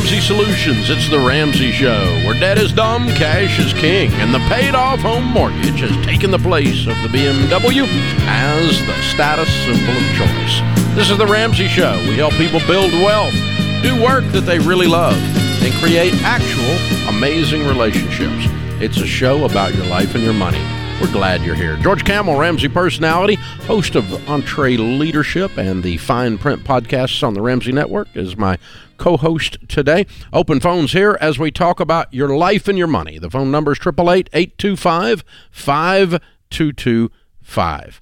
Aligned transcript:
Ramsey 0.00 0.20
Solutions. 0.20 0.88
It's 0.88 1.10
the 1.10 1.18
Ramsey 1.18 1.70
Show, 1.72 2.00
where 2.24 2.32
debt 2.40 2.56
is 2.56 2.72
dumb, 2.72 3.06
cash 3.08 3.58
is 3.58 3.74
king, 3.74 4.10
and 4.14 4.32
the 4.32 4.38
paid 4.48 4.74
off 4.74 5.00
home 5.00 5.24
mortgage 5.24 5.80
has 5.80 6.06
taken 6.06 6.30
the 6.30 6.38
place 6.38 6.86
of 6.86 6.96
the 7.02 7.08
BMW 7.08 7.86
as 8.24 8.80
the 8.86 9.02
status 9.02 9.52
symbol 9.66 9.92
of 9.92 10.16
choice. 10.16 10.94
This 10.96 11.10
is 11.10 11.18
the 11.18 11.26
Ramsey 11.26 11.68
Show. 11.68 11.98
We 12.08 12.16
help 12.16 12.32
people 12.34 12.60
build 12.60 12.92
wealth, 13.04 13.34
do 13.82 14.02
work 14.02 14.24
that 14.32 14.44
they 14.46 14.58
really 14.58 14.86
love, 14.86 15.20
and 15.62 15.72
create 15.74 16.14
actual 16.22 17.14
amazing 17.14 17.66
relationships. 17.66 18.46
It's 18.80 19.02
a 19.02 19.06
show 19.06 19.44
about 19.44 19.74
your 19.74 19.84
life 19.84 20.14
and 20.14 20.24
your 20.24 20.32
money. 20.32 20.79
We're 21.00 21.12
glad 21.12 21.42
you're 21.42 21.54
here. 21.54 21.76
George 21.78 22.04
Kamel, 22.04 22.38
Ramsey 22.38 22.68
personality, 22.68 23.36
host 23.36 23.94
of 23.94 24.04
EntreLeadership 24.04 25.56
and 25.56 25.82
the 25.82 25.96
Fine 25.96 26.36
Print 26.36 26.62
podcasts 26.62 27.26
on 27.26 27.32
the 27.32 27.40
Ramsey 27.40 27.72
Network, 27.72 28.14
is 28.14 28.36
my 28.36 28.58
co 28.98 29.16
host 29.16 29.56
today. 29.66 30.06
Open 30.30 30.60
phones 30.60 30.92
here 30.92 31.16
as 31.18 31.38
we 31.38 31.50
talk 31.50 31.80
about 31.80 32.12
your 32.12 32.36
life 32.36 32.68
and 32.68 32.76
your 32.76 32.86
money. 32.86 33.18
The 33.18 33.30
phone 33.30 33.50
number 33.50 33.72
is 33.72 33.78
888 33.78 34.28
825 34.34 35.24
5225. 35.50 38.00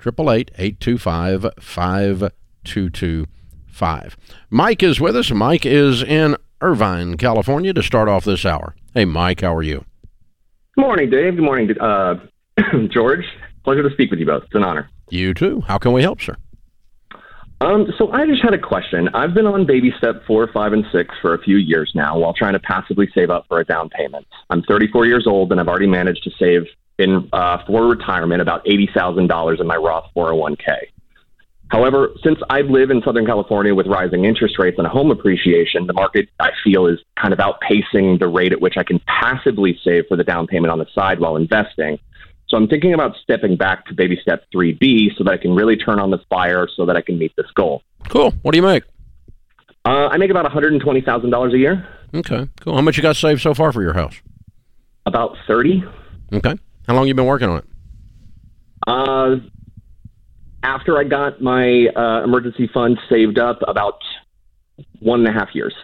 888 0.00 0.50
825 0.56 1.52
5225. 1.58 4.16
Mike 4.50 4.84
is 4.84 5.00
with 5.00 5.16
us. 5.16 5.32
Mike 5.32 5.66
is 5.66 6.00
in 6.00 6.36
Irvine, 6.60 7.16
California 7.16 7.72
to 7.72 7.82
start 7.82 8.08
off 8.08 8.24
this 8.24 8.46
hour. 8.46 8.76
Hey, 8.94 9.04
Mike, 9.04 9.40
how 9.40 9.52
are 9.52 9.64
you? 9.64 9.84
Good 10.76 10.82
morning, 10.82 11.10
Dave. 11.10 11.34
Good 11.34 11.42
morning, 11.42 11.76
uh, 11.80 12.14
George. 12.90 13.24
Pleasure 13.64 13.82
to 13.82 13.90
speak 13.94 14.10
with 14.10 14.20
you 14.20 14.26
both. 14.26 14.44
It's 14.44 14.54
an 14.54 14.64
honor. 14.64 14.88
You 15.10 15.34
too. 15.34 15.62
How 15.62 15.78
can 15.78 15.92
we 15.92 16.02
help, 16.02 16.20
sir? 16.20 16.36
Um, 17.60 17.86
so 17.96 18.12
I 18.12 18.26
just 18.26 18.42
had 18.42 18.52
a 18.52 18.58
question. 18.58 19.08
I've 19.14 19.32
been 19.32 19.46
on 19.46 19.64
baby 19.66 19.92
step 19.96 20.22
four, 20.26 20.46
five, 20.52 20.72
and 20.72 20.84
six 20.92 21.14
for 21.22 21.34
a 21.34 21.38
few 21.42 21.56
years 21.56 21.90
now 21.94 22.18
while 22.18 22.34
trying 22.34 22.52
to 22.52 22.58
passively 22.58 23.08
save 23.14 23.30
up 23.30 23.46
for 23.48 23.60
a 23.60 23.64
down 23.64 23.88
payment. 23.88 24.26
I'm 24.50 24.62
34 24.62 25.06
years 25.06 25.26
old 25.26 25.52
and 25.52 25.60
I've 25.60 25.68
already 25.68 25.86
managed 25.86 26.22
to 26.24 26.30
save 26.38 26.66
in 26.98 27.28
uh, 27.32 27.64
for 27.66 27.86
retirement 27.86 28.42
about 28.42 28.64
$80,000 28.66 29.60
in 29.60 29.66
my 29.66 29.76
Roth 29.76 30.10
401k. 30.14 30.76
However, 31.68 32.10
since 32.22 32.38
I 32.48 32.60
live 32.60 32.90
in 32.90 33.02
Southern 33.02 33.26
California 33.26 33.74
with 33.74 33.86
rising 33.88 34.24
interest 34.24 34.58
rates 34.58 34.78
and 34.78 34.86
home 34.86 35.10
appreciation, 35.10 35.86
the 35.86 35.92
market 35.94 36.28
I 36.38 36.50
feel 36.62 36.86
is 36.86 37.00
kind 37.20 37.32
of 37.32 37.40
outpacing 37.40 38.20
the 38.20 38.28
rate 38.28 38.52
at 38.52 38.60
which 38.60 38.76
I 38.76 38.84
can 38.84 39.00
passively 39.06 39.78
save 39.82 40.06
for 40.06 40.16
the 40.16 40.22
down 40.22 40.46
payment 40.46 40.70
on 40.70 40.78
the 40.78 40.86
side 40.94 41.18
while 41.18 41.36
investing. 41.36 41.98
So 42.48 42.56
I'm 42.56 42.68
thinking 42.68 42.94
about 42.94 43.16
stepping 43.22 43.56
back 43.56 43.86
to 43.86 43.94
baby 43.94 44.18
step 44.20 44.44
3B 44.54 45.16
so 45.16 45.24
that 45.24 45.32
I 45.32 45.36
can 45.36 45.54
really 45.54 45.76
turn 45.76 45.98
on 45.98 46.10
the 46.10 46.18
fire 46.30 46.68
so 46.74 46.86
that 46.86 46.96
I 46.96 47.00
can 47.00 47.18
meet 47.18 47.34
this 47.36 47.50
goal. 47.54 47.82
Cool. 48.08 48.32
What 48.42 48.52
do 48.52 48.58
you 48.58 48.62
make? 48.62 48.84
Uh, 49.84 50.08
I 50.08 50.16
make 50.16 50.30
about 50.30 50.46
$120,000 50.46 51.54
a 51.54 51.58
year. 51.58 51.88
Okay, 52.14 52.48
cool. 52.60 52.74
How 52.74 52.82
much 52.82 52.96
you 52.96 53.02
got 53.02 53.16
saved 53.16 53.40
so 53.42 53.54
far 53.54 53.72
for 53.72 53.82
your 53.82 53.94
house? 53.94 54.14
About 55.06 55.36
30. 55.46 55.84
Okay. 56.32 56.54
How 56.86 56.94
long 56.94 57.08
you 57.08 57.14
been 57.14 57.26
working 57.26 57.48
on 57.48 57.58
it? 57.58 57.64
Uh, 58.86 59.36
after 60.62 60.98
I 60.98 61.04
got 61.04 61.40
my 61.40 61.86
uh, 61.96 62.22
emergency 62.24 62.68
fund 62.72 62.98
saved 63.08 63.38
up, 63.38 63.60
about 63.66 64.00
one 65.00 65.26
and 65.26 65.28
a 65.28 65.38
half 65.38 65.54
years. 65.54 65.74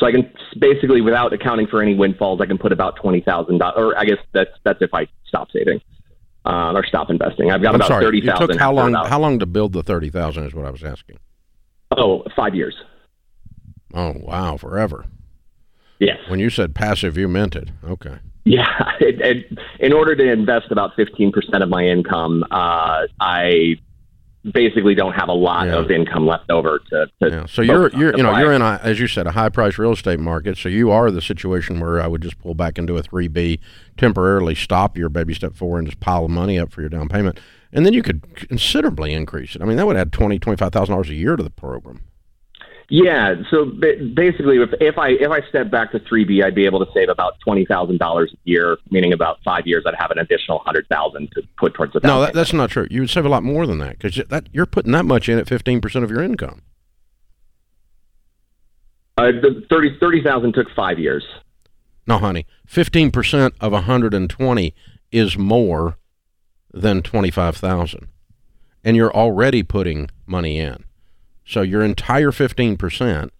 So 0.00 0.06
I 0.06 0.12
can 0.12 0.32
basically, 0.58 1.02
without 1.02 1.32
accounting 1.32 1.66
for 1.68 1.80
any 1.82 1.94
windfalls, 1.94 2.40
I 2.40 2.46
can 2.46 2.56
put 2.58 2.72
about 2.72 2.96
twenty 2.96 3.20
thousand 3.20 3.58
dollars. 3.58 3.74
Or 3.76 3.98
I 3.98 4.04
guess 4.06 4.16
that's 4.32 4.50
that's 4.64 4.80
if 4.80 4.92
I 4.94 5.06
stop 5.26 5.48
saving 5.52 5.80
uh, 6.46 6.72
or 6.72 6.84
stop 6.86 7.10
investing. 7.10 7.50
I've 7.52 7.60
got 7.62 7.70
I'm 7.70 7.74
about 7.76 7.88
sorry. 7.88 8.04
thirty 8.04 8.18
It 8.18 8.24
thousand. 8.26 8.48
took 8.48 8.58
how 8.58 8.72
long? 8.72 8.94
How 8.94 9.20
long 9.20 9.38
to 9.38 9.46
build 9.46 9.74
the 9.74 9.82
thirty 9.82 10.08
thousand? 10.10 10.44
Is 10.46 10.54
what 10.54 10.64
I 10.66 10.70
was 10.70 10.82
asking. 10.82 11.18
Oh, 11.96 12.24
five 12.34 12.54
years. 12.54 12.74
Oh 13.94 14.14
wow, 14.16 14.56
forever. 14.56 15.04
Yes. 15.98 16.16
When 16.28 16.40
you 16.40 16.48
said 16.48 16.74
passive, 16.74 17.18
you 17.18 17.28
meant 17.28 17.54
it. 17.54 17.68
Okay. 17.86 18.16
Yeah. 18.44 18.66
It, 19.00 19.18
it, 19.22 19.58
in 19.80 19.92
order 19.94 20.14
to 20.14 20.30
invest 20.30 20.66
about 20.70 20.94
fifteen 20.94 21.32
percent 21.32 21.62
of 21.62 21.68
my 21.70 21.84
income, 21.84 22.44
uh, 22.50 23.06
I 23.18 23.76
basically 24.52 24.94
don't 24.94 25.12
have 25.12 25.28
a 25.28 25.32
lot 25.34 25.66
Yeah. 25.66 25.74
of 25.76 25.90
income 25.90 26.26
left 26.26 26.50
over 26.50 26.78
to. 26.90 27.06
to 27.22 27.30
Yeah. 27.30 27.46
So 27.46 27.62
you're 27.62 27.88
you're 27.90 28.16
you 28.16 28.22
know 28.22 28.36
you're 28.38 28.52
in 28.52 28.62
a 28.62 28.80
as 28.82 28.98
you 28.98 29.06
said 29.06 29.26
a 29.26 29.32
high 29.32 29.48
price 29.50 29.76
real 29.78 29.92
estate 29.92 30.18
market. 30.20 30.56
So 30.56 30.68
you 30.68 30.90
are 30.90 31.10
the 31.10 31.20
situation 31.20 31.78
where 31.80 32.00
I 32.00 32.06
would 32.06 32.22
just 32.22 32.38
pull 32.38 32.54
back 32.54 32.78
into 32.78 32.96
a 32.96 33.02
three 33.02 33.28
B, 33.28 33.60
temporarily 33.96 34.54
stop 34.54 34.96
your 34.96 35.08
baby 35.08 35.34
step 35.34 35.54
four 35.54 35.78
and 35.78 35.86
just 35.86 36.00
pile 36.00 36.22
the 36.22 36.28
money 36.32 36.58
up 36.58 36.72
for 36.72 36.80
your 36.80 36.90
down 36.90 37.08
payment, 37.08 37.38
and 37.72 37.84
then 37.84 37.92
you 37.92 38.02
could 38.02 38.22
considerably 38.34 39.12
increase 39.12 39.54
it. 39.54 39.62
I 39.62 39.66
mean 39.66 39.76
that 39.76 39.86
would 39.86 39.96
add 39.96 40.12
twenty 40.12 40.38
twenty 40.38 40.56
five 40.56 40.72
thousand 40.72 40.92
dollars 40.94 41.10
a 41.10 41.14
year 41.14 41.36
to 41.36 41.42
the 41.42 41.50
program. 41.50 42.00
Yeah, 42.92 43.36
so 43.52 43.66
basically, 43.66 44.60
if, 44.60 44.70
if 44.80 44.98
I 44.98 45.10
if 45.10 45.30
I 45.30 45.48
step 45.48 45.70
back 45.70 45.92
to 45.92 46.00
three 46.00 46.24
B, 46.24 46.42
I'd 46.42 46.56
be 46.56 46.66
able 46.66 46.84
to 46.84 46.92
save 46.92 47.08
about 47.08 47.38
twenty 47.38 47.64
thousand 47.64 47.98
dollars 47.98 48.32
a 48.34 48.36
year, 48.42 48.78
meaning 48.90 49.12
about 49.12 49.38
five 49.44 49.64
years, 49.64 49.84
I'd 49.86 49.94
have 49.94 50.10
an 50.10 50.18
additional 50.18 50.58
hundred 50.58 50.88
thousand 50.88 51.30
to 51.36 51.42
put 51.56 51.74
towards 51.74 51.92
the 51.92 52.00
No, 52.02 52.20
that, 52.20 52.34
that's 52.34 52.52
not 52.52 52.70
true. 52.70 52.88
You 52.90 53.02
would 53.02 53.10
save 53.10 53.24
a 53.24 53.28
lot 53.28 53.44
more 53.44 53.64
than 53.64 53.78
that 53.78 53.96
because 53.96 54.20
that 54.28 54.48
you're 54.52 54.66
putting 54.66 54.90
that 54.90 55.04
much 55.04 55.28
in 55.28 55.38
at 55.38 55.46
fifteen 55.46 55.80
percent 55.80 56.04
of 56.04 56.10
your 56.10 56.20
income. 56.20 56.62
Uh, 59.16 59.26
the 59.26 59.64
thirty 59.70 59.96
thirty 60.00 60.20
thousand 60.20 60.54
took 60.54 60.66
five 60.74 60.98
years. 60.98 61.24
No, 62.08 62.18
honey, 62.18 62.44
fifteen 62.66 63.12
percent 63.12 63.54
of 63.60 63.72
hundred 63.72 64.14
and 64.14 64.28
twenty 64.28 64.74
is 65.12 65.38
more 65.38 65.96
than 66.72 67.02
twenty 67.02 67.30
five 67.30 67.56
thousand, 67.56 68.08
and 68.82 68.96
you're 68.96 69.14
already 69.14 69.62
putting 69.62 70.10
money 70.26 70.58
in. 70.58 70.82
So 71.50 71.62
your 71.62 71.82
entire 71.82 72.30
fifteen 72.30 72.76
percent 72.76 73.32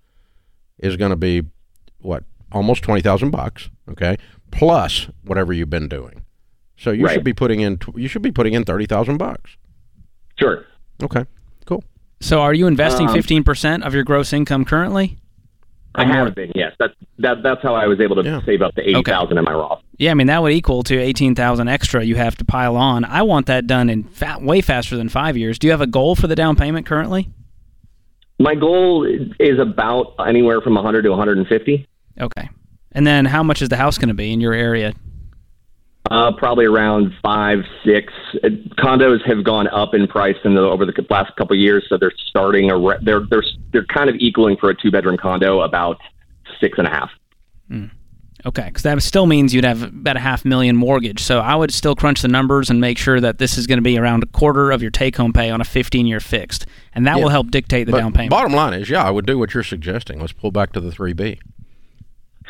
is 0.79 0.97
going 0.97 1.11
to 1.11 1.17
be 1.17 1.43
what 2.01 2.25
almost 2.51 2.83
twenty 2.83 3.03
thousand 3.03 3.31
bucks. 3.31 3.71
Okay, 3.89 4.17
plus 4.51 5.09
whatever 5.23 5.53
you've 5.53 5.71
been 5.71 5.89
doing. 5.89 6.23
So 6.77 6.91
you 6.91 7.05
Right. 7.07 7.15
should 7.15 7.23
be 7.25 7.33
putting 7.33 7.61
in 7.61 7.79
you 7.95 8.09
should 8.09 8.23
be 8.23 8.33
putting 8.33 8.55
in 8.55 8.65
thirty 8.65 8.87
thousand 8.87 9.19
bucks. 9.19 9.57
Sure. 10.41 10.65
Okay, 11.01 11.25
cool. 11.67 11.85
So 12.21 12.41
are 12.41 12.53
you 12.53 12.67
investing 12.67 13.09
Um, 13.09 13.15
15% 13.15 13.83
of 13.85 13.95
your 13.95 14.03
gross 14.05 14.33
income 14.33 14.65
currently? 14.65 15.17
I 15.95 16.05
have 16.05 16.35
been. 16.35 16.51
Yes, 16.55 16.73
that's 16.81 16.95
that. 17.19 17.43
That's 17.45 17.63
how 17.63 17.75
I 17.75 17.87
was 17.87 18.01
able 18.01 18.17
to 18.17 18.23
Yeah. 18.25 18.41
save 18.45 18.61
up 18.63 18.75
to 18.75 18.83
eighty 18.83 19.03
thousand 19.05 19.39
in 19.39 19.45
my 19.45 19.53
Roth. 19.53 19.83
Yeah, 19.99 20.11
I 20.11 20.15
mean 20.15 20.27
that 20.27 20.43
would 20.43 20.53
equal 20.53 20.83
to 20.85 20.99
18,000 20.99 21.69
extra 21.69 22.03
you 22.03 22.17
have 22.17 22.35
to 22.39 22.45
pile 22.45 22.75
on. 22.77 23.05
I 23.05 23.23
want 23.23 23.47
that 23.47 23.67
done 23.69 23.89
in 23.91 24.03
fa- 24.05 24.39
way 24.41 24.63
faster 24.63 24.97
than 24.97 25.09
5 25.11 25.37
years. 25.37 25.59
Do 25.59 25.67
you 25.67 25.73
have 25.73 25.81
a 25.83 25.87
goal 25.87 26.15
for 26.17 26.27
the 26.27 26.35
down 26.35 26.57
payment 26.57 26.87
currently? 26.87 27.29
My 28.41 28.55
goal 28.55 29.05
is 29.39 29.59
about 29.59 30.15
anywhere 30.27 30.61
from 30.63 30.75
one 30.75 30.85
hundred 30.85 31.03
to 31.03 31.11
one 31.11 31.19
hundred 31.19 31.39
and 31.39 31.47
fifty. 31.47 31.87
Okay. 32.19 32.49
And 32.93 33.07
then 33.07 33.27
how 33.27 33.43
much 33.43 33.63
is 33.63 33.69
the 33.69 33.77
house 33.77 33.99
going 33.99 34.09
to 34.09 34.15
be 34.15 34.33
in 34.33 34.41
your 34.41 34.55
area? 34.55 34.95
Uh, 36.11 36.33
probably 36.33 36.65
around 36.65 37.13
five, 37.23 37.59
six. 37.85 38.13
Condos 38.79 39.25
have 39.27 39.45
gone 39.45 39.69
up 39.69 39.95
in 39.95 40.09
price 40.09 40.37
in 40.45 40.55
the, 40.55 40.63
over 40.63 40.87
the 40.87 41.07
last 41.11 41.37
couple 41.37 41.55
of 41.55 41.61
years, 41.61 41.85
so 41.89 41.99
they're 41.99 42.15
starting. 42.29 42.71
A, 42.71 42.79
re- 42.79 42.99
they're 43.03 43.27
they're 43.31 43.45
they're 43.73 43.85
kind 43.85 44.09
of 44.09 44.17
equaling 44.17 44.57
for 44.57 44.71
a 44.71 44.75
two 44.75 44.91
bedroom 44.91 45.19
condo 45.19 45.61
about 45.61 45.99
six 46.61 46.79
and 46.79 46.87
a 46.87 46.91
half. 46.91 47.11
Okay, 48.47 48.65
because 48.67 48.83
that 48.85 49.03
still 49.03 49.27
means 49.27 49.55
you'd 49.55 49.65
have 49.65 49.83
about 49.83 50.17
a 50.17 50.21
half 50.21 50.45
million 50.45 50.77
mortgage. 50.77 51.21
So 51.23 51.41
I 51.41 51.55
would 51.55 51.73
still 51.73 51.95
crunch 51.95 52.23
the 52.23 52.29
numbers 52.29 52.71
and 52.71 52.81
make 52.81 52.99
sure 52.99 53.21
that 53.21 53.39
this 53.39 53.59
is 53.59 53.67
going 53.67 53.79
to 53.79 53.83
be 53.83 53.99
around 53.99 54.23
a 54.23 54.27
quarter 54.27 54.71
of 54.71 54.83
your 54.83 54.91
take 54.91 55.17
home 55.17 55.33
pay 55.33 55.51
on 55.51 55.61
a 55.61 55.65
15 55.65 56.07
year 56.07 56.21
fixed. 56.21 56.67
And 56.95 57.07
that 57.07 57.19
will 57.19 57.29
help 57.29 57.51
dictate 57.51 57.87
the 57.87 57.93
But 57.93 57.99
down 57.99 58.13
payment. 58.13 58.31
bottom 58.31 58.53
line 58.53 58.75
is, 58.75 58.89
yeah, 58.89 59.05
I 59.05 59.11
would 59.11 59.27
do 59.27 59.39
what 59.39 59.55
you're 59.55 59.63
suggesting. 59.63 60.21
Let's 60.21 60.33
pull 60.33 60.51
back 60.51 60.73
to 60.73 60.81
the 60.81 60.91
three 60.91 61.13
B. 61.13 61.39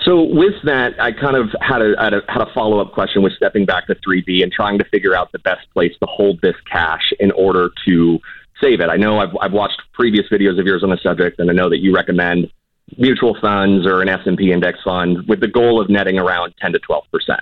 So 0.05 0.23
with 0.23 0.55
that, 0.65 0.99
I 0.99 1.13
kind 1.13 1.37
of 1.37 1.51
had 1.61 1.83
a 1.83 1.95
had 1.99 2.15
a, 2.15 2.23
had 2.29 2.41
a 2.41 2.51
follow 2.55 2.81
up 2.81 2.93
question 2.93 3.23
with 3.23 3.35
stepping 3.35 3.67
back 3.67 3.87
to 3.89 3.97
three 4.03 4.23
B 4.23 4.43
and 4.43 4.51
trying 4.51 4.79
to 4.79 4.85
figure 4.85 5.15
out 5.15 5.31
the 5.33 5.39
best 5.41 5.69
place 5.73 5.93
to 6.01 6.07
hold 6.07 6.41
this 6.41 6.57
cash 6.71 7.13
in 7.19 7.33
order 7.33 7.69
to 7.87 8.19
save 8.63 8.81
it. 8.81 8.89
I 8.89 8.97
know 8.97 9.19
I've 9.19 9.37
I've 9.41 9.53
watched 9.53 9.81
previous 9.93 10.27
videos 10.31 10.59
of 10.59 10.67
yours 10.67 10.83
on 10.83 10.91
the 10.91 10.99
subject, 11.03 11.39
and 11.39 11.51
I 11.51 11.53
know 11.53 11.69
that 11.69 11.79
you 11.79 11.95
recommend 11.95 12.51
mutual 12.99 13.37
funds 13.41 13.87
or 13.87 14.03
an 14.03 14.09
S 14.09 14.21
and 14.27 14.37
P 14.37 14.53
index 14.53 14.79
fund 14.85 15.27
with 15.29 15.41
the 15.41 15.49
goal 15.49 15.81
of 15.81 15.89
netting 15.89 16.19
around 16.19 16.55
ten 16.61 16.73
to 16.73 16.79
twelve 16.79 17.05
percent. 17.13 17.41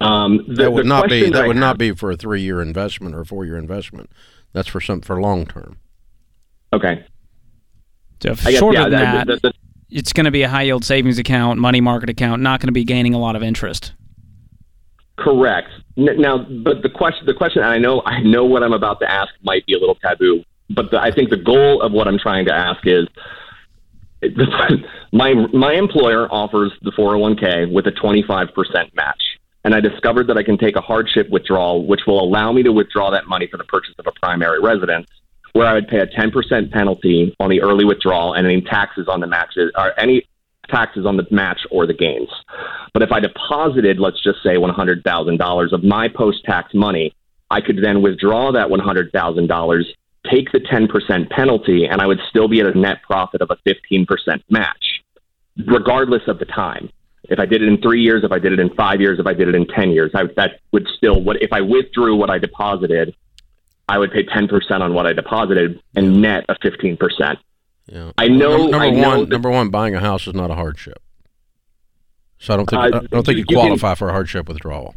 Um, 0.00 0.44
the, 0.48 0.54
that 0.54 0.72
would 0.72 0.86
not 0.86 1.04
be 1.08 1.20
question 1.20 1.32
that 1.32 1.44
I 1.44 1.46
would 1.46 1.56
have- 1.56 1.60
not 1.60 1.78
be 1.78 1.92
for 1.92 2.10
a 2.10 2.16
three 2.16 2.42
year 2.42 2.62
investment 2.62 3.14
or 3.14 3.20
a 3.22 3.26
four 3.26 3.44
year 3.44 3.58
investment. 3.58 4.10
That's 4.52 4.68
for 4.68 4.80
some 4.80 5.00
for 5.00 5.20
long 5.20 5.46
term. 5.46 5.78
okay. 6.72 7.04
so 8.22 8.30
if 8.30 8.46
I 8.46 8.50
guess 8.52 8.60
shorter 8.60 8.78
yeah. 8.78 8.88
than 8.88 8.90
the- 8.90 9.24
that, 9.34 9.42
the- 9.42 9.48
the- 9.48 9.54
it's 9.90 10.12
going 10.12 10.24
to 10.26 10.30
be 10.30 10.42
a 10.42 10.48
high 10.48 10.62
yield 10.62 10.84
savings 10.84 11.18
account, 11.18 11.58
money 11.58 11.80
market 11.80 12.08
account, 12.08 12.40
not 12.42 12.60
going 12.60 12.68
to 12.68 12.72
be 12.72 12.84
gaining 12.84 13.12
a 13.12 13.18
lot 13.18 13.34
of 13.34 13.42
interest. 13.42 13.92
Correct. 15.18 15.68
Now, 15.96 16.38
but 16.38 16.82
the 16.82 16.88
question, 16.88 17.26
the 17.26 17.34
question, 17.34 17.62
and 17.62 17.72
I 17.72 17.78
know, 17.78 18.00
I 18.06 18.20
know 18.20 18.44
what 18.44 18.62
I'm 18.62 18.72
about 18.72 19.00
to 19.00 19.10
ask 19.10 19.30
might 19.42 19.66
be 19.66 19.74
a 19.74 19.78
little 19.78 19.96
taboo, 19.96 20.44
but 20.70 20.92
the, 20.92 21.00
I 21.00 21.10
think 21.10 21.30
the 21.30 21.36
goal 21.36 21.82
of 21.82 21.90
what 21.90 22.06
I'm 22.06 22.18
trying 22.20 22.44
to 22.46 22.54
ask 22.54 22.78
is, 22.86 23.08
my 25.12 25.34
my 25.52 25.72
employer 25.74 26.28
offers 26.30 26.72
the 26.82 26.92
401k 26.92 27.72
with 27.72 27.86
a 27.86 27.92
25% 27.92 28.94
match, 28.94 29.22
and 29.64 29.74
I 29.74 29.80
discovered 29.80 30.26
that 30.28 30.36
I 30.36 30.42
can 30.42 30.58
take 30.58 30.76
a 30.76 30.80
hardship 30.80 31.28
withdrawal, 31.30 31.86
which 31.86 32.02
will 32.06 32.22
allow 32.22 32.52
me 32.52 32.62
to 32.62 32.72
withdraw 32.72 33.10
that 33.10 33.26
money 33.26 33.46
for 33.50 33.56
the 33.56 33.64
purchase 33.64 33.94
of 33.98 34.06
a 34.06 34.12
primary 34.20 34.60
residence 34.60 35.06
where 35.52 35.66
I 35.66 35.74
would 35.74 35.88
pay 35.88 35.98
a 35.98 36.06
10% 36.06 36.70
penalty 36.70 37.34
on 37.40 37.50
the 37.50 37.60
early 37.60 37.84
withdrawal 37.84 38.34
and 38.34 38.46
any 38.46 38.60
taxes 38.60 39.08
on 39.08 39.20
the 39.20 39.26
matches 39.26 39.72
or 39.76 39.98
any 39.98 40.24
taxes 40.68 41.04
on 41.06 41.16
the 41.16 41.26
match 41.30 41.60
or 41.70 41.86
the 41.86 41.94
gains. 41.94 42.28
But 42.92 43.02
if 43.02 43.10
I 43.12 43.20
deposited, 43.20 43.98
let's 43.98 44.22
just 44.22 44.42
say 44.42 44.56
$100,000 44.56 45.72
of 45.72 45.84
my 45.84 46.08
post 46.08 46.44
tax 46.44 46.72
money, 46.74 47.12
I 47.50 47.60
could 47.60 47.82
then 47.82 48.02
withdraw 48.02 48.52
that 48.52 48.68
$100,000, 48.68 49.84
take 50.28 50.52
the 50.52 50.58
10% 50.60 51.30
penalty, 51.30 51.86
and 51.86 52.00
I 52.00 52.06
would 52.06 52.20
still 52.28 52.48
be 52.48 52.60
at 52.60 52.66
a 52.66 52.78
net 52.78 53.02
profit 53.02 53.40
of 53.40 53.50
a 53.50 53.56
15% 53.68 54.06
match, 54.50 55.02
regardless 55.66 56.22
of 56.28 56.38
the 56.38 56.44
time. 56.44 56.90
If 57.24 57.38
I 57.38 57.46
did 57.46 57.62
it 57.62 57.68
in 57.68 57.80
three 57.80 58.02
years, 58.02 58.24
if 58.24 58.32
I 58.32 58.38
did 58.38 58.52
it 58.52 58.58
in 58.60 58.70
five 58.74 59.00
years, 59.00 59.18
if 59.18 59.26
I 59.26 59.34
did 59.34 59.48
it 59.48 59.54
in 59.54 59.66
10 59.66 59.90
years, 59.90 60.10
I, 60.14 60.24
that 60.36 60.60
would 60.72 60.86
still, 60.96 61.22
what 61.22 61.40
if 61.42 61.52
I 61.52 61.60
withdrew 61.60 62.16
what 62.16 62.28
I 62.30 62.38
deposited, 62.38 63.14
I 63.88 63.98
would 63.98 64.12
pay 64.12 64.24
10% 64.24 64.80
on 64.80 64.94
what 64.94 65.06
I 65.06 65.12
deposited 65.12 65.80
and 65.96 66.20
net 66.20 66.44
a 66.48 66.54
15%. 66.56 67.36
Yeah. 67.86 68.12
I 68.18 68.28
know. 68.28 68.56
Number, 68.68 68.76
I 68.76 68.90
know 68.90 69.08
one, 69.08 69.20
that- 69.20 69.28
number 69.30 69.50
one, 69.50 69.70
buying 69.70 69.94
a 69.94 70.00
house 70.00 70.26
is 70.26 70.34
not 70.34 70.50
a 70.50 70.54
hardship. 70.54 71.00
So 72.38 72.54
I 72.54 72.56
don't 72.56 72.68
think 72.70 72.82
Uh, 72.82 72.84
I 72.86 72.90
don't 72.90 73.26
think 73.26 73.28
you 73.38 73.38
you 73.38 73.44
can- 73.44 73.56
qualify 73.56 73.94
for 73.94 74.08
a 74.08 74.12
hardship 74.12 74.48
withdrawal. 74.48 74.94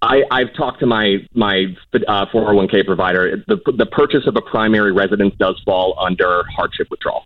I, 0.00 0.22
I've 0.30 0.54
talked 0.54 0.80
to 0.80 0.86
my 0.86 1.26
my 1.34 1.76
uh, 1.92 2.26
401k 2.26 2.86
provider. 2.86 3.42
The 3.48 3.56
the 3.76 3.86
purchase 3.86 4.26
of 4.26 4.36
a 4.36 4.42
primary 4.42 4.92
residence 4.92 5.34
does 5.38 5.60
fall 5.64 5.98
under 5.98 6.44
hardship 6.54 6.88
withdrawal. 6.90 7.24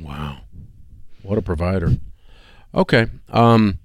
Wow, 0.00 0.38
what 1.22 1.36
a 1.36 1.42
provider. 1.42 1.90
Okay. 2.74 3.06
Um, 3.28 3.78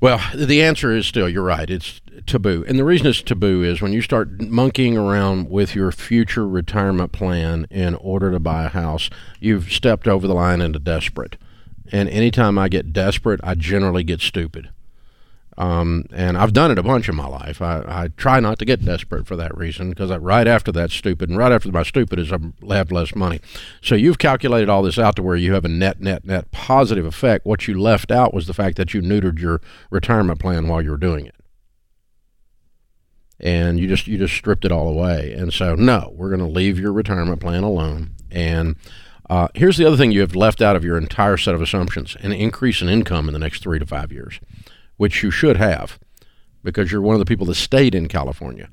well, 0.00 0.20
the 0.34 0.62
answer 0.62 0.90
is 0.96 1.06
still 1.06 1.28
you're 1.28 1.44
right. 1.44 1.68
It's 1.68 2.00
taboo, 2.26 2.64
and 2.66 2.78
the 2.78 2.84
reason 2.84 3.08
it's 3.08 3.20
taboo 3.20 3.62
is 3.62 3.82
when 3.82 3.92
you 3.92 4.00
start 4.00 4.40
monkeying 4.40 4.96
around 4.96 5.50
with 5.50 5.74
your 5.74 5.92
future 5.92 6.48
retirement 6.48 7.12
plan 7.12 7.66
in 7.70 7.94
order 7.96 8.30
to 8.30 8.40
buy 8.40 8.64
a 8.64 8.68
house, 8.68 9.10
you've 9.38 9.70
stepped 9.70 10.08
over 10.08 10.26
the 10.26 10.34
line 10.34 10.62
into 10.62 10.78
desperate. 10.78 11.36
And 11.92 12.08
anytime 12.08 12.56
I 12.56 12.68
get 12.68 12.94
desperate, 12.94 13.40
I 13.44 13.54
generally 13.54 14.04
get 14.04 14.20
stupid. 14.20 14.70
Um, 15.60 16.06
and 16.10 16.38
I've 16.38 16.54
done 16.54 16.70
it 16.70 16.78
a 16.78 16.82
bunch 16.82 17.06
in 17.10 17.14
my 17.14 17.26
life. 17.26 17.60
I, 17.60 17.84
I 17.86 18.08
try 18.16 18.40
not 18.40 18.58
to 18.60 18.64
get 18.64 18.82
desperate 18.82 19.26
for 19.26 19.36
that 19.36 19.54
reason 19.54 19.90
because 19.90 20.10
right 20.10 20.48
after 20.48 20.72
that's 20.72 20.94
stupid, 20.94 21.28
and 21.28 21.36
right 21.36 21.52
after 21.52 21.70
my 21.70 21.82
stupid 21.82 22.18
is 22.18 22.32
I 22.32 22.38
have 22.74 22.90
less 22.90 23.14
money. 23.14 23.40
So 23.82 23.94
you've 23.94 24.16
calculated 24.16 24.70
all 24.70 24.82
this 24.82 24.98
out 24.98 25.16
to 25.16 25.22
where 25.22 25.36
you 25.36 25.52
have 25.52 25.66
a 25.66 25.68
net, 25.68 26.00
net, 26.00 26.24
net 26.24 26.50
positive 26.50 27.04
effect. 27.04 27.44
What 27.44 27.68
you 27.68 27.78
left 27.78 28.10
out 28.10 28.32
was 28.32 28.46
the 28.46 28.54
fact 28.54 28.78
that 28.78 28.94
you 28.94 29.02
neutered 29.02 29.38
your 29.38 29.60
retirement 29.90 30.40
plan 30.40 30.66
while 30.66 30.80
you 30.80 30.92
were 30.92 30.96
doing 30.96 31.26
it, 31.26 31.34
and 33.38 33.78
you 33.78 33.86
just 33.86 34.06
you 34.06 34.16
just 34.16 34.34
stripped 34.34 34.64
it 34.64 34.72
all 34.72 34.88
away. 34.88 35.34
And 35.34 35.52
so 35.52 35.74
no, 35.74 36.14
we're 36.16 36.34
going 36.34 36.40
to 36.40 36.46
leave 36.46 36.78
your 36.78 36.94
retirement 36.94 37.42
plan 37.42 37.64
alone. 37.64 38.12
And 38.30 38.76
uh, 39.28 39.48
here's 39.54 39.76
the 39.76 39.84
other 39.84 39.98
thing 39.98 40.10
you 40.10 40.22
have 40.22 40.34
left 40.34 40.62
out 40.62 40.74
of 40.74 40.84
your 40.84 40.96
entire 40.96 41.36
set 41.36 41.54
of 41.54 41.60
assumptions: 41.60 42.16
an 42.22 42.32
increase 42.32 42.80
in 42.80 42.88
income 42.88 43.28
in 43.28 43.34
the 43.34 43.38
next 43.38 43.62
three 43.62 43.78
to 43.78 43.84
five 43.84 44.10
years 44.10 44.40
which 45.00 45.22
you 45.22 45.30
should 45.30 45.56
have 45.56 45.98
because 46.62 46.92
you're 46.92 47.00
one 47.00 47.14
of 47.14 47.18
the 47.18 47.24
people 47.24 47.46
that 47.46 47.54
stayed 47.54 47.94
in 47.94 48.06
California. 48.06 48.68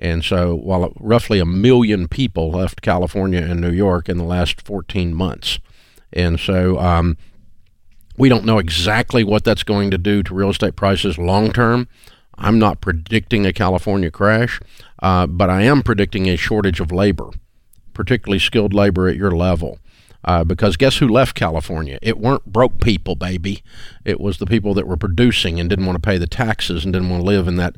And 0.00 0.24
so, 0.24 0.52
while 0.52 0.92
roughly 0.98 1.38
a 1.38 1.44
million 1.44 2.08
people 2.08 2.50
left 2.50 2.82
California 2.82 3.40
and 3.40 3.60
New 3.60 3.70
York 3.70 4.08
in 4.08 4.18
the 4.18 4.24
last 4.24 4.60
14 4.62 5.14
months, 5.14 5.60
and 6.12 6.40
so 6.40 6.76
um, 6.80 7.16
we 8.16 8.28
don't 8.28 8.44
know 8.44 8.58
exactly 8.58 9.22
what 9.22 9.44
that's 9.44 9.62
going 9.62 9.92
to 9.92 9.98
do 9.98 10.24
to 10.24 10.34
real 10.34 10.50
estate 10.50 10.74
prices 10.74 11.18
long 11.18 11.52
term. 11.52 11.86
I'm 12.36 12.58
not 12.58 12.80
predicting 12.80 13.46
a 13.46 13.52
California 13.52 14.10
crash, 14.10 14.60
uh, 15.00 15.28
but 15.28 15.50
I 15.50 15.62
am 15.62 15.84
predicting 15.84 16.28
a 16.28 16.34
shortage 16.34 16.80
of 16.80 16.90
labor, 16.90 17.30
particularly 17.94 18.40
skilled 18.40 18.74
labor 18.74 19.06
at 19.06 19.14
your 19.14 19.30
level. 19.30 19.78
Uh, 20.24 20.44
because 20.44 20.76
guess 20.76 20.98
who 20.98 21.08
left 21.08 21.34
California? 21.34 21.98
It 22.02 22.18
weren't 22.18 22.46
broke 22.46 22.80
people, 22.80 23.14
baby. 23.14 23.62
It 24.04 24.20
was 24.20 24.38
the 24.38 24.46
people 24.46 24.74
that 24.74 24.86
were 24.86 24.96
producing 24.96 25.58
and 25.58 25.68
didn't 25.68 25.86
want 25.86 25.96
to 25.96 26.06
pay 26.06 26.18
the 26.18 26.26
taxes 26.26 26.84
and 26.84 26.92
didn't 26.92 27.10
want 27.10 27.22
to 27.22 27.26
live 27.26 27.48
in 27.48 27.56
that 27.56 27.76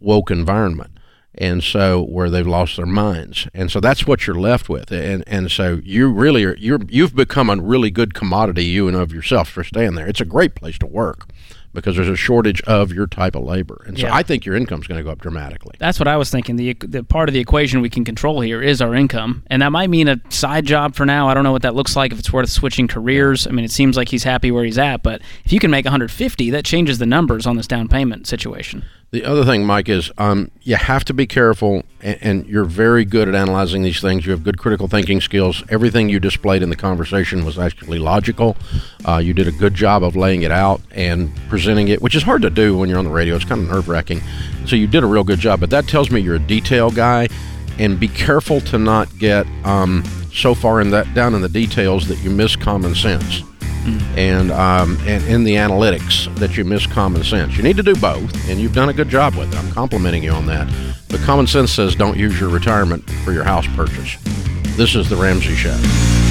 woke 0.00 0.30
environment. 0.30 0.98
And 1.36 1.62
so 1.62 2.02
where 2.04 2.30
they've 2.30 2.46
lost 2.46 2.76
their 2.76 2.86
minds, 2.86 3.48
and 3.52 3.68
so 3.68 3.80
that's 3.80 4.06
what 4.06 4.24
you're 4.24 4.38
left 4.38 4.68
with, 4.68 4.92
and 4.92 5.24
and 5.26 5.50
so 5.50 5.80
you 5.82 6.12
really 6.12 6.44
are 6.44 6.54
you're 6.54 6.78
you've 6.88 7.16
become 7.16 7.50
a 7.50 7.56
really 7.56 7.90
good 7.90 8.14
commodity 8.14 8.64
you 8.64 8.86
and 8.86 8.96
of 8.96 9.12
yourself 9.12 9.48
for 9.48 9.64
staying 9.64 9.96
there. 9.96 10.06
It's 10.06 10.20
a 10.20 10.24
great 10.24 10.54
place 10.54 10.78
to 10.78 10.86
work 10.86 11.26
because 11.74 11.96
there's 11.96 12.08
a 12.08 12.16
shortage 12.16 12.62
of 12.62 12.92
your 12.92 13.06
type 13.06 13.34
of 13.34 13.42
labor, 13.44 13.84
and 13.86 13.98
so 13.98 14.06
Yeah. 14.06 14.14
I 14.14 14.22
think 14.22 14.44
your 14.46 14.54
income's 14.54 14.86
going 14.86 14.98
to 14.98 15.04
go 15.04 15.10
up 15.10 15.20
dramatically. 15.20 15.74
That's 15.78 15.98
what 15.98 16.08
I 16.08 16.16
was 16.16 16.30
thinking. 16.30 16.56
The 16.56 16.74
the 16.80 17.04
part 17.04 17.28
of 17.28 17.32
the 17.32 17.40
equation 17.40 17.80
we 17.80 17.90
can 17.90 18.04
control 18.04 18.40
here 18.40 18.62
is 18.62 18.80
our 18.80 18.94
income, 18.94 19.42
and 19.48 19.60
that 19.62 19.70
might 19.72 19.90
mean 19.90 20.08
a 20.08 20.20
side 20.30 20.64
job 20.66 20.94
for 20.94 21.04
now. 21.04 21.28
I 21.28 21.34
don't 21.34 21.44
know 21.44 21.52
what 21.52 21.62
that 21.62 21.74
looks 21.74 21.96
like 21.96 22.12
if 22.12 22.18
it's 22.18 22.32
worth 22.32 22.48
switching 22.48 22.88
careers. 22.88 23.46
I 23.46 23.50
mean, 23.50 23.64
it 23.64 23.70
seems 23.70 23.96
like 23.96 24.08
he's 24.08 24.24
happy 24.24 24.50
where 24.50 24.64
he's 24.64 24.78
at, 24.78 25.02
but 25.02 25.20
if 25.44 25.52
you 25.52 25.60
can 25.60 25.70
make 25.70 25.84
150, 25.84 26.50
that 26.50 26.64
changes 26.64 26.98
the 26.98 27.06
numbers 27.06 27.46
on 27.46 27.56
this 27.56 27.66
down 27.66 27.88
payment 27.88 28.26
situation. 28.26 28.84
The 29.14 29.24
other 29.24 29.44
thing, 29.44 29.64
Mike, 29.64 29.88
is 29.88 30.10
um, 30.18 30.50
you 30.62 30.74
have 30.74 31.04
to 31.04 31.14
be 31.14 31.24
careful, 31.24 31.84
and, 32.00 32.18
and 32.20 32.46
you're 32.48 32.64
very 32.64 33.04
good 33.04 33.28
at 33.28 33.36
analyzing 33.36 33.84
these 33.84 34.00
things. 34.00 34.26
You 34.26 34.32
have 34.32 34.42
good 34.42 34.58
critical 34.58 34.88
thinking 34.88 35.20
skills. 35.20 35.62
Everything 35.68 36.08
you 36.08 36.18
displayed 36.18 36.64
in 36.64 36.68
the 36.68 36.74
conversation 36.74 37.44
was 37.44 37.56
actually 37.56 38.00
logical. 38.00 38.56
Uh, 39.04 39.18
you 39.18 39.32
did 39.32 39.46
a 39.46 39.52
good 39.52 39.72
job 39.72 40.02
of 40.02 40.16
laying 40.16 40.42
it 40.42 40.50
out 40.50 40.80
and 40.90 41.32
presenting 41.48 41.86
it, 41.86 42.02
which 42.02 42.16
is 42.16 42.24
hard 42.24 42.42
to 42.42 42.50
do 42.50 42.76
when 42.76 42.88
you're 42.88 42.98
on 42.98 43.04
the 43.04 43.10
radio. 43.12 43.36
It's 43.36 43.44
kind 43.44 43.62
of 43.62 43.68
nerve 43.68 43.88
wracking. 43.88 44.20
So 44.66 44.74
you 44.74 44.88
did 44.88 45.04
a 45.04 45.06
real 45.06 45.22
good 45.22 45.38
job, 45.38 45.60
but 45.60 45.70
that 45.70 45.86
tells 45.86 46.10
me 46.10 46.20
you're 46.20 46.34
a 46.34 46.40
detail 46.40 46.90
guy, 46.90 47.28
and 47.78 48.00
be 48.00 48.08
careful 48.08 48.60
to 48.62 48.78
not 48.78 49.16
get 49.20 49.46
um, 49.64 50.02
so 50.34 50.56
far 50.56 50.80
in 50.80 50.90
that 50.90 51.14
down 51.14 51.36
in 51.36 51.40
the 51.40 51.48
details 51.48 52.08
that 52.08 52.18
you 52.24 52.30
miss 52.30 52.56
common 52.56 52.96
sense 52.96 53.44
and 54.16 54.50
um, 54.50 54.98
and 55.06 55.24
in 55.24 55.44
the 55.44 55.54
analytics 55.54 56.34
that 56.36 56.56
you 56.56 56.64
miss 56.64 56.86
common 56.86 57.22
sense. 57.24 57.56
You 57.56 57.62
need 57.62 57.76
to 57.76 57.82
do 57.82 57.94
both, 57.94 58.48
and 58.48 58.60
you've 58.60 58.74
done 58.74 58.88
a 58.88 58.94
good 58.94 59.08
job 59.08 59.34
with 59.34 59.52
it. 59.52 59.58
I'm 59.58 59.70
complimenting 59.72 60.22
you 60.22 60.32
on 60.32 60.46
that. 60.46 60.72
But 61.08 61.20
common 61.20 61.46
sense 61.46 61.72
says 61.72 61.94
don't 61.94 62.16
use 62.16 62.38
your 62.40 62.48
retirement 62.48 63.08
for 63.24 63.32
your 63.32 63.44
house 63.44 63.66
purchase. 63.76 64.16
This 64.76 64.94
is 64.94 65.08
the 65.08 65.16
Ramsey 65.16 65.54
Show. 65.54 66.23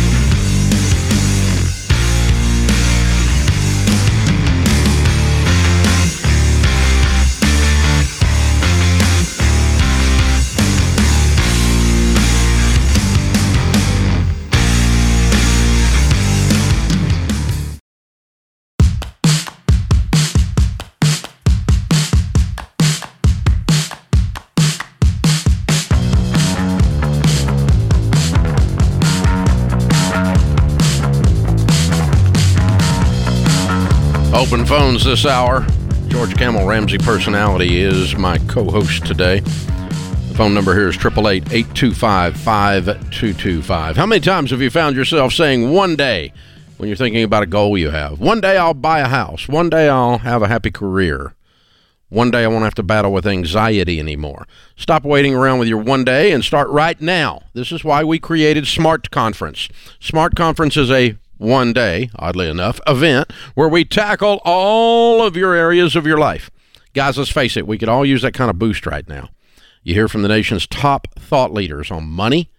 Phones 34.74 35.06
this 35.06 35.28
hour. 35.28 35.64
George 36.08 36.36
Kamel 36.36 36.66
Ramsey 36.66 36.98
personality 36.98 37.80
is 37.80 38.18
my 38.18 38.40
co-host 38.48 39.06
today. 39.06 39.42
The 39.42 40.34
phone 40.36 40.56
number 40.56 40.74
here 40.74 40.90
is 40.90 40.98
888-825-5225. 40.98 43.96
How 43.96 44.08
many 44.08 44.20
times 44.20 44.50
have 44.50 44.64
you 44.64 44.72
found 44.72 44.96
yourself 44.96 45.32
saying 45.32 45.70
one 45.70 45.96
day 45.96 46.34
when 46.78 46.90
you're 46.90 46.96
thinking 46.96 47.22
about 47.22 47.44
a 47.44 47.46
goal 47.46 47.78
you 47.78 47.92
have, 47.92 48.20
one 48.20 48.42
day 48.42 48.58
I'll 48.58 48.74
buy 48.74 49.02
a 49.02 49.08
house, 49.08 49.48
one 49.48 49.70
day 49.70 49.90
I'll 49.90 50.18
have 50.18 50.42
a 50.42 50.48
happy 50.48 50.72
career, 50.72 51.36
one 52.10 52.32
day 52.32 52.44
I 52.44 52.48
won't 52.48 52.64
have 52.64 52.74
to 52.74 52.82
battle 52.82 53.14
with 53.14 53.28
anxiety 53.28 54.00
anymore. 54.00 54.48
Stop 54.76 55.04
waiting 55.04 55.36
around 55.36 55.60
with 55.60 55.68
your 55.68 55.84
one 55.84 56.04
day 56.04 56.32
and 56.32 56.44
start 56.44 56.68
right 56.70 57.00
now. 57.00 57.44
This 57.54 57.72
is 57.72 57.84
why 57.84 58.04
we 58.04 58.18
created 58.18 58.66
Smart 58.66 59.12
Conference. 59.12 59.70
Smart 60.00 60.36
Conference 60.36 60.78
is 60.78 60.90
a 60.90 61.16
one 61.38 61.74
day, 61.74 62.10
oddly 62.16 62.48
enough, 62.48 62.80
event 62.88 63.32
where 63.56 63.70
we 63.70 63.86
tackle 63.86 64.42
all 64.44 65.26
of 65.26 65.36
your 65.36 65.54
areas 65.54 65.96
of 65.96 66.06
your 66.06 66.18
life. 66.18 66.50
Guys, 66.94 67.18
let's 67.18 67.32
face 67.32 67.58
it, 67.58 67.68
we 67.68 67.78
could 67.78 67.90
all 67.90 68.06
use 68.06 68.22
that 68.22 68.34
kind 68.34 68.50
of 68.50 68.60
boost 68.60 68.86
right 68.86 69.08
now. 69.08 69.30
You 69.82 69.94
hear 69.94 70.08
from 70.08 70.22
the 70.22 70.28
nation's 70.28 70.68
top 70.68 71.08
thought 71.20 71.52
leaders 71.52 71.92
on 71.92 72.06
money, 72.06 72.50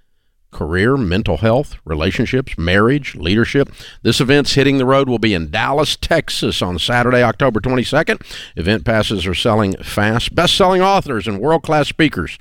career, 0.51 0.97
mental 0.97 1.39
health, 1.39 1.77
relationships, 1.85 2.57
marriage, 2.59 3.15
leadership. 3.15 3.71
This 4.03 4.21
event's 4.21 4.55
hitting 4.55 4.79
the 4.79 4.87
road 4.87 5.09
will 5.09 5.19
be 5.19 5.35
in 5.35 5.51
Dallas, 5.51 5.97
Texas 5.97 6.63
on 6.63 6.79
Saturday, 6.79 7.23
October 7.23 7.61
22nd. 7.61 8.21
Event 8.57 8.85
passes 8.85 9.27
are 9.27 9.35
selling 9.35 9.75
fast. 9.83 10.35
Best-selling 10.35 10.83
authors 10.83 11.27
and 11.27 11.41
world-class 11.41 11.89
speakers 11.89 12.39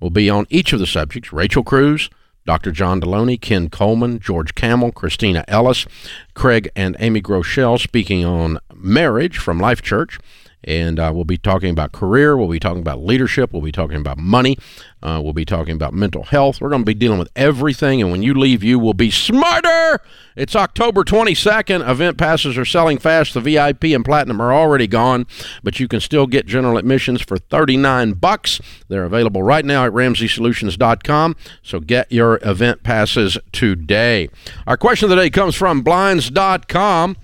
will 0.00 0.10
be 0.10 0.30
on 0.30 0.46
each 0.50 0.72
of 0.72 0.78
the 0.78 0.86
subjects. 0.86 1.32
Rachel 1.32 1.64
Cruz, 1.64 2.10
Dr. 2.48 2.72
John 2.72 2.98
Deloney, 2.98 3.38
Ken 3.38 3.68
Coleman, 3.68 4.20
George 4.20 4.54
Kamel, 4.54 4.90
Christina 4.90 5.44
Ellis, 5.46 5.84
Craig 6.32 6.70
and 6.74 6.96
Amy 6.98 7.20
Groeschel 7.20 7.78
speaking 7.78 8.24
on 8.24 8.58
marriage 8.74 9.36
from 9.36 9.60
Life 9.60 9.82
Church, 9.82 10.18
And 10.64 10.98
uh, 10.98 11.12
we'll 11.14 11.24
be 11.24 11.38
talking 11.38 11.70
about 11.70 11.92
career. 11.92 12.36
We'll 12.36 12.48
be 12.48 12.58
talking 12.58 12.80
about 12.80 13.04
leadership. 13.04 13.52
We'll 13.52 13.62
be 13.62 13.72
talking 13.72 13.96
about 13.96 14.18
money. 14.18 14.58
Uh, 15.00 15.20
we'll 15.22 15.32
be 15.32 15.44
talking 15.44 15.76
about 15.76 15.94
mental 15.94 16.24
health. 16.24 16.60
We're 16.60 16.70
going 16.70 16.82
to 16.82 16.86
be 16.86 16.94
dealing 16.94 17.18
with 17.18 17.30
everything. 17.36 18.02
And 18.02 18.10
when 18.10 18.22
you 18.22 18.34
leave, 18.34 18.64
you 18.64 18.78
will 18.78 18.94
be 18.94 19.10
smarter. 19.10 20.00
It's 20.34 20.56
October 20.56 21.04
22nd. 21.04 21.88
Event 21.88 22.18
passes 22.18 22.58
are 22.58 22.64
selling 22.64 22.98
fast. 22.98 23.34
The 23.34 23.40
VIP 23.40 23.84
and 23.84 24.04
Platinum 24.04 24.40
are 24.40 24.52
already 24.52 24.88
gone, 24.88 25.26
but 25.62 25.78
you 25.78 25.86
can 25.86 26.00
still 26.00 26.26
get 26.26 26.46
general 26.46 26.76
admissions 26.76 27.22
for 27.22 27.38
39 27.38 28.14
bucks. 28.14 28.60
They're 28.88 29.04
available 29.04 29.44
right 29.44 29.64
now 29.64 29.86
at 29.86 29.92
RamseySolutions.com. 29.92 31.36
So 31.62 31.80
get 31.80 32.10
your 32.10 32.40
event 32.42 32.82
passes 32.82 33.38
today. 33.52 34.28
Our 34.66 34.76
question 34.76 35.06
of 35.06 35.10
the 35.10 35.16
day 35.16 35.30
comes 35.30 35.54
from 35.54 35.82
Blinds.com. 35.82 37.16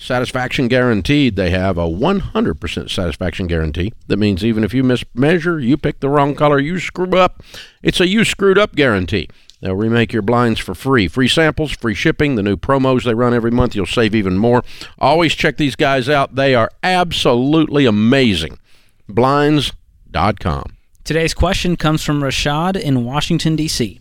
Satisfaction 0.00 0.68
guaranteed. 0.68 1.34
They 1.34 1.50
have 1.50 1.76
a 1.76 1.88
100% 1.88 2.90
satisfaction 2.90 3.48
guarantee. 3.48 3.92
That 4.06 4.16
means 4.16 4.44
even 4.44 4.62
if 4.62 4.72
you 4.72 4.84
mismeasure, 4.84 5.62
you 5.62 5.76
pick 5.76 5.98
the 5.98 6.08
wrong 6.08 6.36
color, 6.36 6.60
you 6.60 6.78
screw 6.78 7.18
up, 7.18 7.42
it's 7.82 8.00
a 8.00 8.06
you 8.06 8.24
screwed 8.24 8.58
up 8.58 8.76
guarantee. 8.76 9.28
They'll 9.60 9.74
remake 9.74 10.12
your 10.12 10.22
blinds 10.22 10.60
for 10.60 10.72
free. 10.72 11.08
Free 11.08 11.26
samples, 11.26 11.72
free 11.72 11.94
shipping, 11.94 12.36
the 12.36 12.44
new 12.44 12.56
promos 12.56 13.02
they 13.02 13.14
run 13.14 13.34
every 13.34 13.50
month. 13.50 13.74
You'll 13.74 13.86
save 13.86 14.14
even 14.14 14.38
more. 14.38 14.62
Always 15.00 15.34
check 15.34 15.56
these 15.56 15.74
guys 15.74 16.08
out. 16.08 16.36
They 16.36 16.54
are 16.54 16.70
absolutely 16.84 17.84
amazing. 17.84 18.60
Blinds.com. 19.08 20.76
Today's 21.02 21.34
question 21.34 21.76
comes 21.76 22.04
from 22.04 22.20
Rashad 22.22 22.80
in 22.80 23.04
Washington, 23.04 23.56
D.C. 23.56 23.98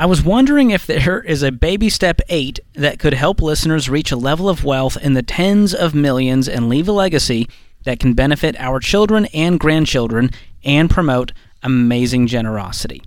I 0.00 0.06
was 0.06 0.22
wondering 0.22 0.70
if 0.70 0.86
there 0.86 1.20
is 1.20 1.42
a 1.42 1.52
baby 1.52 1.90
step 1.90 2.22
8 2.30 2.58
that 2.72 2.98
could 2.98 3.12
help 3.12 3.42
listeners 3.42 3.90
reach 3.90 4.10
a 4.10 4.16
level 4.16 4.48
of 4.48 4.64
wealth 4.64 4.96
in 4.96 5.12
the 5.12 5.22
tens 5.22 5.74
of 5.74 5.94
millions 5.94 6.48
and 6.48 6.70
leave 6.70 6.88
a 6.88 6.92
legacy 6.92 7.50
that 7.84 8.00
can 8.00 8.14
benefit 8.14 8.58
our 8.58 8.80
children 8.80 9.26
and 9.34 9.60
grandchildren 9.60 10.30
and 10.64 10.88
promote 10.88 11.32
amazing 11.62 12.28
generosity. 12.28 13.02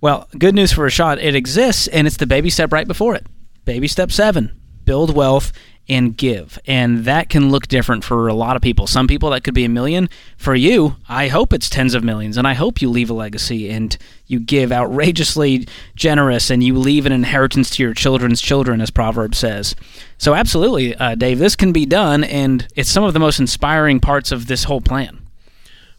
Well, 0.00 0.28
good 0.38 0.54
news 0.54 0.72
for 0.72 0.86
Rashad, 0.86 1.20
it 1.20 1.34
exists 1.34 1.88
and 1.88 2.06
it's 2.06 2.18
the 2.18 2.28
baby 2.28 2.48
step 2.48 2.72
right 2.72 2.86
before 2.86 3.16
it. 3.16 3.26
Baby 3.64 3.88
step 3.88 4.12
7 4.12 4.56
build 4.84 5.16
wealth 5.16 5.50
and 5.90 6.16
give. 6.16 6.56
And 6.66 7.04
that 7.04 7.28
can 7.28 7.50
look 7.50 7.66
different 7.66 8.04
for 8.04 8.28
a 8.28 8.32
lot 8.32 8.54
of 8.54 8.62
people. 8.62 8.86
Some 8.86 9.08
people 9.08 9.30
that 9.30 9.42
could 9.42 9.54
be 9.54 9.64
a 9.64 9.68
million. 9.68 10.08
For 10.36 10.54
you, 10.54 10.94
I 11.08 11.26
hope 11.26 11.52
it's 11.52 11.68
tens 11.68 11.94
of 11.94 12.04
millions 12.04 12.36
and 12.36 12.46
I 12.46 12.54
hope 12.54 12.80
you 12.80 12.88
leave 12.88 13.10
a 13.10 13.14
legacy 13.14 13.68
and 13.68 13.98
you 14.28 14.38
give 14.38 14.70
outrageously 14.70 15.66
generous 15.96 16.48
and 16.48 16.62
you 16.62 16.78
leave 16.78 17.06
an 17.06 17.12
inheritance 17.12 17.70
to 17.70 17.82
your 17.82 17.92
children's 17.92 18.40
children, 18.40 18.80
as 18.80 18.92
Proverbs 18.92 19.38
says. 19.38 19.74
So, 20.16 20.34
absolutely, 20.34 20.94
uh, 20.94 21.16
Dave, 21.16 21.40
this 21.40 21.56
can 21.56 21.72
be 21.72 21.86
done 21.86 22.22
and 22.22 22.68
it's 22.76 22.90
some 22.90 23.02
of 23.02 23.12
the 23.12 23.18
most 23.18 23.40
inspiring 23.40 23.98
parts 23.98 24.30
of 24.30 24.46
this 24.46 24.64
whole 24.64 24.80
plan. 24.80 25.26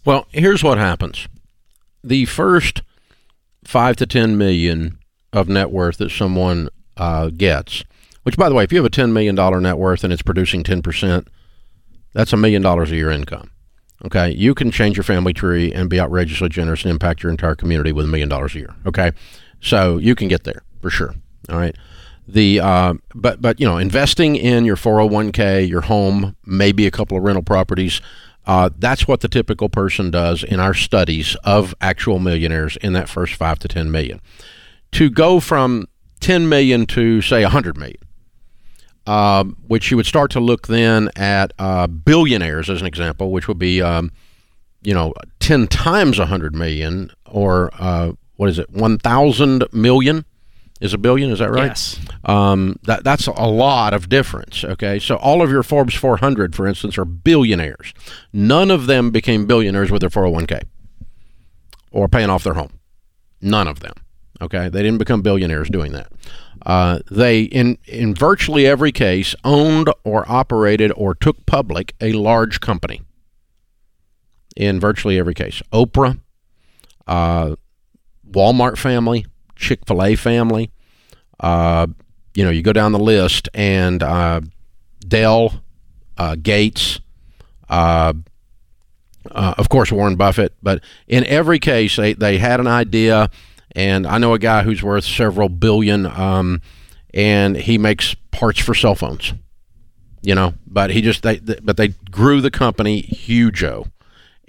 Well, 0.06 0.26
here's 0.32 0.64
what 0.64 0.78
happens 0.78 1.28
the 2.02 2.26
first 2.26 2.82
five 3.66 3.98
to 3.98 4.06
10 4.06 4.38
million 4.38 4.98
of 5.34 5.50
net 5.50 5.70
worth 5.70 5.98
that 5.98 6.12
someone 6.12 6.70
uh, 6.96 7.28
gets 7.28 7.84
which, 8.24 8.38
by 8.38 8.50
the 8.50 8.56
way, 8.56 8.64
if 8.64 8.72
you 8.72 8.78
have 8.78 8.86
a 8.86 8.90
$10 8.90 9.12
million 9.12 9.36
net 9.36 9.78
worth 9.78 10.04
and 10.04 10.14
it's 10.14 10.22
producing 10.22 10.64
10%, 10.64 11.28
that's 12.14 12.34
a 12.34 12.38
million 12.38 12.62
dollars 12.62 12.92
a 12.92 12.96
year 12.96 13.10
income. 13.10 13.52
Okay. 14.06 14.32
You 14.32 14.54
can 14.54 14.72
change 14.72 14.98
your 14.98 15.04
family 15.04 15.34
tree 15.34 15.72
and 15.72 15.90
be 15.90 16.00
outrageously 16.00 16.50
generous 16.50 16.84
and 16.84 16.92
impact 16.92 17.24
your 17.24 17.32
entire 17.32 17.56
community 17.56 17.92
with 17.92 18.06
a 18.06 18.08
million 18.08 18.30
dollars 18.30 18.56
a 18.56 18.60
year. 18.60 18.76
Okay. 18.86 19.12
So 19.62 19.98
you 19.98 20.16
can 20.16 20.28
get 20.28 20.44
there 20.44 20.64
for 20.82 20.90
sure. 20.90 21.14
All 21.50 21.58
right. 21.58 21.76
The 22.28 22.60
uh, 22.60 22.94
but 23.14 23.42
but 23.42 23.60
you 23.60 23.66
know 23.66 23.78
investing 23.78 24.36
in 24.36 24.64
your 24.64 24.76
401k, 24.76 25.68
your 25.68 25.82
home, 25.82 26.36
maybe 26.46 26.88
a 26.88 26.92
couple 26.92 27.18
of 27.18 27.24
rental 27.24 27.44
properties. 27.44 28.00
Uh, 28.46 28.70
that's 28.78 29.08
what 29.08 29.22
the 29.22 29.28
typical 29.28 29.70
person 29.70 30.10
does 30.10 30.44
in 30.44 30.60
our 30.60 30.74
studies 30.74 31.36
of 31.44 31.76
actual 31.80 32.20
millionaires 32.20 32.76
in 32.78 32.94
that 32.94 33.08
first 33.08 33.36
five 33.36 33.60
to 33.60 33.68
10 33.68 33.92
million. 33.92 34.20
To 34.94 35.12
go 35.12 35.40
from 35.40 35.88
10 36.22 36.50
million 36.50 36.88
to 36.88 37.22
say 37.22 37.44
100 37.44 37.78
million 37.78 38.00
um, 39.08 39.58
which 39.68 39.92
you 39.92 39.98
would 39.98 40.06
start 40.06 40.32
to 40.32 40.40
look 40.40 40.68
then 40.68 41.10
at 41.16 41.54
uh, 41.60 41.88
billionaires 41.88 42.70
as 42.70 42.82
an 42.82 42.88
example, 42.88 43.32
which 43.32 43.48
would 43.48 43.60
be, 43.60 43.82
um, 43.82 44.12
you 44.82 44.94
know, 44.94 45.14
10 45.40 45.68
times 45.68 46.20
100 46.20 46.56
million 46.56 47.12
or 47.26 47.72
uh, 47.80 48.12
what 48.36 48.50
is 48.50 48.60
it, 48.60 48.70
1,000 48.72 49.66
million 49.72 50.26
is 50.82 50.94
a 50.94 50.98
billion, 50.98 51.30
is 51.30 51.40
that 51.40 51.52
right? 51.52 51.68
Yes. 51.68 52.00
Um, 52.26 52.78
that, 52.84 53.04
that's 53.04 53.28
a 53.28 53.48
lot 53.48 53.94
of 53.94 54.10
difference, 54.10 54.64
okay? 54.64 54.98
So 54.98 55.16
all 55.16 55.44
of 55.44 55.52
your 55.52 55.62
Forbes 55.62 55.94
400, 55.94 56.56
for 56.56 56.68
instance, 56.68 56.98
are 56.98 57.06
billionaires. 57.06 57.94
None 58.34 58.72
of 58.72 58.88
them 58.88 59.12
became 59.12 59.46
billionaires 59.46 59.92
with 59.92 60.02
their 60.02 60.10
401k 60.10 60.64
or 61.92 62.08
paying 62.08 62.30
off 62.30 62.44
their 62.44 62.56
home. 62.56 62.80
None 63.42 63.68
of 63.68 63.80
them, 63.80 63.94
okay? 64.42 64.70
They 64.70 64.82
didn't 64.82 64.98
become 64.98 65.22
billionaires 65.22 65.70
doing 65.70 65.92
that. 65.92 66.12
Uh, 66.66 67.00
they, 67.10 67.44
in, 67.44 67.78
in 67.86 68.14
virtually 68.14 68.68
every 68.68 68.92
case, 68.92 69.36
owned 69.44 69.92
or 70.04 70.30
operated 70.32 70.92
or 70.96 71.16
took 71.16 71.46
public 71.46 71.96
a 72.00 72.14
large 72.14 72.60
company. 72.60 73.02
In 74.56 74.80
virtually 74.80 75.18
every 75.18 75.34
case, 75.34 75.62
Oprah, 75.72 76.20
uh, 77.08 77.56
Walmart 78.30 78.78
family, 78.78 79.26
Chick 79.56 79.80
fil 79.88 80.04
A 80.04 80.16
family, 80.16 80.72
uh, 81.40 81.88
you 82.36 82.44
know, 82.44 82.52
you 82.52 82.62
go 82.62 82.74
down 82.74 82.92
the 82.92 83.00
list, 83.00 83.50
and 83.54 84.04
uh, 84.04 84.42
Dell, 85.08 85.62
uh, 86.18 86.36
Gates, 86.36 87.00
of 87.70 88.16
course, 89.70 89.92
Warren 89.92 90.16
Buffett, 90.16 90.54
but 90.62 90.84
in 91.08 91.26
every 91.26 91.60
case, 91.60 91.96
they, 91.96 92.14
they 92.14 92.38
had 92.38 92.60
an 92.60 92.68
idea 92.68 93.30
and 93.76 94.06
I 94.06 94.18
know 94.18 94.34
a 94.34 94.40
guy 94.40 94.64
who's 94.64 94.84
worth 94.84 95.06
several 95.06 95.50
billion, 95.50 96.06
um, 96.06 96.62
and 97.14 97.56
he 97.56 97.78
makes 97.78 98.16
parts 98.32 98.60
for 98.60 98.74
cell 98.74 98.96
phones. 98.96 99.34
You 100.22 100.36
know, 100.36 100.54
but 100.68 100.92
he 100.92 101.02
just 101.02 101.24
they, 101.24 101.38
they 101.38 101.58
but 101.62 101.78
they 101.78 101.90
grew 102.12 102.42
the 102.42 102.52
company 102.52 103.02
huge-o 103.02 103.88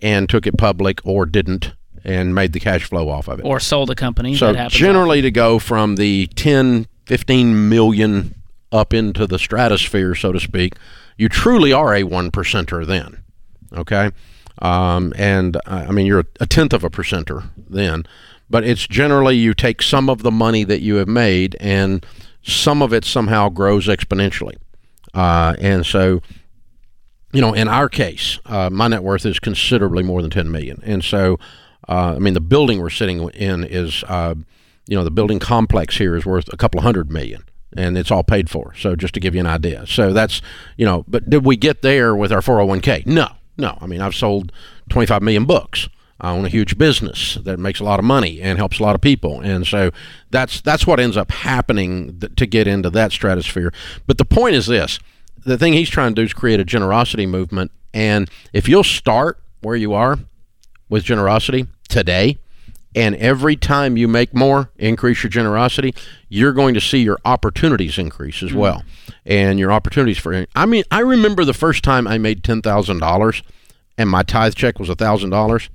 and 0.00 0.28
took 0.28 0.46
it 0.46 0.58
public 0.58 1.00
or 1.04 1.24
didn't 1.24 1.72
and 2.04 2.34
made 2.34 2.52
the 2.52 2.60
cash 2.60 2.84
flow 2.84 3.08
off 3.08 3.28
of 3.28 3.38
it. 3.38 3.46
Or 3.46 3.60
sold 3.60 3.90
a 3.90 3.94
company. 3.94 4.34
So 4.34 4.52
generally 4.68 5.18
often. 5.18 5.22
to 5.22 5.30
go 5.30 5.58
from 5.58 5.96
the 5.96 6.26
10, 6.34 6.86
15 7.06 7.68
million 7.68 8.34
up 8.70 8.92
into 8.92 9.26
the 9.26 9.38
stratosphere, 9.38 10.14
so 10.14 10.32
to 10.32 10.40
speak, 10.40 10.74
you 11.16 11.28
truly 11.28 11.72
are 11.72 11.94
a 11.94 12.02
one 12.02 12.30
percenter 12.30 12.84
then. 12.86 13.22
Okay. 13.72 14.10
Um, 14.58 15.12
and 15.16 15.56
uh, 15.56 15.86
I 15.88 15.92
mean, 15.92 16.06
you're 16.06 16.24
a 16.40 16.46
tenth 16.46 16.72
of 16.72 16.84
a 16.84 16.90
percenter 16.90 17.48
then 17.68 18.04
but 18.52 18.64
it's 18.64 18.86
generally 18.86 19.34
you 19.34 19.54
take 19.54 19.80
some 19.80 20.10
of 20.10 20.22
the 20.22 20.30
money 20.30 20.62
that 20.62 20.82
you 20.82 20.96
have 20.96 21.08
made 21.08 21.56
and 21.58 22.04
some 22.42 22.82
of 22.82 22.92
it 22.92 23.02
somehow 23.02 23.48
grows 23.48 23.86
exponentially. 23.86 24.56
Uh, 25.14 25.56
and 25.58 25.86
so, 25.86 26.20
you 27.32 27.40
know, 27.40 27.54
in 27.54 27.66
our 27.66 27.88
case, 27.88 28.38
uh, 28.44 28.68
my 28.68 28.88
net 28.88 29.02
worth 29.02 29.24
is 29.24 29.38
considerably 29.38 30.02
more 30.02 30.20
than 30.20 30.30
10 30.30 30.50
million. 30.50 30.82
And 30.84 31.02
so, 31.02 31.38
uh, 31.88 32.12
I 32.14 32.18
mean, 32.18 32.34
the 32.34 32.42
building 32.42 32.78
we're 32.78 32.90
sitting 32.90 33.26
in 33.30 33.64
is, 33.64 34.04
uh, 34.06 34.34
you 34.86 34.98
know, 34.98 35.04
the 35.04 35.10
building 35.10 35.38
complex 35.38 35.96
here 35.96 36.14
is 36.14 36.26
worth 36.26 36.52
a 36.52 36.58
couple 36.58 36.78
of 36.78 36.84
hundred 36.84 37.10
million 37.10 37.44
and 37.74 37.96
it's 37.96 38.10
all 38.10 38.22
paid 38.22 38.50
for. 38.50 38.74
So 38.74 38.94
just 38.96 39.14
to 39.14 39.20
give 39.20 39.34
you 39.34 39.40
an 39.40 39.46
idea. 39.46 39.86
So 39.86 40.12
that's, 40.12 40.42
you 40.76 40.84
know, 40.84 41.06
but 41.08 41.30
did 41.30 41.46
we 41.46 41.56
get 41.56 41.80
there 41.80 42.14
with 42.14 42.30
our 42.30 42.42
401k? 42.42 43.06
No, 43.06 43.28
no. 43.56 43.78
I 43.80 43.86
mean, 43.86 44.02
I've 44.02 44.14
sold 44.14 44.52
25 44.90 45.22
million 45.22 45.46
books. 45.46 45.88
I 46.22 46.30
own 46.30 46.44
a 46.44 46.48
huge 46.48 46.78
business 46.78 47.36
that 47.42 47.58
makes 47.58 47.80
a 47.80 47.84
lot 47.84 47.98
of 47.98 48.04
money 48.04 48.40
and 48.40 48.56
helps 48.56 48.78
a 48.78 48.82
lot 48.84 48.94
of 48.94 49.00
people, 49.00 49.40
and 49.40 49.66
so 49.66 49.90
that's 50.30 50.60
that's 50.60 50.86
what 50.86 51.00
ends 51.00 51.16
up 51.16 51.32
happening 51.32 52.20
th- 52.20 52.36
to 52.36 52.46
get 52.46 52.68
into 52.68 52.90
that 52.90 53.10
stratosphere. 53.10 53.72
But 54.06 54.18
the 54.18 54.24
point 54.24 54.54
is 54.54 54.66
this: 54.66 55.00
the 55.44 55.58
thing 55.58 55.72
he's 55.72 55.90
trying 55.90 56.14
to 56.14 56.20
do 56.20 56.24
is 56.24 56.32
create 56.32 56.60
a 56.60 56.64
generosity 56.64 57.26
movement, 57.26 57.72
and 57.92 58.30
if 58.52 58.68
you'll 58.68 58.84
start 58.84 59.40
where 59.62 59.74
you 59.74 59.94
are 59.94 60.20
with 60.88 61.02
generosity 61.02 61.66
today, 61.88 62.38
and 62.94 63.16
every 63.16 63.56
time 63.56 63.96
you 63.96 64.06
make 64.06 64.32
more, 64.32 64.70
increase 64.76 65.24
your 65.24 65.30
generosity, 65.30 65.92
you're 66.28 66.52
going 66.52 66.74
to 66.74 66.80
see 66.80 66.98
your 66.98 67.18
opportunities 67.24 67.98
increase 67.98 68.44
as 68.44 68.50
mm-hmm. 68.50 68.58
well, 68.60 68.84
and 69.26 69.58
your 69.58 69.72
opportunities 69.72 70.18
for. 70.18 70.46
I 70.54 70.66
mean, 70.66 70.84
I 70.88 71.00
remember 71.00 71.44
the 71.44 71.52
first 71.52 71.82
time 71.82 72.06
I 72.06 72.18
made 72.18 72.44
ten 72.44 72.62
thousand 72.62 73.00
dollars, 73.00 73.42
and 73.98 74.08
my 74.08 74.22
tithe 74.22 74.54
check 74.54 74.78
was 74.78 74.88
a 74.88 74.94
thousand 74.94 75.30
dollars 75.30 75.68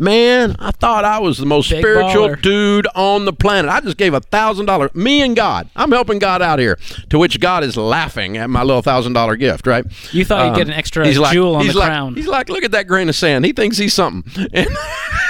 Man, 0.00 0.56
I 0.58 0.70
thought 0.70 1.04
I 1.04 1.18
was 1.18 1.36
the 1.36 1.44
most 1.44 1.68
Big 1.68 1.80
spiritual 1.80 2.30
baller. 2.30 2.40
dude 2.40 2.86
on 2.94 3.26
the 3.26 3.34
planet. 3.34 3.70
I 3.70 3.82
just 3.82 3.98
gave 3.98 4.14
a 4.14 4.20
thousand 4.20 4.64
dollars. 4.64 4.94
Me 4.94 5.20
and 5.20 5.36
God. 5.36 5.68
I'm 5.76 5.92
helping 5.92 6.18
God 6.18 6.40
out 6.40 6.58
here. 6.58 6.78
To 7.10 7.18
which 7.18 7.38
God 7.38 7.64
is 7.64 7.76
laughing 7.76 8.38
at 8.38 8.48
my 8.48 8.62
little 8.62 8.80
thousand 8.80 9.12
dollar 9.12 9.36
gift, 9.36 9.66
right? 9.66 9.84
You 10.10 10.24
thought 10.24 10.40
um, 10.40 10.54
you'd 10.54 10.56
get 10.56 10.68
an 10.68 10.72
extra 10.72 11.04
jewel 11.04 11.52
like, 11.52 11.60
on 11.60 11.66
the 11.66 11.72
like, 11.74 11.86
crown. 11.86 12.14
He's 12.14 12.26
like, 12.26 12.48
look 12.48 12.64
at 12.64 12.70
that 12.70 12.86
grain 12.86 13.10
of 13.10 13.14
sand. 13.14 13.44
He 13.44 13.52
thinks 13.52 13.76
he's 13.76 13.92
something. 13.92 14.48
And 14.54 14.68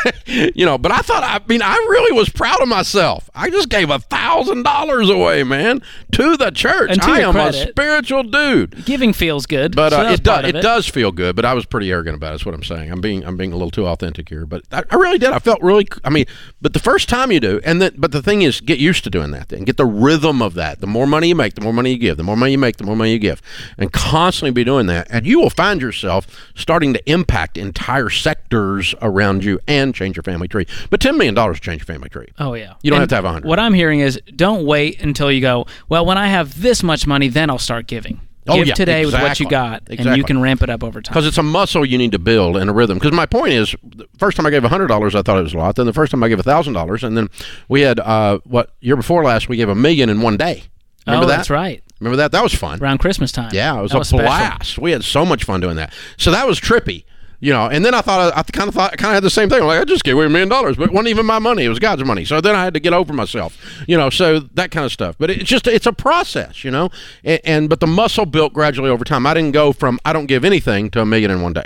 you 0.54 0.64
know, 0.64 0.78
but 0.78 0.92
I 0.92 0.99
thought, 0.99 1.23
I 1.23 1.40
mean, 1.49 1.62
I 1.62 1.75
really 1.75 2.12
was 2.12 2.28
proud 2.28 2.61
of 2.61 2.69
myself. 2.69 3.30
I 3.35 3.50
just 3.50 3.69
gave 3.69 3.90
a 3.90 3.99
thousand 3.99 4.62
dollars 4.62 5.09
away, 5.11 5.42
man, 5.42 5.83
to 6.12 6.37
the 6.37 6.50
church. 6.50 6.95
To 6.99 7.04
I 7.04 7.21
am 7.21 7.33
credit- 7.33 7.66
a 7.66 7.71
spiritual 7.71 8.23
dude. 8.25 8.85
Giving 8.85 9.12
feels 9.12 9.47
good, 9.47 9.75
But 9.76 9.92
uh, 9.92 10.04
was 10.04 10.21
it 10.21 10.23
does 10.23 10.45
of 10.45 10.54
it, 10.57 10.62
does 10.62 10.88
feel 10.88 11.12
good. 11.12 11.37
But 11.37 11.45
I 11.45 11.54
was 11.54 11.66
pretty 11.66 11.90
arrogant 11.90 12.16
about 12.16 12.33
it. 12.33 12.37
Is 12.37 12.47
what 12.47 12.54
I'm 12.54 12.62
saying. 12.62 12.90
I'm 12.90 13.00
being 13.00 13.25
I'm 13.25 13.37
being 13.37 13.52
a 13.52 13.57
little 13.57 13.71
too 13.71 13.87
authentic 13.87 14.28
here. 14.28 14.47
But 14.47 14.64
I, 14.73 14.83
I 14.90 14.95
really 14.97 15.19
did. 15.19 15.30
I 15.30 15.38
felt 15.38 15.61
really. 15.62 15.87
I 16.04 16.11
mean, 16.11 16.26
but 16.61 16.73
the 16.73 16.78
first 16.78 17.09
time 17.09 17.30
you 17.33 17.40
do, 17.40 17.61
and 17.64 17.80
then 17.83 17.95
but 17.97 18.12
the 18.12 18.23
thing 18.23 18.42
is, 18.42 18.61
get 18.61 18.78
used 18.78 19.04
to 19.04 19.11
doing 19.11 19.30
that. 19.33 19.49
Then 19.49 19.64
get 19.64 19.76
the 19.76 19.87
rhythm 19.87 20.42
of 20.42 20.54
that. 20.54 20.80
The 20.80 20.87
more 20.87 21.07
money 21.07 21.28
you 21.28 21.35
make, 21.35 21.54
the 21.54 21.61
more 21.61 21.73
money 21.73 21.90
you 21.92 21.99
give. 21.99 22.16
The 22.16 22.23
more 22.23 22.37
money 22.37 22.52
you 22.52 22.59
make, 22.59 22.76
the 22.76 22.85
more 22.85 22.97
money 22.97 23.12
you 23.12 23.19
give, 23.19 23.42
and 23.78 23.92
constantly 23.92 24.52
be 24.52 24.64
doing 24.64 24.87
that. 24.87 25.07
And 25.11 25.26
you 25.26 25.40
will 25.40 25.50
find 25.50 25.80
yourself 25.80 26.26
starting 26.54 26.92
to 26.95 27.11
impact 27.11 27.57
entire 27.59 28.11
sectors 28.11 28.95
around 29.02 29.45
you 29.45 29.61
and 29.66 29.89
change 29.92 30.16
your 30.16 30.23
family 30.23 30.49
tree. 30.49 30.66
But 30.90 31.00
ten 31.00 31.16
million 31.16 31.35
dollars 31.35 31.61
change 31.61 31.80
your 31.80 31.87
family 31.87 32.09
tree. 32.09 32.28
Oh 32.38 32.54
yeah. 32.54 32.75
You 32.82 32.90
don't 32.90 33.00
And 33.00 33.02
have 33.02 33.09
to 33.11 33.14
have 33.16 33.25
a 33.25 33.32
hundred. 33.32 33.49
What 33.49 33.59
I'm 33.59 33.75
hearing 33.75 34.00
is 34.00 34.20
don't 34.37 34.64
wait 34.66 35.00
until 35.02 35.30
you 35.30 35.40
go, 35.40 35.66
well, 35.88 36.04
when 36.06 36.18
I 36.18 36.28
have 36.28 36.61
this 36.61 36.82
much 36.82 37.06
money, 37.06 37.28
then 37.28 37.50
I'll 37.50 37.59
start 37.59 37.87
giving. 37.87 38.20
Oh, 38.49 38.56
Give 38.56 38.68
yeah, 38.68 38.75
today 38.75 39.04
with 39.04 39.14
what 39.14 39.38
you 39.38 39.49
got, 39.49 39.82
and 39.82 39.90
Exactly. 40.00 40.16
you 40.18 40.25
can 40.25 40.40
ramp 40.40 40.62
it 40.62 40.70
up 40.70 40.82
over 40.82 41.02
time. 41.02 41.12
because 41.12 41.26
it's 41.26 41.37
a 41.38 41.42
muscle 41.42 41.85
you 41.85 41.99
need 41.99 42.11
to 42.12 42.18
build 42.18 42.56
and 42.56 42.70
a 42.70 42.73
rhythm. 42.73 42.99
Because 42.99 43.12
my 43.12 43.26
point 43.26 43.52
is, 43.52 43.76
the 43.85 44.09
first 44.18 44.37
time 44.37 44.47
I 44.47 44.50
gave 44.50 44.64
hundred 44.64 44.87
dollars, 44.88 45.14
I 45.14 45.20
thought 45.23 45.38
it 45.38 45.42
was 45.42 45.52
a 45.54 45.59
lot. 45.59 45.76
Then 45.76 45.87
the 45.87 45.92
first 45.92 46.11
time 46.11 46.23
I 46.25 46.28
gave 46.28 46.40
thousand 46.40 46.73
dollars, 46.73 47.04
and 47.04 47.16
then 47.16 47.28
we 47.68 47.82
had 47.82 48.00
uh, 48.00 48.38
what 48.44 48.73
year 48.80 48.97
before 48.97 49.23
last 49.23 49.49
we 49.49 49.56
gave 49.56 49.68
a 49.68 49.75
million 49.75 50.09
in 50.09 50.23
one 50.23 50.37
day. 50.38 50.64
Remember 51.06 51.26
oh, 51.26 51.28
that? 51.28 51.37
that's 51.37 51.50
right. 51.50 51.82
Remember 52.00 52.16
that? 52.16 52.32
That 52.32 52.42
was 52.42 52.54
fun. 52.54 52.80
Around 52.82 52.99
Christmas 52.99 53.30
time. 53.30 53.50
Yeah, 53.52 53.78
it 53.78 53.82
was 53.82 53.92
That 53.92 54.00
a 54.00 54.04
special. 54.06 54.25
blast. 54.25 54.78
We 54.78 54.90
had 54.92 55.04
so 55.04 55.26
much 55.26 55.44
fun 55.44 55.61
doing 55.61 55.76
that. 55.76 55.92
So 56.16 56.30
that 56.30 56.47
was 56.47 56.59
trippy. 56.59 57.04
You 57.42 57.54
know, 57.54 57.68
and 57.68 57.82
then 57.82 57.94
I 57.94 58.02
thought 58.02 58.37
I 58.37 58.42
kind 58.42 58.68
of 58.68 58.75
thought 58.75 58.92
I 58.92 58.97
kind 58.97 59.12
of 59.12 59.14
had 59.14 59.23
the 59.23 59.30
same 59.30 59.49
thing. 59.49 59.62
I'm 59.62 59.66
like 59.66 59.80
I 59.80 59.85
just 59.85 60.04
gave 60.04 60.14
away 60.14 60.26
a 60.26 60.28
million 60.28 60.50
dollars, 60.50 60.76
but 60.76 60.85
it 60.85 60.92
wasn't 60.92 61.09
even 61.09 61.25
my 61.25 61.38
money; 61.38 61.64
it 61.64 61.70
was 61.70 61.78
God's 61.78 62.04
money. 62.04 62.26
So 62.26 62.38
then 62.42 62.54
I 62.54 62.62
had 62.62 62.75
to 62.75 62.80
get 62.80 62.92
over 62.92 63.14
myself. 63.14 63.56
You 63.88 63.97
know, 63.97 64.11
so 64.11 64.40
that 64.40 64.70
kind 64.70 64.85
of 64.85 64.92
stuff. 64.92 65.16
But 65.18 65.30
it's 65.30 65.44
just 65.49 65.66
it's 65.66 65.87
a 65.87 65.92
process, 65.94 66.64
you 66.64 66.70
know. 66.70 66.90
And, 67.25 67.40
and 67.44 67.68
but 67.70 67.80
the 67.80 67.87
muscle 67.87 68.26
built 68.26 68.52
gradually 68.52 68.90
over 68.90 69.04
time. 69.06 69.26
I 69.26 69.32
didn't 69.32 69.52
go 69.52 69.73
from 69.73 69.99
I 70.04 70.12
don't 70.12 70.26
give 70.26 70.44
anything 70.44 70.90
to 70.90 71.00
a 71.00 71.06
million 71.06 71.30
in 71.30 71.40
one 71.40 71.54
day. 71.54 71.64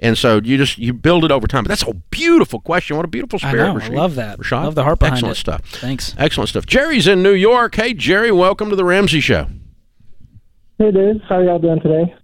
And 0.00 0.18
so 0.18 0.40
you 0.42 0.56
just 0.56 0.78
you 0.78 0.92
build 0.92 1.24
it 1.24 1.30
over 1.30 1.46
time. 1.46 1.62
But 1.62 1.68
that's 1.68 1.82
a 1.82 1.94
beautiful 2.10 2.58
question. 2.58 2.96
What 2.96 3.04
a 3.04 3.08
beautiful 3.08 3.38
I 3.40 3.50
spirit. 3.50 3.74
know. 3.74 3.80
I 3.80 3.88
love 3.88 4.16
that. 4.16 4.40
Rashad? 4.40 4.64
Love 4.64 4.74
the 4.74 4.82
heart 4.82 4.98
behind 4.98 5.18
Excellent 5.18 5.36
it. 5.36 5.40
stuff. 5.40 5.60
Thanks. 5.64 6.16
Excellent 6.18 6.48
stuff. 6.48 6.66
Jerry's 6.66 7.06
in 7.06 7.22
New 7.22 7.34
York. 7.34 7.76
Hey 7.76 7.94
Jerry, 7.94 8.32
welcome 8.32 8.68
to 8.70 8.74
the 8.74 8.84
Ramsey 8.84 9.20
Show. 9.20 9.46
Hey, 10.78 10.90
dudes. 10.90 11.20
How 11.28 11.38
y'all 11.38 11.60
doing 11.60 11.80
today? 11.80 12.14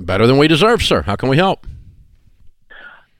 Better 0.00 0.26
than 0.26 0.38
we 0.38 0.48
deserve, 0.48 0.82
sir. 0.82 1.02
How 1.02 1.14
can 1.14 1.28
we 1.28 1.36
help? 1.36 1.64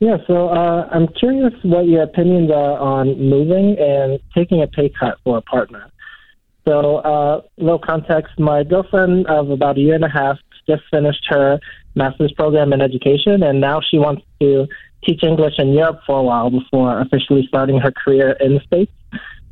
Yeah, 0.04 0.18
so 0.26 0.50
uh, 0.50 0.86
I'm 0.92 1.08
curious 1.08 1.54
what 1.62 1.86
your 1.86 2.02
opinions 2.02 2.50
are 2.50 2.78
on 2.78 3.18
moving 3.18 3.74
and 3.78 4.20
taking 4.34 4.60
a 4.60 4.66
pay 4.66 4.90
cut 4.90 5.16
for 5.24 5.38
a 5.38 5.40
partner. 5.40 5.90
So, 6.68 6.96
uh, 6.96 7.40
little 7.56 7.78
context 7.78 8.38
my 8.38 8.64
girlfriend 8.64 9.26
of 9.28 9.48
about 9.48 9.78
a 9.78 9.80
year 9.80 9.94
and 9.94 10.04
a 10.04 10.10
half 10.10 10.36
just 10.68 10.82
finished 10.90 11.24
her 11.30 11.58
master's 11.94 12.32
program 12.32 12.74
in 12.74 12.82
education, 12.82 13.42
and 13.44 13.62
now 13.62 13.80
she 13.80 13.96
wants 13.98 14.20
to 14.42 14.66
teach 15.06 15.22
English 15.22 15.54
in 15.56 15.72
Europe 15.72 16.00
for 16.06 16.18
a 16.18 16.22
while 16.22 16.50
before 16.50 17.00
officially 17.00 17.46
starting 17.48 17.78
her 17.78 17.90
career 17.90 18.36
in 18.40 18.56
the 18.56 18.60
States. 18.60 18.92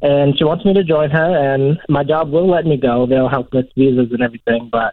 And 0.03 0.37
she 0.37 0.45
wants 0.45 0.67
me 0.67 0.75
to 0.75 0.85
join 0.85 1.09
her, 1.09 1.55
and 1.55 1.79
my 1.89 2.05
job 2.05 2.31
will 2.31 2.51
let 2.51 2.67
me 2.67 2.77
go. 2.77 3.07
They'll 3.07 3.31
help 3.31 3.55
with 3.55 3.69
visas 3.75 4.13
and 4.13 4.21
everything, 4.21 4.69
but 4.71 4.93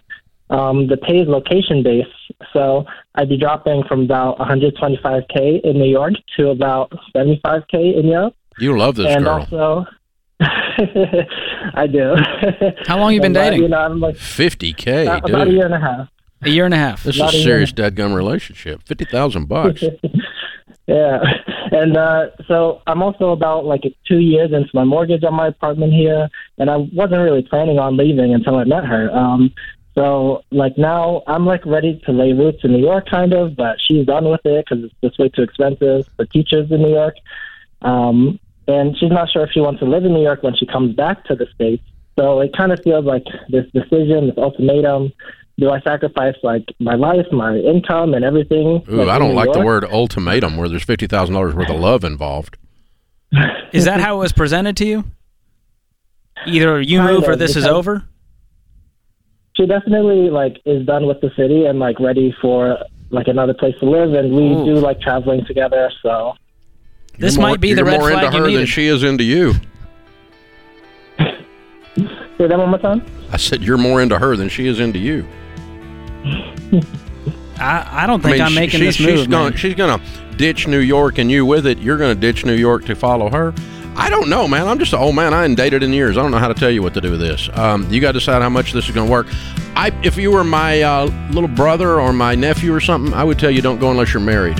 um, 0.49 0.87
the 0.87 0.97
pay 0.97 1.17
is 1.19 1.27
location 1.27 1.83
based, 1.83 2.09
so 2.53 2.85
I'd 3.15 3.29
be 3.29 3.37
dropping 3.37 3.83
from 3.87 4.01
about 4.03 4.37
125k 4.39 5.61
in 5.63 5.77
New 5.77 5.89
York 5.89 6.13
to 6.37 6.49
about 6.49 6.91
75k 7.15 7.97
in 7.99 8.07
Europe, 8.07 8.35
You 8.59 8.77
love 8.77 8.95
this 8.95 9.07
and 9.07 9.23
girl. 9.25 9.39
also 9.51 9.85
I 10.41 11.87
do. 11.87 12.15
How 12.87 12.97
long 12.97 13.13
you 13.13 13.21
been 13.21 13.27
And, 13.35 13.37
uh, 13.37 13.43
dating? 13.49 13.61
You 13.63 13.67
know, 13.69 13.79
I'm 13.79 13.99
like 13.99 14.15
50k, 14.15 15.07
uh, 15.07 15.19
dude. 15.19 15.29
about 15.29 15.47
a 15.47 15.51
year 15.51 15.65
and 15.65 15.73
a 15.75 15.79
half. 15.79 16.07
A 16.41 16.49
year 16.49 16.63
and 16.65 16.73
a 16.73 16.77
half. 16.77 17.03
This 17.03 17.15
is 17.15 17.19
Not 17.21 17.33
a 17.33 17.37
even- 17.37 17.43
serious 17.45 17.71
dadgum 17.73 18.15
relationship. 18.15 18.81
Fifty 18.85 19.03
thousand 19.03 19.47
bucks. 19.49 19.83
yeah, 20.87 21.19
and 21.71 21.97
uh, 21.97 22.27
so 22.47 22.81
I'm 22.87 23.01
also 23.03 23.31
about 23.31 23.65
like 23.65 23.81
two 24.07 24.19
years 24.19 24.53
into 24.53 24.69
my 24.73 24.85
mortgage 24.85 25.25
on 25.25 25.33
my 25.33 25.47
apartment 25.47 25.91
here, 25.91 26.29
and 26.57 26.69
I 26.69 26.77
wasn't 26.77 27.21
really 27.21 27.41
planning 27.41 27.77
on 27.77 27.97
leaving 27.97 28.33
until 28.33 28.55
I 28.55 28.63
met 28.63 28.85
her. 28.85 29.11
Um, 29.13 29.53
so 29.99 30.43
like 30.49 30.77
now 30.77 31.23
I'm 31.27 31.45
like 31.45 31.65
ready 31.65 32.01
to 32.05 32.13
lay 32.13 32.31
roots 32.31 32.59
in 32.63 32.71
New 32.71 32.79
York, 32.79 33.09
kind 33.09 33.33
of, 33.33 33.57
but 33.57 33.75
she's 33.85 34.05
done 34.05 34.29
with 34.29 34.39
it 34.45 34.65
because 34.65 34.85
it's 34.85 34.93
just 35.03 35.19
way 35.19 35.27
too 35.27 35.41
expensive 35.41 36.07
for 36.15 36.25
teachers 36.25 36.71
in 36.71 36.81
New 36.81 36.93
York. 36.93 37.15
Um, 37.81 38.39
and 38.65 38.95
she's 38.97 39.11
not 39.11 39.29
sure 39.29 39.43
if 39.43 39.51
she 39.51 39.59
wants 39.59 39.81
to 39.81 39.85
live 39.85 40.05
in 40.05 40.13
New 40.13 40.23
York 40.23 40.41
when 40.41 40.55
she 40.55 40.65
comes 40.65 40.95
back 40.95 41.25
to 41.25 41.35
the 41.35 41.47
states. 41.53 41.83
So 42.17 42.39
it 42.39 42.55
kind 42.55 42.71
of 42.71 42.79
feels 42.81 43.03
like 43.03 43.25
this 43.49 43.65
decision, 43.73 44.27
this 44.27 44.37
ultimatum. 44.37 45.11
Do 45.57 45.69
I 45.69 45.81
sacrifice 45.81 46.35
like 46.43 46.63
my 46.79 46.95
life, 46.95 47.25
my 47.33 47.57
income, 47.57 48.13
and 48.13 48.23
everything? 48.23 48.81
Ooh, 48.89 48.95
like, 48.95 49.09
I 49.09 49.19
don't 49.19 49.31
New 49.31 49.35
like 49.35 49.51
the 49.51 49.59
word 49.59 49.83
ultimatum 49.83 50.55
where 50.55 50.69
there's 50.69 50.83
fifty 50.83 51.07
thousand 51.07 51.35
dollars 51.35 51.53
worth 51.53 51.69
of 51.69 51.79
love 51.79 52.05
involved. 52.05 52.57
Is 53.73 53.83
that 53.83 53.99
how 53.99 54.15
it 54.15 54.19
was 54.19 54.31
presented 54.31 54.77
to 54.77 54.85
you? 54.85 55.03
Either 56.47 56.79
you 56.79 56.99
Kind 56.99 57.13
move 57.13 57.27
or 57.27 57.33
of, 57.33 57.39
this 57.39 57.57
is 57.57 57.65
over. 57.65 58.05
She 59.59 59.65
definitely 59.67 60.29
like 60.29 60.61
is 60.65 60.85
done 60.85 61.05
with 61.05 61.19
the 61.19 61.29
city 61.35 61.65
and 61.65 61.79
like 61.79 61.99
ready 61.99 62.33
for 62.41 62.77
like 63.09 63.27
another 63.27 63.53
place 63.53 63.75
to 63.79 63.85
live 63.89 64.13
and 64.13 64.33
we 64.33 64.43
Ooh. 64.53 64.63
do 64.65 64.75
like 64.75 65.01
traveling 65.01 65.43
together 65.45 65.91
so 66.01 66.33
This 67.17 67.35
more- 67.37 67.49
might 67.49 67.59
be 67.59 67.73
the 67.73 67.83
red 67.83 67.99
more 67.99 68.11
flag 68.11 68.33
into 68.33 68.37
you 68.37 68.43
her 68.53 68.57
than 68.59 68.65
she 68.67 68.87
is 68.87 69.03
into 69.03 69.23
you. 69.23 69.53
say 71.17 72.47
that 72.47 72.57
one 72.57 72.69
more 72.69 72.79
time 72.79 73.03
I 73.31 73.37
said 73.37 73.61
you're 73.61 73.77
more 73.77 74.01
into 74.01 74.17
her 74.17 74.35
than 74.37 74.47
she 74.49 74.65
is 74.67 74.79
into 74.79 74.99
you. 74.99 75.27
I, 77.59 78.03
I 78.03 78.07
don't 78.07 78.21
I 78.25 78.29
think 78.29 78.33
mean, 78.37 78.41
I'm 78.41 78.49
she- 78.51 78.55
making 78.55 78.79
she- 78.79 78.85
this 78.85 78.95
she's 78.95 79.05
move. 79.07 79.29
Gonna, 79.29 79.57
she's 79.57 79.75
gonna 79.75 80.01
ditch 80.37 80.67
New 80.67 80.79
York 80.79 81.17
and 81.17 81.29
you 81.29 81.45
with 81.45 81.65
it. 81.67 81.79
You're 81.79 81.97
gonna 81.97 82.15
ditch 82.15 82.45
New 82.45 82.55
York 82.55 82.85
to 82.85 82.95
follow 82.95 83.29
her. 83.29 83.53
I 83.99 84.09
don't 84.09 84.29
know, 84.29 84.47
man. 84.47 84.67
I'm 84.67 84.79
just 84.79 84.93
an 84.93 84.99
old 84.99 85.13
man. 85.15 85.33
I 85.33 85.43
ain't 85.45 85.57
dated 85.57 85.83
in 85.83 85.91
years. 85.91 86.17
I 86.17 86.21
don't 86.21 86.31
know 86.31 86.37
how 86.37 86.47
to 86.47 86.53
tell 86.53 86.71
you 86.71 86.81
what 86.81 86.93
to 86.93 87.01
do 87.01 87.11
with 87.11 87.19
this. 87.19 87.49
Um, 87.53 87.85
you 87.91 87.99
got 87.99 88.13
to 88.13 88.19
decide 88.19 88.41
how 88.41 88.49
much 88.49 88.71
this 88.71 88.85
is 88.87 88.91
going 88.95 89.05
to 89.07 89.11
work. 89.11 89.27
I, 89.75 89.91
if 90.03 90.15
you 90.17 90.31
were 90.31 90.43
my 90.45 90.81
uh, 90.81 91.05
little 91.31 91.49
brother 91.49 91.99
or 91.99 92.13
my 92.13 92.33
nephew 92.33 92.73
or 92.73 92.79
something, 92.79 93.13
I 93.13 93.23
would 93.25 93.37
tell 93.37 93.51
you 93.51 93.61
don't 93.61 93.77
go 93.79 93.91
unless 93.91 94.13
you're 94.13 94.23
married. 94.23 94.57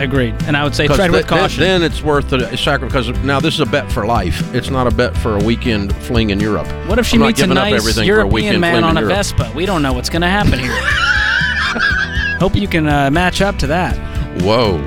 Agreed. 0.00 0.34
And 0.44 0.56
I 0.56 0.64
would 0.64 0.74
say 0.74 0.88
tread 0.88 1.12
with 1.12 1.20
th- 1.20 1.30
then- 1.30 1.38
caution. 1.38 1.60
Then, 1.60 1.82
it's 1.84 2.02
worth 2.02 2.30
the 2.30 2.56
sacrifice. 2.56 3.06
Because 3.06 3.24
now 3.24 3.38
this 3.38 3.54
is 3.54 3.60
a 3.60 3.66
bet 3.66 3.90
for 3.92 4.04
life. 4.04 4.52
It's 4.52 4.68
not 4.70 4.88
a 4.88 4.90
bet 4.90 5.16
for 5.16 5.36
a 5.38 5.44
weekend 5.44 5.94
fling 5.96 6.30
in 6.30 6.40
Europe. 6.40 6.66
what 6.88 6.98
if 6.98 7.06
she 7.06 7.16
I'm 7.16 7.22
meets 7.22 7.40
a 7.40 7.44
up 7.44 7.50
nice 7.50 7.74
everything 7.74 8.00
for 8.00 8.02
a 8.02 8.06
European 8.16 8.32
weekend 8.32 8.60
man 8.60 8.72
fling 8.74 8.84
on 8.84 8.96
a 8.96 9.00
Europe. 9.00 9.14
Vespa? 9.16 9.52
We 9.54 9.64
don't 9.64 9.82
know 9.82 9.92
what's 9.92 10.10
going 10.10 10.22
to 10.22 10.28
happen 10.28 10.58
here. 10.58 10.72
Hope 12.40 12.56
you 12.56 12.66
can 12.66 12.88
uh, 12.88 13.10
match 13.10 13.40
up 13.40 13.56
to 13.58 13.68
that. 13.68 13.96
Whoa. 14.42 14.78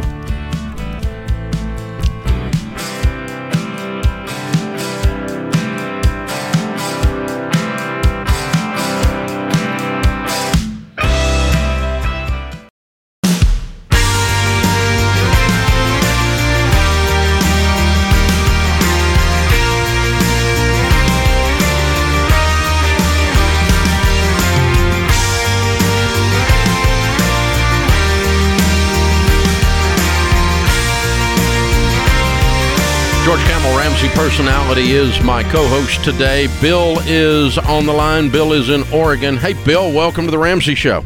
Personality 34.16 34.92
is 34.92 35.22
my 35.24 35.44
co-host 35.44 36.04
today. 36.04 36.48
Bill 36.62 36.98
is 37.06 37.58
on 37.58 37.86
the 37.86 37.94
line. 37.94 38.30
Bill 38.30 38.54
is 38.54 38.70
in 38.70 38.84
Oregon. 38.92 39.38
Hey, 39.38 39.54
Bill, 39.66 39.92
welcome 39.92 40.26
to 40.26 40.32
the 40.32 40.38
Ramsey 40.38 40.74
Show. 40.74 41.04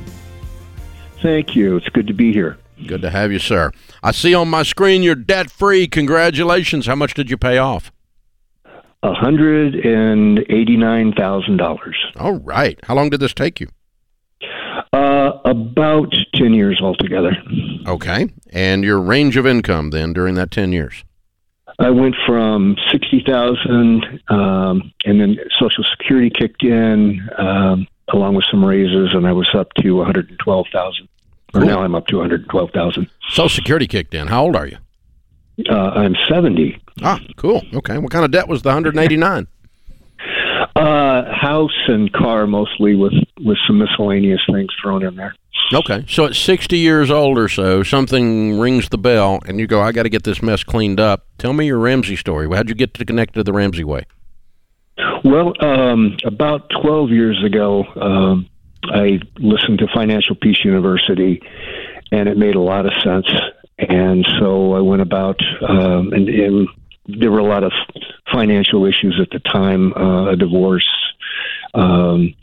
Thank 1.21 1.55
you. 1.55 1.75
It's 1.75 1.89
good 1.89 2.07
to 2.07 2.13
be 2.13 2.31
here. 2.31 2.57
Good 2.87 3.01
to 3.01 3.09
have 3.09 3.31
you, 3.31 3.39
sir. 3.39 3.71
I 4.01 4.11
see 4.11 4.33
on 4.33 4.47
my 4.47 4.63
screen 4.63 5.03
you're 5.03 5.15
debt 5.15 5.51
free. 5.51 5.87
Congratulations. 5.87 6.85
How 6.85 6.95
much 6.95 7.13
did 7.13 7.29
you 7.29 7.37
pay 7.37 7.57
off? 7.57 7.91
Hundred 9.03 9.75
and 9.75 10.39
eighty-nine 10.49 11.13
thousand 11.13 11.57
dollars. 11.57 11.97
All 12.17 12.33
right. 12.39 12.79
How 12.83 12.95
long 12.95 13.09
did 13.09 13.19
this 13.21 13.33
take 13.33 13.59
you? 13.59 13.67
Uh, 14.93 15.31
about 15.45 16.13
ten 16.35 16.53
years 16.53 16.79
altogether. 16.81 17.31
Okay. 17.87 18.27
And 18.51 18.83
your 18.83 18.99
range 18.99 19.35
of 19.35 19.45
income 19.47 19.89
then 19.89 20.13
during 20.13 20.35
that 20.35 20.51
10 20.51 20.71
years? 20.71 21.03
I 21.79 21.89
went 21.89 22.15
from 22.25 22.75
sixty 22.91 23.23
thousand, 23.25 24.21
um, 24.27 24.91
and 25.05 25.19
then 25.21 25.37
Social 25.59 25.83
Security 25.97 26.29
kicked 26.29 26.61
in, 26.63 27.27
um, 27.37 27.87
along 28.13 28.35
with 28.35 28.45
some 28.51 28.63
raises, 28.65 29.13
and 29.13 29.25
I 29.25 29.31
was 29.31 29.47
up 29.53 29.73
to 29.75 29.91
one 29.93 30.05
hundred 30.05 30.29
and 30.29 30.39
twelve 30.39 30.67
thousand. 30.73 31.07
Or 31.53 31.61
Cool. 31.61 31.69
now 31.69 31.81
I'm 31.81 31.95
up 31.95 32.07
to 32.07 32.17
one 32.17 32.29
hundred 32.29 32.47
twelve 32.49 32.71
thousand. 32.71 33.09
Social 33.29 33.49
Security 33.49 33.87
kicked 33.87 34.13
in. 34.13 34.27
How 34.27 34.43
old 34.43 34.55
are 34.55 34.67
you? 34.67 34.77
uh, 35.69 35.73
I'm 35.73 36.15
70. 36.29 36.81
Ah, 37.01 37.19
cool. 37.35 37.61
Okay. 37.73 37.97
What 37.97 38.11
kind 38.11 38.23
of 38.23 38.31
debt 38.31 38.47
was 38.47 38.61
the 38.61 38.69
189? 38.69 39.45
Uh, 40.75 41.23
house 41.33 41.77
and 41.87 42.11
car 42.13 42.47
mostly, 42.47 42.95
with 42.95 43.13
with 43.39 43.57
some 43.67 43.79
miscellaneous 43.79 44.41
things 44.51 44.69
thrown 44.81 45.03
in 45.03 45.15
there. 45.15 45.35
Okay. 45.73 46.05
So 46.07 46.25
at 46.25 46.35
60 46.35 46.77
years 46.77 47.11
old 47.11 47.37
or 47.37 47.47
so, 47.47 47.83
something 47.83 48.59
rings 48.59 48.89
the 48.89 48.97
bell, 48.97 49.39
and 49.45 49.59
you 49.59 49.67
go, 49.67 49.81
I 49.81 49.91
got 49.91 50.03
to 50.03 50.09
get 50.09 50.23
this 50.23 50.41
mess 50.41 50.63
cleaned 50.63 50.99
up. 50.99 51.27
Tell 51.37 51.53
me 51.53 51.67
your 51.67 51.77
Ramsey 51.77 52.15
story. 52.15 52.47
How'd 52.55 52.69
you 52.69 52.75
get 52.75 52.93
to 52.95 53.05
connect 53.05 53.35
to 53.35 53.43
the 53.43 53.53
Ramsey 53.53 53.83
way? 53.83 54.05
Well, 55.23 55.53
um, 55.63 56.17
about 56.25 56.69
12 56.81 57.09
years 57.11 57.43
ago, 57.43 57.83
um, 57.95 58.49
I 58.83 59.19
listened 59.37 59.79
to 59.79 59.87
Financial 59.93 60.35
Peace 60.35 60.63
University, 60.63 61.41
and 62.11 62.27
it 62.27 62.37
made 62.37 62.55
a 62.55 62.61
lot 62.61 62.85
of 62.85 62.93
sense. 63.03 63.27
And 63.77 64.27
so 64.39 64.73
I 64.73 64.81
went 64.81 65.01
about, 65.01 65.39
um, 65.67 66.11
and, 66.13 66.27
and 66.27 66.67
there 67.19 67.31
were 67.31 67.39
a 67.39 67.43
lot 67.43 67.63
of 67.63 67.71
financial 68.31 68.85
issues 68.85 69.19
at 69.21 69.29
the 69.31 69.39
time, 69.39 69.93
uh, 69.93 70.31
a 70.31 70.35
divorce, 70.35 70.89
um, 71.73 72.33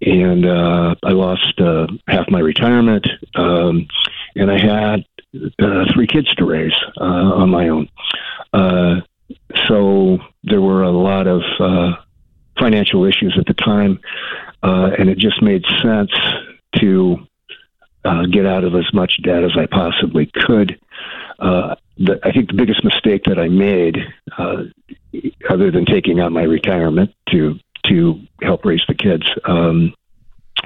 and 0.00 0.46
uh, 0.46 0.94
I 1.02 1.10
lost 1.10 1.60
uh, 1.60 1.86
half 2.08 2.28
my 2.28 2.40
retirement, 2.40 3.06
um, 3.34 3.86
and 4.34 4.50
I 4.50 4.58
had 4.58 5.04
uh, 5.60 5.84
three 5.94 6.06
kids 6.06 6.32
to 6.34 6.44
raise 6.44 6.74
uh, 7.00 7.04
on 7.04 7.50
my 7.50 7.68
own. 7.68 7.88
Uh, 8.52 9.00
so 9.66 10.18
there 10.44 10.60
were 10.60 10.82
a 10.82 10.90
lot 10.90 11.26
of 11.26 11.42
uh, 11.60 11.92
financial 12.58 13.04
issues 13.04 13.36
at 13.38 13.46
the 13.46 13.54
time, 13.54 14.00
uh, 14.62 14.90
and 14.98 15.08
it 15.08 15.18
just 15.18 15.42
made 15.42 15.64
sense 15.82 16.10
to 16.76 17.16
uh, 18.04 18.26
get 18.26 18.46
out 18.46 18.64
of 18.64 18.74
as 18.74 18.92
much 18.92 19.20
debt 19.22 19.44
as 19.44 19.52
I 19.56 19.66
possibly 19.66 20.26
could. 20.26 20.78
Uh, 21.38 21.74
the, 21.98 22.18
I 22.22 22.32
think 22.32 22.48
the 22.48 22.54
biggest 22.54 22.84
mistake 22.84 23.24
that 23.24 23.38
I 23.38 23.48
made, 23.48 23.98
uh, 24.38 24.64
other 25.48 25.70
than 25.70 25.84
taking 25.84 26.20
out 26.20 26.32
my 26.32 26.42
retirement 26.42 27.14
to 27.30 27.58
to 27.86 28.20
help 28.40 28.64
raise 28.64 28.82
the 28.86 28.94
kids, 28.94 29.24
um, 29.44 29.92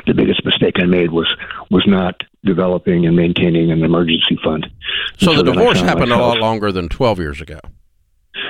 the 0.07 0.13
biggest 0.13 0.45
mistake 0.45 0.75
I 0.79 0.85
made 0.85 1.11
was 1.13 1.35
was 1.71 1.85
not 1.87 2.23
developing 2.45 3.07
and 3.07 3.17
maintaining 3.17 3.71
an 3.71 3.83
emergency 3.83 4.39
fund. 4.45 4.67
So, 5.19 5.35
the 5.35 5.43
divorce 5.43 5.81
happened 5.81 6.13
a 6.13 6.19
lot 6.19 6.39
longer 6.39 6.71
than 6.71 6.89
12 6.89 7.19
years 7.19 7.41
ago. 7.41 7.59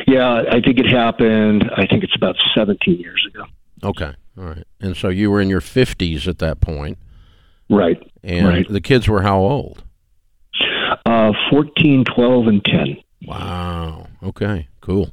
Yeah, 0.06 0.42
I 0.50 0.60
think 0.60 0.78
it 0.78 0.86
happened. 0.86 1.70
I 1.76 1.86
think 1.86 2.04
it's 2.04 2.14
about 2.14 2.36
17 2.54 2.98
years 2.98 3.26
ago. 3.28 3.44
Okay. 3.82 4.12
All 4.38 4.44
right. 4.44 4.64
And 4.80 4.96
so 4.96 5.08
you 5.08 5.30
were 5.30 5.40
in 5.40 5.48
your 5.48 5.60
50s 5.60 6.26
at 6.26 6.38
that 6.38 6.60
point, 6.60 6.98
Right. 7.68 7.98
and 8.22 8.46
Right. 8.46 8.68
the 8.68 8.80
kids 8.80 9.08
were 9.08 9.22
how 9.22 9.38
old? 9.38 9.82
Uh, 11.04 11.32
14, 11.50 12.04
12, 12.04 12.46
and 12.48 12.64
10. 12.64 12.96
Wow. 13.26 14.06
Okay. 14.22 14.68
Cool. 14.80 15.10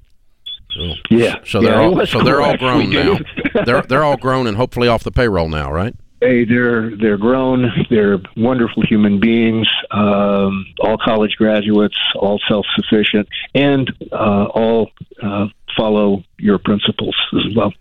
Cool. 0.76 0.96
Yeah. 1.10 1.36
So 1.46 1.62
they're 1.62 1.74
it 1.74 1.78
all 1.78 2.06
so 2.06 2.22
they're 2.22 2.42
all 2.42 2.58
grown 2.58 2.90
now. 2.90 3.18
They're 3.66 3.82
they're 3.84 4.04
all 4.04 4.18
grown 4.18 4.48
and 4.48 4.58
hopefully 4.58 4.88
off 4.88 5.04
the 5.04 5.12
payroll 5.12 5.48
now, 5.48 5.72
right? 5.72 5.96
Hey, 6.20 6.46
they're 6.46 6.96
they're 6.96 7.18
grown. 7.18 7.70
They're 7.92 8.18
wonderful 8.38 8.82
human 8.84 9.20
beings. 9.20 9.68
Um, 9.92 10.66
all 10.80 10.98
college 10.98 11.36
graduates, 11.38 11.98
all 12.16 12.40
self 12.48 12.66
sufficient, 12.76 13.28
and 13.54 13.92
uh, 14.12 14.46
all 14.46 14.90
uh, 15.22 15.48
follow 15.78 16.24
your 16.40 16.58
principles 16.58 17.16
as 17.34 17.56
well. 17.56 17.72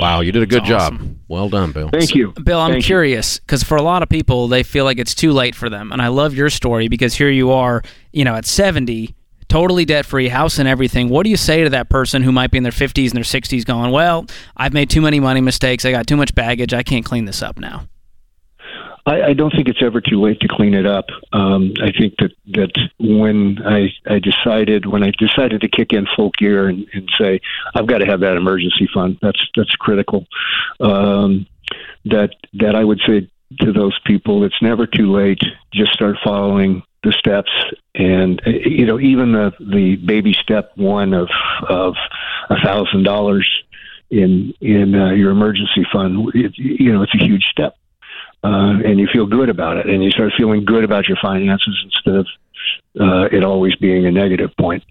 Wow, 0.00 0.20
you 0.20 0.32
did 0.32 0.42
a 0.42 0.46
good 0.46 0.62
That's 0.62 0.68
job. 0.68 0.94
awesome. 0.94 1.20
Well 1.28 1.48
done, 1.48 1.72
Bill. 1.72 1.88
Thank 1.90 2.14
you, 2.14 2.32
Bill, 2.32 2.58
I'm 2.58 2.72
Thank 2.72 2.84
curious 2.84 3.38
because 3.38 3.62
for 3.62 3.76
a 3.76 3.82
lot 3.82 4.02
of 4.02 4.08
people, 4.08 4.48
they 4.48 4.62
feel 4.62 4.84
like 4.84 4.98
it's 4.98 5.14
too 5.14 5.32
late 5.32 5.54
for 5.54 5.68
them. 5.68 5.92
And 5.92 6.00
I 6.02 6.08
love 6.08 6.34
your 6.34 6.50
story 6.50 6.88
because 6.88 7.14
here 7.14 7.30
you 7.30 7.52
are, 7.52 7.82
you 8.12 8.24
know, 8.24 8.34
at 8.34 8.46
70, 8.46 9.14
totally 9.48 9.84
debt 9.84 10.06
free, 10.06 10.28
house 10.28 10.58
and 10.58 10.66
everything. 10.66 11.08
What 11.08 11.24
do 11.24 11.30
you 11.30 11.36
say 11.36 11.62
to 11.64 11.70
that 11.70 11.90
person 11.90 12.22
who 12.22 12.32
might 12.32 12.50
be 12.50 12.56
in 12.56 12.62
their 12.62 12.72
50s 12.72 13.08
and 13.08 13.16
their 13.16 13.24
60s 13.24 13.64
going, 13.64 13.90
well, 13.92 14.26
I've 14.56 14.72
made 14.72 14.88
too 14.88 15.02
many 15.02 15.20
money 15.20 15.40
mistakes. 15.40 15.84
I 15.84 15.90
got 15.90 16.06
too 16.06 16.16
much 16.16 16.34
baggage. 16.34 16.72
I 16.72 16.82
can't 16.82 17.04
clean 17.04 17.26
this 17.26 17.42
up 17.42 17.58
now? 17.58 17.86
I, 19.06 19.22
I 19.22 19.32
don't 19.32 19.50
think 19.50 19.68
it's 19.68 19.82
ever 19.82 20.00
too 20.00 20.20
late 20.20 20.40
to 20.40 20.48
clean 20.48 20.74
it 20.74 20.86
up. 20.86 21.06
Um, 21.32 21.72
I 21.82 21.90
think 21.92 22.16
that 22.18 22.32
that 22.48 22.72
when 22.98 23.58
I 23.64 23.88
I 24.06 24.18
decided 24.18 24.86
when 24.86 25.02
I 25.02 25.12
decided 25.18 25.60
to 25.62 25.68
kick 25.68 25.92
in 25.92 26.06
full 26.16 26.30
gear 26.38 26.68
and, 26.68 26.86
and 26.92 27.10
say 27.18 27.40
I've 27.74 27.86
got 27.86 27.98
to 27.98 28.06
have 28.06 28.20
that 28.20 28.36
emergency 28.36 28.88
fund. 28.92 29.18
That's 29.22 29.40
that's 29.56 29.74
critical. 29.76 30.26
Um, 30.80 31.46
that 32.06 32.30
that 32.54 32.74
I 32.74 32.84
would 32.84 33.00
say 33.06 33.30
to 33.60 33.72
those 33.72 33.98
people, 34.04 34.44
it's 34.44 34.60
never 34.62 34.86
too 34.86 35.12
late. 35.12 35.42
Just 35.72 35.92
start 35.92 36.16
following 36.22 36.82
the 37.02 37.12
steps, 37.12 37.50
and 37.94 38.40
uh, 38.46 38.50
you 38.50 38.84
know 38.84 39.00
even 39.00 39.32
the 39.32 39.52
the 39.60 39.96
baby 39.96 40.34
step 40.34 40.72
one 40.76 41.14
of 41.14 41.28
of 41.68 41.94
a 42.50 42.56
thousand 42.62 43.04
dollars 43.04 43.48
in 44.10 44.52
in 44.60 44.94
uh, 44.94 45.10
your 45.12 45.30
emergency 45.30 45.86
fund. 45.90 46.30
It, 46.34 46.52
you 46.58 46.92
know 46.92 47.02
it's 47.02 47.14
a 47.14 47.24
huge 47.24 47.44
step 47.44 47.76
uh, 48.42 48.80
and 48.84 48.98
you 48.98 49.08
feel 49.12 49.26
good 49.26 49.48
about 49.48 49.76
it, 49.76 49.86
and 49.86 50.02
you 50.02 50.10
start 50.10 50.32
feeling 50.36 50.64
good 50.64 50.84
about 50.84 51.08
your 51.08 51.18
finances 51.20 51.76
instead 51.84 52.16
of 52.16 52.26
uh, 53.00 53.28
it 53.32 53.44
always 53.44 53.74
being 53.76 54.06
a 54.06 54.10
negative 54.10 54.50
point. 54.58 54.82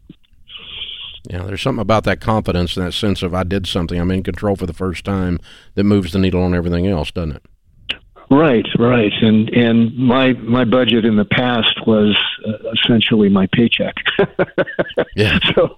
Yeah, 1.29 1.43
there's 1.43 1.62
something 1.62 1.81
about 1.81 2.05
that 2.05 2.21
confidence 2.21 2.77
and 2.77 2.85
that 2.85 2.93
sense 2.93 3.21
of 3.21 3.33
I 3.33 3.43
did 3.43 3.67
something, 3.67 3.99
I'm 3.99 4.12
in 4.12 4.23
control 4.23 4.55
for 4.55 4.65
the 4.65 4.73
first 4.73 5.03
time 5.03 5.39
that 5.75 5.83
moves 5.83 6.12
the 6.12 6.19
needle 6.19 6.41
on 6.41 6.55
everything 6.55 6.88
else, 6.88 7.12
doesn't 7.12 7.38
it? 7.38 7.43
Right, 8.32 8.65
right, 8.78 9.12
and 9.22 9.50
and 9.50 9.98
my 9.98 10.34
my 10.34 10.63
budget 10.63 11.04
in 11.04 11.15
the 11.15 11.26
past 11.26 11.74
was 11.88 12.15
uh, 12.48 12.52
essentially 12.74 13.28
my 13.30 13.48
paycheck. 13.54 13.96
Yeah. 15.15 15.39
so 15.56 15.78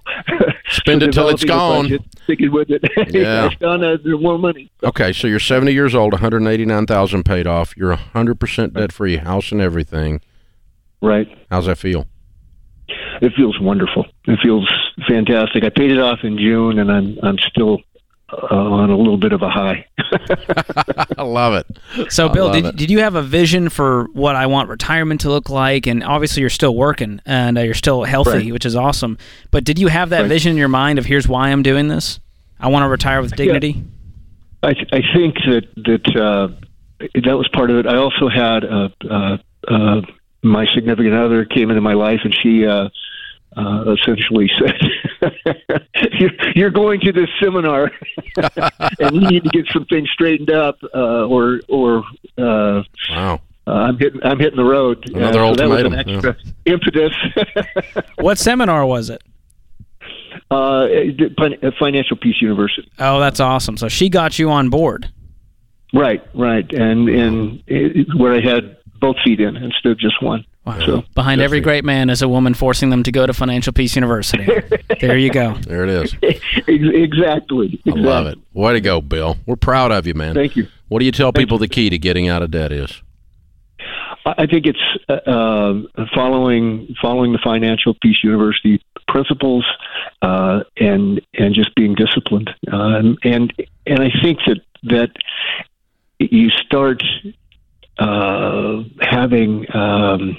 Spend 0.69 1.01
so 1.01 1.07
it 1.07 1.13
till 1.13 1.29
it's 1.29 1.43
gone. 1.43 1.85
budget, 1.85 2.01
sticking 2.23 2.51
with 2.51 2.69
it. 2.69 2.83
Yeah. 3.13 3.47
it's 3.47 3.55
gone. 3.55 3.83
Uh, 3.83 3.97
there's 4.03 4.19
more 4.21 4.37
money. 4.37 4.69
Okay, 4.83 5.13
so 5.13 5.27
you're 5.27 5.39
70 5.39 5.71
years 5.73 5.95
old, 5.95 6.13
189,000 6.13 7.23
paid 7.23 7.47
off. 7.47 7.75
You're 7.77 7.95
100% 7.95 8.73
debt 8.73 8.91
free, 8.91 9.17
house 9.17 9.51
and 9.51 9.61
everything. 9.61 10.21
Right. 11.01 11.27
How's 11.49 11.65
that 11.67 11.77
feel? 11.77 12.07
It 13.21 13.31
feels 13.35 13.59
wonderful. 13.59 14.05
It 14.25 14.39
feels 14.43 14.69
fantastic. 15.07 15.63
I 15.63 15.69
paid 15.69 15.91
it 15.91 15.99
off 15.99 16.19
in 16.23 16.37
June, 16.37 16.77
and 16.79 16.91
I'm 16.91 17.17
I'm 17.23 17.37
still 17.39 17.79
uh, 18.33 18.55
on 18.55 18.89
a 18.89 18.97
little 18.97 19.17
bit 19.17 19.33
of 19.33 19.41
a 19.41 19.49
high. 19.49 19.85
I 21.17 21.23
love 21.23 21.53
it. 21.53 22.11
So, 22.11 22.29
Bill, 22.29 22.51
did, 22.51 22.65
it. 22.65 22.75
did 22.75 22.91
you 22.91 22.99
have 22.99 23.15
a 23.15 23.21
vision 23.21 23.69
for 23.69 24.05
what 24.13 24.35
I 24.35 24.47
want 24.47 24.69
retirement 24.69 25.21
to 25.21 25.29
look 25.29 25.49
like? 25.49 25.87
And 25.87 26.03
obviously, 26.03 26.41
you're 26.41 26.49
still 26.49 26.75
working 26.75 27.21
and 27.25 27.57
uh, 27.57 27.61
you're 27.61 27.73
still 27.73 28.03
healthy, 28.03 28.31
Right. 28.31 28.51
which 28.53 28.65
is 28.65 28.75
awesome. 28.75 29.17
But 29.51 29.63
did 29.63 29.79
you 29.79 29.87
have 29.87 30.09
that 30.09 30.21
Right. 30.21 30.29
vision 30.29 30.51
in 30.51 30.57
your 30.57 30.67
mind 30.67 30.99
of 30.99 31.05
here's 31.05 31.27
why 31.27 31.49
I'm 31.49 31.63
doing 31.63 31.87
this? 31.87 32.19
I 32.59 32.67
want 32.69 32.83
to 32.83 32.89
retire 32.89 33.21
with 33.21 33.35
dignity. 33.35 33.83
I, 34.63 34.73
th- 34.73 34.89
I 34.91 35.01
think 35.15 35.35
that 35.47 35.67
that 35.85 36.15
uh, 36.15 36.47
that 37.25 37.35
was 37.37 37.47
part 37.53 37.71
of 37.71 37.77
it. 37.77 37.87
I 37.87 37.95
also 37.97 38.29
had 38.29 38.63
uh, 38.63 38.89
uh, 39.09 39.37
uh, 39.67 40.01
my 40.43 40.67
significant 40.73 41.15
other 41.15 41.45
came 41.45 41.69
into 41.71 41.81
my 41.81 41.93
life, 41.93 42.19
and 42.23 42.33
she 42.35 42.65
uh, 42.67 42.89
uh, 43.57 43.93
essentially 43.93 44.49
said, 44.59 45.31
"You're- 46.19 46.37
"You're 46.55 46.69
going 46.69 46.99
to 47.01 47.11
this 47.11 47.29
seminar, 47.41 47.91
and 48.99 49.15
you 49.15 49.27
need 49.29 49.43
to 49.43 49.49
get 49.49 49.65
some 49.73 49.85
things 49.85 50.09
straightened 50.13 50.51
up, 50.51 50.77
uh, 50.95 51.25
or 51.25 51.59
or 51.67 52.03
uh, 52.37 52.83
Wow. 53.09 53.41
uh, 53.67 53.71
I'm 53.71 53.97
hitting 53.97 54.21
I'm 54.23 54.39
hitting 54.39 54.57
the 54.57 54.63
road." 54.63 55.03
Another 55.13 55.43
uh, 55.43 55.53
so 55.53 55.55
that 55.55 55.69
was 55.69 55.79
an 55.81 55.85
ultimatum, 55.93 56.15
extra 56.15 56.37
impetus. 56.65 57.13
What 58.19 58.37
seminar 58.37 58.85
was 58.85 59.09
it? 59.09 59.21
uh, 60.49 60.87
Financial 61.79 62.17
Peace 62.17 62.41
University. 62.41 62.89
Oh, 62.99 63.19
that's 63.19 63.39
awesome. 63.39 63.77
So 63.77 63.87
she 63.87 64.09
got 64.09 64.37
you 64.39 64.49
on 64.49 64.69
board. 64.69 65.11
Right, 65.93 66.23
right, 66.33 66.71
and 66.71 67.09
and 67.09 67.63
it, 67.67 68.07
where 68.17 68.33
I 68.33 68.39
had 68.39 68.77
both 69.01 69.17
feet 69.25 69.41
in 69.41 69.57
instead 69.57 69.91
of 69.91 69.99
just 69.99 70.21
one. 70.23 70.45
Wow. 70.65 70.85
So 70.85 71.03
Behind 71.15 71.39
Good 71.39 71.45
every 71.45 71.59
for 71.59 71.63
great 71.63 71.83
man 71.83 72.09
is 72.09 72.21
a 72.21 72.27
woman 72.27 72.53
forcing 72.53 72.91
them 72.91 73.01
to 73.03 73.11
go 73.11 73.25
to 73.25 73.33
Financial 73.33 73.73
Peace 73.73 73.95
University. 73.95 74.45
there 75.01 75.17
you 75.17 75.31
go. 75.31 75.53
There 75.55 75.83
it 75.83 75.89
is. 75.89 76.15
Ex- 76.21 76.39
exactly. 76.67 77.81
I 77.87 77.91
love 77.91 78.27
it. 78.27 78.37
Way 78.53 78.73
to 78.73 78.81
go, 78.81 79.01
Bill. 79.01 79.37
We're 79.47 79.55
proud 79.55 79.91
of 79.91 80.05
you, 80.05 80.13
man. 80.13 80.35
Thank 80.35 80.55
you. 80.55 80.67
What 80.87 80.99
do 80.99 81.05
you 81.05 81.11
tell 81.11 81.33
people 81.33 81.57
the 81.57 81.67
key 81.67 81.89
to 81.89 81.97
getting 81.97 82.27
out 82.27 82.43
of 82.43 82.51
debt 82.51 82.71
is? 82.71 83.01
I 84.25 84.33
I 84.37 84.45
think 84.45 84.67
it's 84.67 84.79
uh, 85.09 85.13
uh, 85.13 86.05
following 86.13 86.95
following 87.01 87.31
the 87.31 87.39
Financial 87.43 87.95
Peace 88.01 88.23
University 88.23 88.81
principles 89.07 89.65
uh, 90.21 90.61
and 90.77 91.21
and 91.33 91.55
just 91.55 91.73
being 91.75 91.95
disciplined. 91.95 92.51
Um, 92.71 93.17
and 93.23 93.51
and 93.87 93.99
I 93.99 94.11
think 94.21 94.39
that 94.45 94.61
that 94.83 95.11
you 96.19 96.49
start 96.49 97.03
uh, 98.01 98.83
having 99.01 99.65
um, 99.75 100.37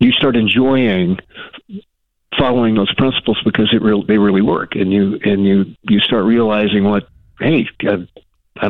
you 0.00 0.12
start 0.12 0.36
enjoying 0.36 1.18
following 2.38 2.74
those 2.74 2.92
principles 2.94 3.40
because 3.44 3.72
it 3.72 3.80
real 3.82 4.04
they 4.04 4.18
really 4.18 4.42
work, 4.42 4.74
and 4.74 4.92
you 4.92 5.18
and 5.24 5.46
you 5.46 5.64
you 5.82 6.00
start 6.00 6.24
realizing 6.24 6.84
what 6.84 7.08
hey. 7.40 7.66
I'm- 7.88 8.08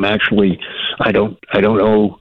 actually 0.05 0.59
I 0.99 1.13
don't 1.13 1.39
I 1.53 1.61
don't 1.61 1.81
owe 1.81 2.19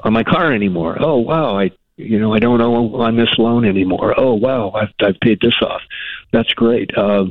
on 0.00 0.12
my 0.12 0.22
car 0.22 0.52
anymore. 0.52 0.96
Oh 1.00 1.18
wow, 1.18 1.58
I 1.58 1.70
you 1.96 2.18
know, 2.18 2.32
I 2.32 2.38
don't 2.38 2.60
owe 2.60 2.94
on 3.02 3.16
this 3.16 3.38
loan 3.38 3.64
anymore. 3.64 4.14
Oh 4.16 4.34
wow, 4.34 4.70
I've, 4.70 4.92
I've 5.00 5.20
paid 5.20 5.40
this 5.40 5.54
off. 5.60 5.82
That's 6.32 6.52
great. 6.54 6.96
Uh, 6.96 7.26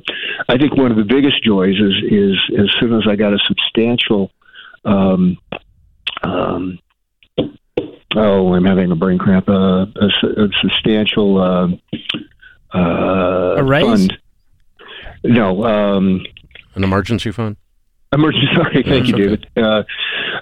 I 0.47 0.57
think 0.57 0.75
one 0.77 0.91
of 0.91 0.97
the 0.97 1.03
biggest 1.03 1.43
joys 1.43 1.75
is 1.79 1.95
is 2.03 2.37
as 2.59 2.67
soon 2.79 2.93
as 2.93 3.07
I 3.07 3.15
got 3.15 3.33
a 3.33 3.39
substantial. 3.47 4.31
Um, 4.85 5.37
um, 6.23 6.79
oh, 8.15 8.53
I'm 8.53 8.65
having 8.65 8.91
a 8.91 8.95
brain 8.95 9.17
cramp. 9.17 9.47
Uh, 9.49 9.85
a, 9.95 10.05
a 10.43 10.47
substantial 10.61 11.37
uh, 11.41 11.67
uh, 12.77 13.55
A 13.57 13.63
raise? 13.63 13.85
fund. 13.85 14.17
No, 15.23 15.63
um, 15.63 16.25
An 16.75 16.83
emergency 16.83 17.31
fund? 17.31 17.57
Emergency. 18.13 18.47
Sorry, 18.55 18.83
thank 18.83 18.85
That's 18.85 19.09
you, 19.09 19.13
okay. 19.15 19.23
David. 19.23 19.47
Uh, 19.55 19.83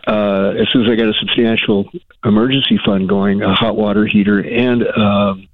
uh, 0.07 0.53
as 0.59 0.67
soon 0.71 0.85
as 0.85 0.91
I 0.91 0.95
got 0.95 1.07
a 1.09 1.13
substantial 1.19 1.89
emergency 2.25 2.79
fund 2.85 3.07
going, 3.09 3.41
a 3.41 3.53
hot 3.53 3.75
water 3.75 4.05
heater 4.05 4.39
and 4.39 4.87
um, 4.87 5.47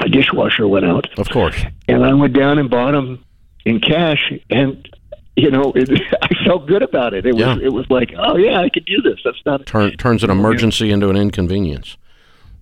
a 0.00 0.08
dishwasher 0.08 0.66
went 0.66 0.86
out, 0.86 1.06
Of 1.18 1.28
course. 1.28 1.62
and 1.88 2.04
I 2.04 2.14
went 2.14 2.32
down 2.34 2.58
and 2.58 2.70
bought 2.70 2.92
them 2.92 3.22
in 3.66 3.80
cash, 3.80 4.32
and 4.48 4.88
you 5.40 5.50
know, 5.50 5.72
it, 5.74 5.88
I 6.22 6.28
felt 6.44 6.66
good 6.66 6.82
about 6.82 7.14
it. 7.14 7.26
It 7.26 7.34
was 7.34 7.40
Yeah. 7.40 7.58
it 7.60 7.72
was 7.72 7.86
like, 7.90 8.12
oh 8.18 8.36
yeah, 8.36 8.60
I 8.60 8.68
could 8.68 8.84
do 8.84 9.00
this. 9.02 9.18
That's 9.24 9.40
not. 9.46 9.66
Turn, 9.66 9.96
turns 9.96 10.22
an 10.24 10.30
emergency 10.30 10.90
into 10.90 11.08
an 11.08 11.16
inconvenience. 11.16 11.96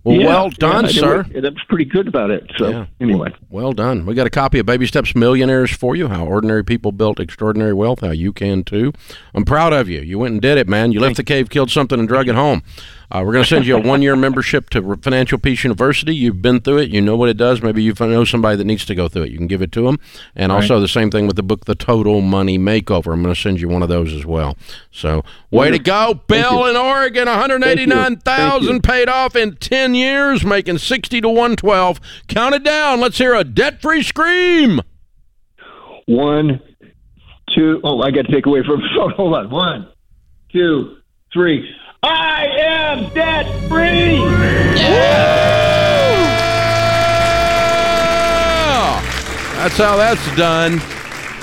Well, 0.04 0.16
Yeah, 0.16 0.26
well 0.28 0.50
done, 0.50 0.84
yeah, 0.84 0.90
sir. 0.90 1.20
it. 1.22 1.36
And 1.36 1.46
I 1.46 1.50
was 1.50 1.62
pretty 1.68 1.84
good 1.84 2.06
about 2.08 2.30
it. 2.30 2.50
So 2.56 2.70
Yeah. 2.70 2.86
anyway, 3.00 3.34
Well 3.50 3.72
done. 3.72 4.06
We 4.06 4.14
got 4.14 4.26
a 4.28 4.30
copy 4.30 4.58
of 4.60 4.64
Baby 4.66 4.86
Steps 4.86 5.14
Millionaires 5.16 5.70
for 5.72 5.96
you. 5.96 6.08
How 6.08 6.24
ordinary 6.24 6.64
people 6.64 6.92
built 6.92 7.18
extraordinary 7.20 7.74
wealth. 7.74 8.00
How 8.00 8.12
you 8.12 8.32
can 8.32 8.62
too. 8.62 8.92
I'm 9.34 9.44
proud 9.44 9.72
of 9.72 9.88
you. 9.88 10.00
You 10.00 10.18
went 10.20 10.32
and 10.32 10.40
did 10.40 10.56
it, 10.56 10.68
man. 10.68 10.92
You 10.92 11.00
left 11.00 11.16
the 11.16 11.24
cave, 11.24 11.50
killed 11.50 11.70
something, 11.70 11.98
and 11.98 12.06
drug 12.08 12.28
it 12.28 12.36
home. 12.36 12.62
Uh, 13.10 13.22
we're 13.24 13.32
going 13.32 13.42
to 13.42 13.48
send 13.48 13.66
you 13.66 13.74
a 13.74 13.80
one-year 13.80 14.16
membership 14.16 14.68
to 14.68 14.96
Financial 14.96 15.38
Peace 15.38 15.64
University. 15.64 16.14
You've 16.14 16.42
been 16.42 16.60
through 16.60 16.78
it. 16.78 16.90
You 16.90 17.00
know 17.00 17.16
what 17.16 17.30
it 17.30 17.38
does. 17.38 17.62
Maybe 17.62 17.82
you 17.82 17.94
know 17.98 18.24
somebody 18.24 18.56
that 18.56 18.64
needs 18.64 18.84
to 18.84 18.94
go 18.94 19.08
through 19.08 19.22
it. 19.22 19.30
You 19.30 19.38
can 19.38 19.46
give 19.46 19.62
it 19.62 19.72
to 19.72 19.82
them. 19.86 19.98
And 20.36 20.52
also 20.52 20.78
the 20.78 20.88
same 20.88 21.10
thing 21.10 21.26
with 21.26 21.36
the 21.36 21.42
book, 21.42 21.64
The 21.64 21.74
Total 21.74 22.20
Money 22.20 22.58
Makeover. 22.58 23.14
I'm 23.14 23.22
going 23.22 23.34
to 23.34 23.40
send 23.40 23.62
you 23.62 23.68
one 23.68 23.82
of 23.82 23.88
those 23.88 24.12
as 24.12 24.26
well. 24.26 24.58
So 24.90 25.24
way 25.50 25.70
to 25.70 25.78
go, 25.78 26.20
Bill 26.26 26.66
in 26.66 26.76
Oregon. 26.76 27.28
189,000 27.28 28.82
paid 28.82 29.08
off 29.08 29.34
in 29.34 29.56
10 29.56 29.94
years, 29.94 30.44
making 30.44 30.76
60 30.76 31.22
to 31.22 31.28
112. 31.28 32.00
Count 32.28 32.54
it 32.54 32.62
down. 32.62 33.00
Let's 33.00 33.16
hear 33.16 33.34
a 33.34 33.42
debt-free 33.44 34.02
scream. 34.02 34.82
one, 36.06 36.60
two. 37.54 37.80
Oh, 37.84 38.02
I 38.02 38.10
got 38.10 38.26
to 38.26 38.32
take 38.32 38.44
away 38.44 38.62
from 38.64 38.80
the. 38.80 39.12
Hold 39.16 39.34
on. 39.34 39.50
One, 39.50 39.88
two, 40.52 40.96
three. 41.32 41.66
I 42.02 42.46
am 42.46 43.12
debt 43.12 43.46
free. 43.68 44.18
Yeah! 44.78 45.18
That's 49.56 49.76
how 49.76 49.96
that's 49.96 50.37
done. 50.37 50.80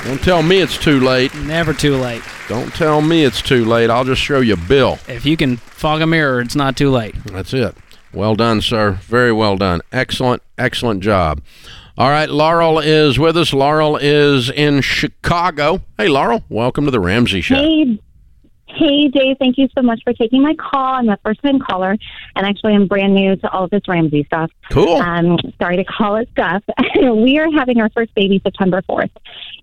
Don't 0.05 0.21
tell 0.21 0.41
me 0.41 0.59
it's 0.59 0.77
too 0.77 0.99
late. 1.01 1.35
Never 1.35 1.73
too 1.73 1.97
late. 1.97 2.21
Don't 2.47 2.73
tell 2.73 3.01
me 3.01 3.25
it's 3.25 3.41
too 3.41 3.65
late. 3.65 3.89
I'll 3.89 4.05
just 4.05 4.21
show 4.21 4.39
you 4.39 4.55
Bill. 4.55 4.97
If 5.07 5.25
you 5.25 5.35
can 5.35 5.57
fog 5.57 6.01
a 6.01 6.07
mirror, 6.07 6.39
it's 6.39 6.55
not 6.55 6.77
too 6.77 6.89
late. 6.89 7.15
That's 7.25 7.53
it. 7.53 7.75
Well 8.13 8.35
done, 8.35 8.61
sir. 8.61 8.99
Very 9.01 9.33
well 9.33 9.57
done. 9.57 9.81
Excellent, 9.91 10.41
excellent 10.57 11.01
job. 11.01 11.41
All 11.97 12.09
right, 12.09 12.29
Laurel 12.29 12.79
is 12.79 13.19
with 13.19 13.35
us. 13.35 13.51
Laurel 13.51 13.97
is 13.97 14.49
in 14.49 14.81
Chicago. 14.81 15.81
Hey, 15.97 16.07
Laurel, 16.07 16.43
welcome 16.47 16.85
to 16.85 16.91
the 16.91 16.99
Ramsey 16.99 17.41
Show. 17.41 17.55
Hey, 17.55 17.99
hey, 18.67 19.07
Dave. 19.07 19.37
Thank 19.39 19.57
you 19.57 19.67
so 19.75 19.81
much 19.81 20.01
for 20.03 20.13
taking 20.13 20.41
my 20.41 20.55
call. 20.55 20.95
I'm 20.95 21.09
a 21.09 21.17
first-time 21.23 21.59
caller, 21.59 21.95
and 22.35 22.45
actually, 22.45 22.73
I'm 22.73 22.87
brand 22.87 23.13
new 23.13 23.35
to 23.37 23.49
all 23.51 23.65
of 23.65 23.69
this 23.69 23.81
Ramsey 23.87 24.23
stuff. 24.25 24.51
Cool. 24.71 24.97
Um, 24.97 25.37
sorry 25.61 25.77
to 25.77 25.83
call 25.83 26.15
it 26.15 26.29
stuff. 26.31 26.63
we 26.95 27.37
are 27.39 27.51
having 27.51 27.79
our 27.79 27.89
first 27.89 28.13
baby 28.15 28.39
September 28.43 28.81
4th, 28.83 29.11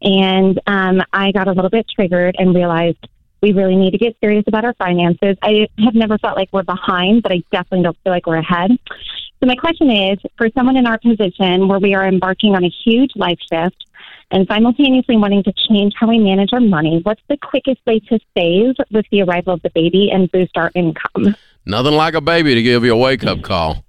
and 0.02 0.60
um, 0.66 1.02
I 1.12 1.32
got 1.32 1.48
a 1.48 1.52
little 1.52 1.70
bit 1.70 1.86
triggered 1.94 2.36
and 2.38 2.54
realized 2.54 2.98
we 3.42 3.52
really 3.52 3.74
need 3.74 3.90
to 3.90 3.98
get 3.98 4.16
serious 4.22 4.44
about 4.46 4.64
our 4.64 4.74
finances. 4.74 5.36
I 5.42 5.66
have 5.84 5.94
never 5.94 6.16
felt 6.18 6.36
like 6.36 6.48
we're 6.52 6.62
behind, 6.62 7.24
but 7.24 7.32
I 7.32 7.42
definitely 7.50 7.82
don't 7.82 7.98
feel 8.04 8.12
like 8.12 8.26
we're 8.26 8.36
ahead. 8.36 8.70
So 9.40 9.46
my 9.46 9.56
question 9.56 9.90
is, 9.90 10.18
for 10.38 10.48
someone 10.56 10.76
in 10.76 10.86
our 10.86 10.98
position 10.98 11.66
where 11.66 11.80
we 11.80 11.94
are 11.94 12.06
embarking 12.06 12.54
on 12.54 12.64
a 12.64 12.70
huge 12.84 13.10
life 13.16 13.38
shift 13.52 13.84
and 14.33 14.47
simultaneously 14.49 15.16
wanting 15.16 15.42
to 15.45 15.53
change 15.68 15.92
how 15.99 16.09
we 16.09 16.18
manage 16.18 16.51
our 16.53 16.61
money, 16.61 17.01
what's 17.05 17.23
the 17.29 17.37
quickest 17.37 17.81
way 17.87 18.01
to 18.01 18.18
save 18.37 18.75
with 18.90 19.07
the 19.12 19.23
arrival 19.23 19.53
of 19.55 19.62
the 19.62 19.71
baby 19.71 20.11
and 20.12 20.31
boost 20.33 20.57
our 20.57 20.71
income? 20.75 21.37
Nothing 21.64 21.92
like 21.92 22.14
a 22.14 22.21
baby 22.21 22.55
to 22.55 22.62
give 22.62 22.85
you 22.85 22.92
a 22.95 22.97
wake 22.97 23.25
up 23.25 23.42
call. 23.42 23.85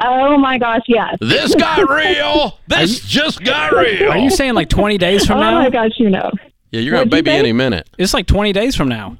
Oh 0.00 0.38
my 0.38 0.58
gosh, 0.58 0.82
yes. 0.86 1.16
This 1.20 1.54
got 1.56 1.88
real. 1.90 2.58
This 2.68 3.00
just 3.00 3.42
got 3.42 3.72
real. 3.72 4.12
Are 4.12 4.18
you 4.18 4.30
saying 4.30 4.54
like 4.54 4.68
20 4.68 4.96
days 4.98 5.26
from 5.26 5.38
oh 5.38 5.40
now? 5.40 5.58
Oh 5.58 5.62
my 5.62 5.70
gosh, 5.70 5.92
you 5.96 6.08
know. 6.08 6.30
yeah, 6.70 6.80
you're 6.80 6.92
going 6.92 7.08
to 7.08 7.10
What'd 7.10 7.24
baby 7.24 7.36
any 7.36 7.52
minute. 7.52 7.88
It's 7.98 8.14
like 8.14 8.26
20 8.26 8.52
days 8.52 8.76
from 8.76 8.88
now. 8.88 9.16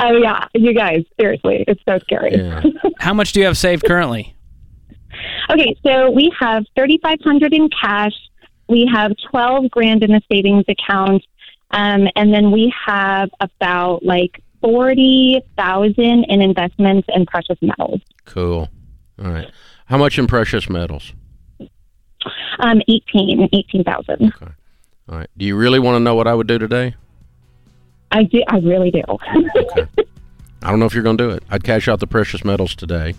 Oh 0.00 0.16
yeah, 0.16 0.48
you 0.54 0.74
guys, 0.74 1.04
seriously, 1.18 1.64
it's 1.68 1.80
so 1.88 1.98
scary. 2.00 2.34
Yeah. 2.36 2.62
How 2.98 3.14
much 3.14 3.32
do 3.32 3.40
you 3.40 3.46
have 3.46 3.56
saved 3.56 3.84
currently? 3.84 4.34
Okay, 5.48 5.76
so 5.86 6.10
we 6.10 6.32
have 6.40 6.64
thirty 6.74 6.98
five 7.00 7.18
hundred 7.22 7.52
in 7.54 7.68
cash. 7.68 8.12
We 8.68 8.90
have 8.92 9.12
twelve 9.30 9.70
grand 9.70 10.02
in 10.02 10.14
a 10.14 10.20
savings 10.30 10.64
account, 10.68 11.22
um, 11.70 12.08
and 12.16 12.32
then 12.32 12.50
we 12.50 12.72
have 12.86 13.30
about 13.40 14.04
like 14.04 14.42
forty 14.60 15.42
thousand 15.56 16.24
in 16.24 16.40
investments 16.40 17.08
and 17.14 17.26
precious 17.26 17.58
metals. 17.60 18.00
Cool. 18.24 18.68
All 19.22 19.30
right. 19.30 19.50
How 19.86 19.98
much 19.98 20.18
in 20.18 20.26
precious 20.26 20.68
metals? 20.68 21.12
Um, 22.58 22.80
18, 22.88 23.48
18,000. 23.52 24.32
All 24.40 24.48
right. 25.18 25.28
Do 25.36 25.44
you 25.44 25.56
really 25.56 25.78
want 25.78 25.96
to 25.96 26.00
know 26.00 26.14
what 26.14 26.26
I 26.26 26.34
would 26.34 26.46
do 26.46 26.58
today? 26.58 26.94
I 28.10 28.22
do. 28.22 28.42
I 28.48 28.58
really 28.58 28.90
do. 28.90 29.02
okay. 29.08 29.86
I 30.62 30.70
don't 30.70 30.78
know 30.78 30.86
if 30.86 30.94
you're 30.94 31.02
going 31.02 31.18
to 31.18 31.24
do 31.24 31.30
it. 31.30 31.42
I'd 31.50 31.62
cash 31.64 31.88
out 31.88 32.00
the 32.00 32.06
precious 32.06 32.44
metals 32.44 32.74
today. 32.74 33.14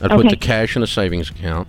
I'd 0.00 0.10
put 0.10 0.30
the 0.30 0.36
cash 0.36 0.76
in 0.76 0.82
a 0.82 0.86
savings 0.86 1.28
account. 1.28 1.68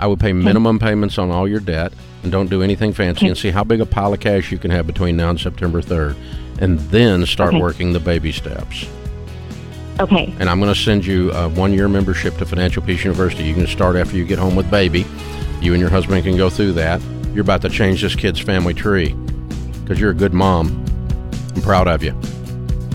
I 0.00 0.06
would 0.06 0.18
pay 0.18 0.32
hmm. 0.32 0.42
minimum 0.42 0.78
payments 0.78 1.18
on 1.18 1.30
all 1.30 1.46
your 1.46 1.60
debt 1.60 1.92
and 2.22 2.32
don't 2.32 2.50
do 2.50 2.62
anything 2.62 2.92
fancy 2.92 3.26
and 3.26 3.36
hmm. 3.36 3.40
see 3.40 3.50
how 3.50 3.62
big 3.64 3.80
a 3.80 3.86
pile 3.86 4.12
of 4.12 4.20
cash 4.20 4.50
you 4.50 4.58
can 4.58 4.70
have 4.70 4.86
between 4.86 5.16
now 5.16 5.30
and 5.30 5.40
September 5.40 5.80
3rd. 5.80 6.16
And 6.60 6.78
then 6.90 7.24
start 7.26 7.50
Okay. 7.50 7.60
working 7.60 7.92
the 7.92 8.00
baby 8.00 8.32
steps. 8.32 8.86
okay. 9.98 10.34
And 10.38 10.48
I'm 10.48 10.60
going 10.60 10.72
to 10.72 10.80
send 10.80 11.04
you 11.04 11.30
a 11.32 11.48
one 11.48 11.72
year 11.72 11.88
membership 11.88 12.36
to 12.38 12.46
Financial 12.46 12.82
Peace 12.82 13.04
University. 13.04 13.44
You 13.44 13.54
can 13.54 13.66
start 13.66 13.96
after 13.96 14.16
you 14.16 14.24
get 14.24 14.38
home 14.38 14.56
with 14.56 14.70
baby. 14.70 15.04
You 15.60 15.72
and 15.72 15.80
your 15.80 15.90
husband 15.90 16.24
can 16.24 16.36
go 16.36 16.48
through 16.48 16.72
that. 16.72 17.02
You're 17.34 17.42
about 17.42 17.62
to 17.62 17.68
change 17.68 18.02
this 18.02 18.16
kid's 18.16 18.40
family 18.40 18.74
tree 18.74 19.14
because 19.82 20.00
you're 20.00 20.10
a 20.10 20.14
good 20.14 20.32
mom. 20.32 20.84
I'm 21.54 21.62
proud 21.62 21.86
of 21.86 22.02
you. 22.02 22.12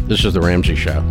This 0.08 0.26
is 0.26 0.34
The 0.34 0.42
Ramsey 0.42 0.76
Show. 0.76 1.06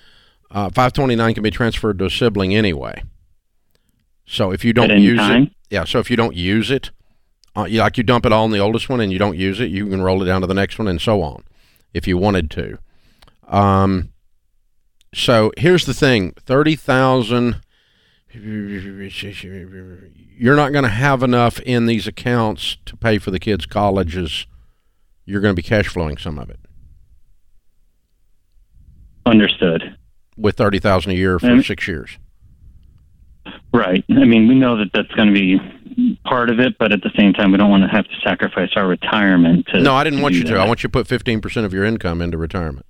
uh, 0.50 0.70
529 0.70 1.34
can 1.34 1.42
be 1.42 1.50
transferred 1.50 1.98
to 1.98 2.06
a 2.06 2.10
sibling 2.10 2.54
anyway. 2.54 3.02
So 4.26 4.52
if 4.52 4.64
you 4.64 4.72
don't 4.72 4.98
use 4.98 5.18
time? 5.18 5.44
it, 5.44 5.52
yeah. 5.70 5.84
So 5.84 5.98
if 5.98 6.10
you 6.10 6.16
don't 6.16 6.36
use 6.36 6.70
it, 6.70 6.90
uh, 7.56 7.64
you, 7.64 7.80
like 7.80 7.96
you 7.96 8.04
dump 8.04 8.26
it 8.26 8.32
all 8.32 8.44
in 8.44 8.50
the 8.50 8.58
oldest 8.58 8.88
one 8.88 9.00
and 9.00 9.12
you 9.12 9.18
don't 9.18 9.36
use 9.36 9.60
it, 9.60 9.70
you 9.70 9.88
can 9.88 10.02
roll 10.02 10.22
it 10.22 10.26
down 10.26 10.40
to 10.40 10.46
the 10.46 10.54
next 10.54 10.78
one 10.78 10.88
and 10.88 11.00
so 11.00 11.22
on, 11.22 11.42
if 11.92 12.06
you 12.06 12.16
wanted 12.16 12.50
to. 12.52 12.78
Um, 13.48 14.12
so 15.12 15.52
here's 15.56 15.86
the 15.86 15.94
thing: 15.94 16.34
thirty 16.46 16.76
thousand 16.76 17.60
you're 18.32 20.56
not 20.56 20.72
going 20.72 20.84
to 20.84 20.88
have 20.88 21.22
enough 21.22 21.60
in 21.60 21.86
these 21.86 22.06
accounts 22.06 22.76
to 22.86 22.96
pay 22.96 23.18
for 23.18 23.30
the 23.30 23.40
kids' 23.40 23.66
colleges. 23.66 24.46
You're 25.24 25.40
going 25.40 25.54
to 25.54 25.60
be 25.60 25.66
cash 25.66 25.88
flowing 25.88 26.16
some 26.16 26.38
of 26.38 26.48
it. 26.48 26.60
Understood. 29.26 29.96
With 30.40 30.56
thirty 30.56 30.78
thousand 30.78 31.12
a 31.12 31.14
year 31.14 31.38
for 31.38 31.46
and, 31.46 31.64
six 31.64 31.86
years. 31.86 32.18
Right. 33.72 34.04
I 34.10 34.24
mean, 34.24 34.48
we 34.48 34.54
know 34.54 34.76
that 34.78 34.90
that's 34.92 35.10
going 35.12 35.28
to 35.28 35.34
be 35.34 36.16
part 36.24 36.50
of 36.50 36.58
it, 36.58 36.76
but 36.78 36.92
at 36.92 37.02
the 37.02 37.10
same 37.16 37.32
time, 37.32 37.52
we 37.52 37.58
don't 37.58 37.70
want 37.70 37.82
to 37.84 37.88
have 37.88 38.04
to 38.04 38.14
sacrifice 38.24 38.70
our 38.76 38.86
retirement. 38.86 39.66
To, 39.68 39.80
no, 39.80 39.94
I 39.94 40.04
didn't 40.04 40.22
want 40.22 40.34
you 40.34 40.44
that. 40.44 40.50
to. 40.50 40.58
I 40.58 40.66
want 40.66 40.82
you 40.82 40.88
to 40.88 40.92
put 40.92 41.06
fifteen 41.06 41.40
percent 41.40 41.66
of 41.66 41.72
your 41.72 41.84
income 41.84 42.22
into 42.22 42.38
retirement. 42.38 42.86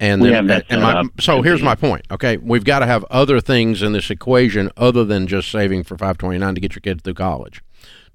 And 0.00 0.20
we 0.20 0.30
then, 0.30 0.34
have 0.34 0.46
that 0.48 0.66
and 0.68 0.82
my, 0.82 1.04
so 1.20 1.42
here's 1.42 1.62
my 1.62 1.76
point. 1.76 2.06
Okay, 2.10 2.36
we've 2.36 2.64
got 2.64 2.80
to 2.80 2.86
have 2.86 3.04
other 3.04 3.40
things 3.40 3.82
in 3.82 3.92
this 3.92 4.10
equation 4.10 4.68
other 4.76 5.04
than 5.04 5.28
just 5.28 5.48
saving 5.48 5.84
for 5.84 5.96
529 5.96 6.56
to 6.56 6.60
get 6.60 6.74
your 6.74 6.80
kid 6.80 7.02
through 7.02 7.14
college. 7.14 7.62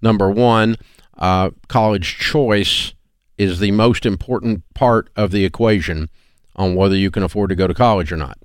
Number 0.02 0.30
one, 0.30 0.76
uh, 1.18 1.52
college 1.70 2.18
choice 2.18 2.94
is 3.38 3.60
the 3.60 3.72
most 3.72 4.06
important 4.06 4.64
part 4.74 5.10
of 5.16 5.32
the 5.32 5.46
equation 5.46 6.10
on 6.58 6.76
whether 6.76 6.96
you 6.96 7.12
can 7.12 7.24
afford 7.24 7.50
to 7.50 7.56
go 7.56 7.68
to 7.68 7.74
college 7.74 8.12
or 8.12 8.18
not, 8.18 8.38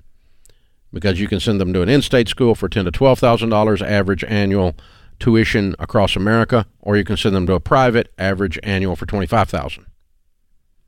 because 0.93 1.21
you 1.21 1.29
can 1.29 1.41
send 1.41 1.61
them 1.61 1.73
to 1.73 1.83
an 1.83 1.89
in-state 1.89 2.29
school 2.29 2.55
for 2.55 2.69
ten 2.69 2.85
to 2.85 2.91
twelve 2.91 3.19
thousand 3.19 3.49
dollars 3.49 3.83
average 3.83 4.25
annual 4.25 4.75
tuition 5.19 5.75
across 5.79 6.17
America, 6.17 6.67
or 6.81 6.97
you 6.97 7.05
can 7.05 7.17
send 7.17 7.35
them 7.35 7.47
to 7.47 7.55
a 7.55 7.61
private 7.61 8.13
average 8.19 8.59
annual 8.63 8.97
for 8.97 9.07
twenty 9.07 9.27
five 9.27 9.49
thousand. 9.49 9.87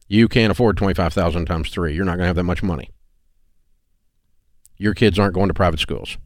You 0.07 0.29
can't 0.29 0.51
afford 0.51 0.77
25,000 0.77 1.47
times 1.47 1.71
3. 1.71 1.95
You're 1.95 2.05
not 2.05 2.13
going 2.13 2.25
to 2.25 2.27
have 2.27 2.37
that 2.37 2.45
much 2.45 2.63
money. 2.63 2.91
Your 4.77 4.95
kids 4.95 5.19
aren't 5.19 5.35
going 5.35 5.49
to 5.49 5.55
private 5.55 5.81
schools. 5.81 6.19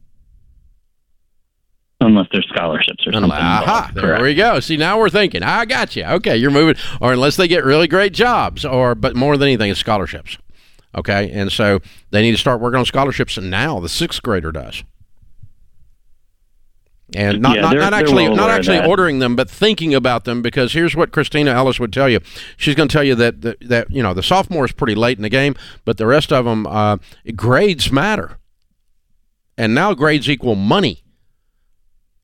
Unless 2.01 2.27
there's 2.31 2.47
scholarships 2.53 3.05
or 3.07 3.13
something. 3.13 3.31
Aha, 3.31 3.91
there 3.93 4.21
we 4.21 4.33
go. 4.33 4.59
See, 4.59 4.77
now 4.77 4.97
we're 4.97 5.09
thinking. 5.09 5.43
I 5.43 5.65
got 5.65 5.95
you. 5.95 6.05
Okay, 6.05 6.37
you're 6.37 6.51
moving. 6.51 6.75
Or 7.01 7.11
unless 7.11 7.35
they 7.35 7.47
get 7.47 7.65
really 7.65 7.87
great 7.87 8.13
jobs, 8.13 8.63
or 8.63 8.95
but 8.95 9.15
more 9.15 9.35
than 9.37 9.49
anything, 9.49 9.69
it's 9.69 9.79
scholarships. 9.79 10.37
Okay, 10.95 11.29
and 11.31 11.51
so 11.51 11.79
they 12.09 12.21
need 12.21 12.31
to 12.31 12.37
start 12.37 12.59
working 12.59 12.79
on 12.79 12.85
scholarships, 12.85 13.37
and 13.37 13.51
now. 13.51 13.79
The 13.79 13.89
sixth 13.89 14.21
grader 14.23 14.51
does. 14.51 14.83
And 17.15 17.41
not 17.41 17.55
yeah, 17.55 17.61
not, 17.61 17.71
they're, 17.71 17.79
not 17.79 17.89
they're 17.91 17.99
actually 17.99 18.27
well 18.27 18.35
not 18.35 18.49
actually 18.51 18.85
ordering 18.85 19.19
them, 19.19 19.35
but 19.35 19.49
thinking 19.49 19.95
about 19.95 20.25
them. 20.25 20.41
Because 20.41 20.73
here's 20.73 20.95
what 20.95 21.11
Kristina 21.11 21.53
Ellis 21.53 21.79
would 21.79 21.93
tell 21.93 22.09
you: 22.09 22.19
she's 22.57 22.75
going 22.75 22.87
to 22.87 22.93
tell 22.93 23.03
you 23.03 23.15
that, 23.15 23.41
that 23.41 23.57
that 23.61 23.91
you 23.91 24.03
know 24.03 24.13
the 24.13 24.23
sophomore 24.23 24.65
is 24.65 24.71
pretty 24.71 24.95
late 24.95 25.17
in 25.17 25.23
the 25.23 25.29
game, 25.29 25.55
but 25.85 25.97
the 25.97 26.05
rest 26.05 26.31
of 26.31 26.45
them 26.45 26.67
uh, 26.67 26.97
grades 27.35 27.91
matter, 27.91 28.37
and 29.57 29.73
now 29.73 29.93
grades 29.93 30.29
equal 30.29 30.55
money 30.55 31.03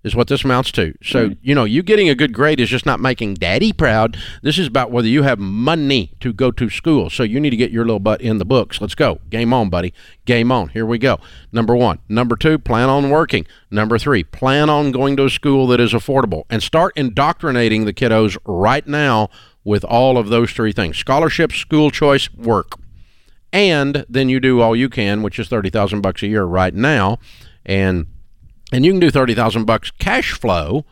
is 0.05 0.15
what 0.15 0.27
this 0.27 0.43
amounts 0.43 0.71
to. 0.71 0.93
So, 1.01 1.29
mm. 1.29 1.37
you 1.41 1.55
know, 1.55 1.63
you 1.63 1.81
getting 1.81 2.09
a 2.09 2.15
good 2.15 2.31
grade 2.31 2.59
is 2.59 2.69
just 2.69 2.85
not 2.85 2.99
making 2.99 3.33
daddy 3.33 3.73
proud. 3.73 4.17
This 4.43 4.59
is 4.59 4.67
about 4.67 4.91
whether 4.91 5.07
you 5.07 5.23
have 5.23 5.39
money 5.39 6.13
to 6.19 6.31
go 6.31 6.51
to 6.51 6.69
school. 6.69 7.09
So 7.09 7.23
you 7.23 7.39
need 7.39 7.49
to 7.49 7.57
get 7.57 7.71
your 7.71 7.85
little 7.85 7.99
butt 7.99 8.21
in 8.21 8.37
the 8.37 8.45
books. 8.45 8.79
Let's 8.79 8.93
go. 8.93 9.19
Game 9.31 9.51
on, 9.51 9.71
buddy. 9.71 9.95
Game 10.25 10.51
on. 10.51 10.69
Here 10.69 10.85
we 10.85 10.99
go. 10.99 11.19
Number 11.51 11.75
one. 11.75 11.97
Number 12.07 12.35
two, 12.35 12.59
plan 12.59 12.87
on 12.87 13.09
working. 13.09 13.47
Number 13.71 13.97
three, 13.97 14.23
plan 14.23 14.69
on 14.69 14.91
going 14.91 15.17
to 15.17 15.25
a 15.25 15.29
school 15.29 15.65
that 15.67 15.79
is 15.79 15.91
affordable 15.91 16.43
and 16.51 16.61
start 16.61 16.93
indoctrinating 16.95 17.85
the 17.85 17.93
kiddos 17.93 18.37
right 18.45 18.85
now 18.85 19.29
with 19.63 19.83
all 19.83 20.19
of 20.19 20.29
those 20.29 20.51
three 20.51 20.71
things 20.71 20.97
scholarships, 20.97 21.55
school 21.55 21.89
choice, 21.89 22.31
work. 22.35 22.77
And 23.51 24.05
then 24.07 24.29
you 24.29 24.39
do 24.39 24.61
all 24.61 24.75
you 24.75 24.87
can, 24.87 25.23
which 25.23 25.39
is 25.39 25.47
30,000 25.47 26.01
bucks 26.01 26.21
a 26.21 26.27
year 26.27 26.43
right 26.43 26.75
now. 26.75 27.17
And 27.65 28.05
and 28.71 28.85
you 28.85 28.91
can 28.91 28.99
do 28.99 29.11
30,000 29.11 29.65
bucks 29.65 29.91
cash 29.91 30.33
flow 30.33 30.85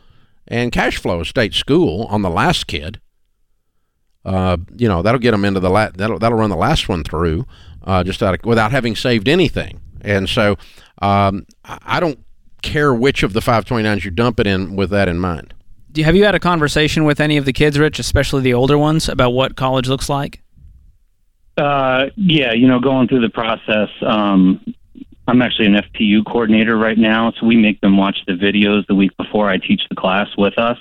and 0.46 0.72
cash 0.72 0.96
flow 0.96 1.20
a 1.20 1.24
state 1.24 1.54
school 1.54 2.04
on 2.04 2.22
the 2.22 2.30
last 2.30 2.66
kid. 2.66 3.00
Uh, 4.24 4.56
you 4.76 4.88
know, 4.88 5.02
that'll 5.02 5.20
get 5.20 5.32
them 5.32 5.44
into 5.44 5.60
the 5.60 5.68
la- 5.68 5.90
that'll 5.94 6.18
that'll 6.18 6.38
run 6.38 6.48
the 6.48 6.56
last 6.56 6.88
one 6.88 7.04
through 7.04 7.46
uh, 7.82 8.02
just 8.02 8.22
out 8.22 8.34
of, 8.34 8.44
without 8.44 8.70
having 8.70 8.96
saved 8.96 9.28
anything. 9.28 9.80
And 10.00 10.28
so 10.28 10.56
um, 11.02 11.46
I 11.64 12.00
don't 12.00 12.18
care 12.62 12.94
which 12.94 13.22
of 13.22 13.34
the 13.34 13.40
529s 13.40 14.04
you 14.04 14.10
dump 14.10 14.40
it 14.40 14.46
in 14.46 14.76
with 14.76 14.90
that 14.90 15.08
in 15.08 15.18
mind. 15.18 15.54
Do 15.92 16.00
you, 16.00 16.04
have 16.06 16.16
you 16.16 16.24
had 16.24 16.34
a 16.34 16.40
conversation 16.40 17.04
with 17.04 17.20
any 17.20 17.36
of 17.36 17.44
the 17.44 17.52
kids, 17.52 17.78
Rich, 17.78 17.98
especially 17.98 18.42
the 18.42 18.54
older 18.54 18.76
ones, 18.76 19.08
about 19.08 19.30
what 19.30 19.56
college 19.56 19.88
looks 19.88 20.08
like? 20.08 20.42
Uh, 21.56 22.06
yeah, 22.16 22.52
you 22.52 22.66
know, 22.66 22.80
going 22.80 23.06
through 23.06 23.20
the 23.20 23.28
process, 23.28 23.88
um, 24.04 24.64
I'm 25.26 25.40
actually 25.40 25.66
an 25.66 25.74
FPU 25.74 26.24
coordinator 26.26 26.76
right 26.76 26.98
now, 26.98 27.32
so 27.32 27.46
we 27.46 27.56
make 27.56 27.80
them 27.80 27.96
watch 27.96 28.18
the 28.26 28.34
videos 28.34 28.86
the 28.86 28.94
week 28.94 29.16
before 29.16 29.48
I 29.48 29.56
teach 29.56 29.82
the 29.88 29.96
class 29.96 30.28
with 30.36 30.58
us. 30.58 30.78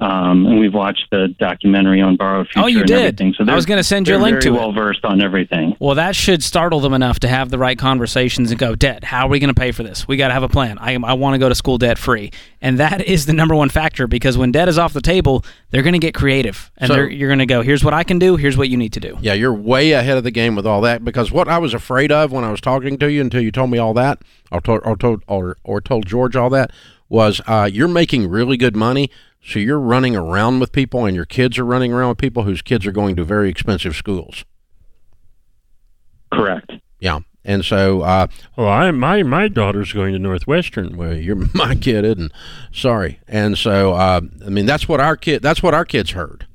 Um, 0.00 0.46
and 0.46 0.58
we've 0.58 0.72
watched 0.72 1.06
the 1.10 1.28
documentary 1.38 2.00
on 2.00 2.16
borrowed 2.16 2.48
future. 2.48 2.64
Oh, 2.64 2.66
you 2.66 2.78
and 2.78 2.86
did. 2.88 2.98
Everything. 2.98 3.34
So 3.36 3.44
I 3.46 3.54
was 3.54 3.66
going 3.66 3.78
to 3.78 3.84
send 3.84 4.08
you 4.08 4.16
a 4.16 4.18
link 4.18 4.40
to 4.40 4.48
it. 4.48 4.58
Well 4.58 4.72
versed 4.72 5.04
on 5.04 5.20
everything. 5.20 5.76
Well, 5.78 5.94
that 5.96 6.16
should 6.16 6.42
startle 6.42 6.80
them 6.80 6.94
enough 6.94 7.20
to 7.20 7.28
have 7.28 7.50
the 7.50 7.58
right 7.58 7.78
conversations 7.78 8.50
and 8.50 8.58
go, 8.58 8.74
"Debt, 8.74 9.04
how 9.04 9.26
are 9.26 9.28
we 9.28 9.38
going 9.38 9.52
to 9.52 9.60
pay 9.60 9.72
for 9.72 9.82
this? 9.82 10.08
We 10.08 10.16
got 10.16 10.28
to 10.28 10.34
have 10.34 10.42
a 10.42 10.48
plan. 10.48 10.78
I 10.78 10.94
I 10.94 11.12
want 11.12 11.34
to 11.34 11.38
go 11.38 11.50
to 11.50 11.54
school 11.54 11.76
debt 11.76 11.98
free." 11.98 12.30
And 12.62 12.78
that 12.78 13.02
is 13.06 13.26
the 13.26 13.34
number 13.34 13.54
one 13.54 13.68
factor 13.68 14.06
because 14.06 14.38
when 14.38 14.52
debt 14.52 14.68
is 14.68 14.78
off 14.78 14.94
the 14.94 15.02
table, 15.02 15.44
they're 15.70 15.82
going 15.82 15.92
to 15.92 15.98
get 15.98 16.14
creative 16.14 16.70
and 16.78 16.88
So- 16.88 17.00
you're 17.02 17.28
going 17.28 17.38
to 17.40 17.46
go, 17.46 17.60
"Here's 17.60 17.84
what 17.84 17.92
I 17.92 18.02
can 18.02 18.18
do. 18.18 18.36
Here's 18.36 18.56
what 18.56 18.70
you 18.70 18.78
need 18.78 18.94
to 18.94 19.00
do." 19.00 19.18
Yeah, 19.20 19.34
you're 19.34 19.52
way 19.54 19.92
ahead 19.92 20.16
of 20.16 20.24
the 20.24 20.30
game 20.30 20.56
with 20.56 20.66
all 20.66 20.80
that 20.80 21.04
because 21.04 21.30
what 21.30 21.46
I 21.46 21.58
was 21.58 21.74
afraid 21.74 22.10
of 22.10 22.32
when 22.32 22.44
I 22.44 22.50
was 22.50 22.62
talking 22.62 22.96
to 22.98 23.10
you 23.10 23.20
until 23.20 23.42
you 23.42 23.50
told 23.52 23.68
me 23.70 23.76
all 23.76 23.92
that, 23.94 24.22
or 24.50 24.62
told 24.62 24.80
or 24.84 24.96
told 24.96 25.22
or, 25.26 25.58
or 25.62 25.82
told 25.82 26.06
George 26.06 26.36
all 26.36 26.48
that, 26.50 26.70
was 27.10 27.40
uh, 27.46 27.68
you're 27.70 27.88
making 27.88 28.28
really 28.28 28.56
good 28.56 28.76
money, 28.76 29.10
so 29.42 29.58
you're 29.58 29.80
running 29.80 30.14
around 30.14 30.60
with 30.60 30.72
people, 30.72 31.06
and 31.06 31.16
your 31.16 31.24
kids 31.24 31.58
are 31.58 31.64
running 31.64 31.92
around 31.92 32.10
with 32.10 32.18
people 32.18 32.42
whose 32.44 32.62
kids 32.62 32.86
are 32.86 32.92
going 32.92 33.16
to 33.16 33.24
very 33.24 33.48
expensive 33.48 33.96
schools. 33.96 34.44
Correct. 36.32 36.72
Yeah, 37.00 37.20
and 37.44 37.64
so, 37.64 38.02
uh, 38.02 38.26
well, 38.56 38.68
I 38.68 38.90
my 38.90 39.22
my 39.22 39.48
daughter's 39.48 39.92
going 39.92 40.12
to 40.12 40.18
Northwestern. 40.18 40.96
Well, 40.96 41.14
you're 41.14 41.36
my 41.54 41.74
kid, 41.74 42.04
isn't? 42.04 42.32
Sorry, 42.72 43.20
and 43.26 43.56
so 43.56 43.94
uh, 43.94 44.20
I 44.44 44.50
mean 44.50 44.66
that's 44.66 44.88
what 44.88 45.00
our 45.00 45.16
kid 45.16 45.42
that's 45.42 45.62
what 45.62 45.74
our 45.74 45.84
kids 45.84 46.10
heard. 46.10 46.46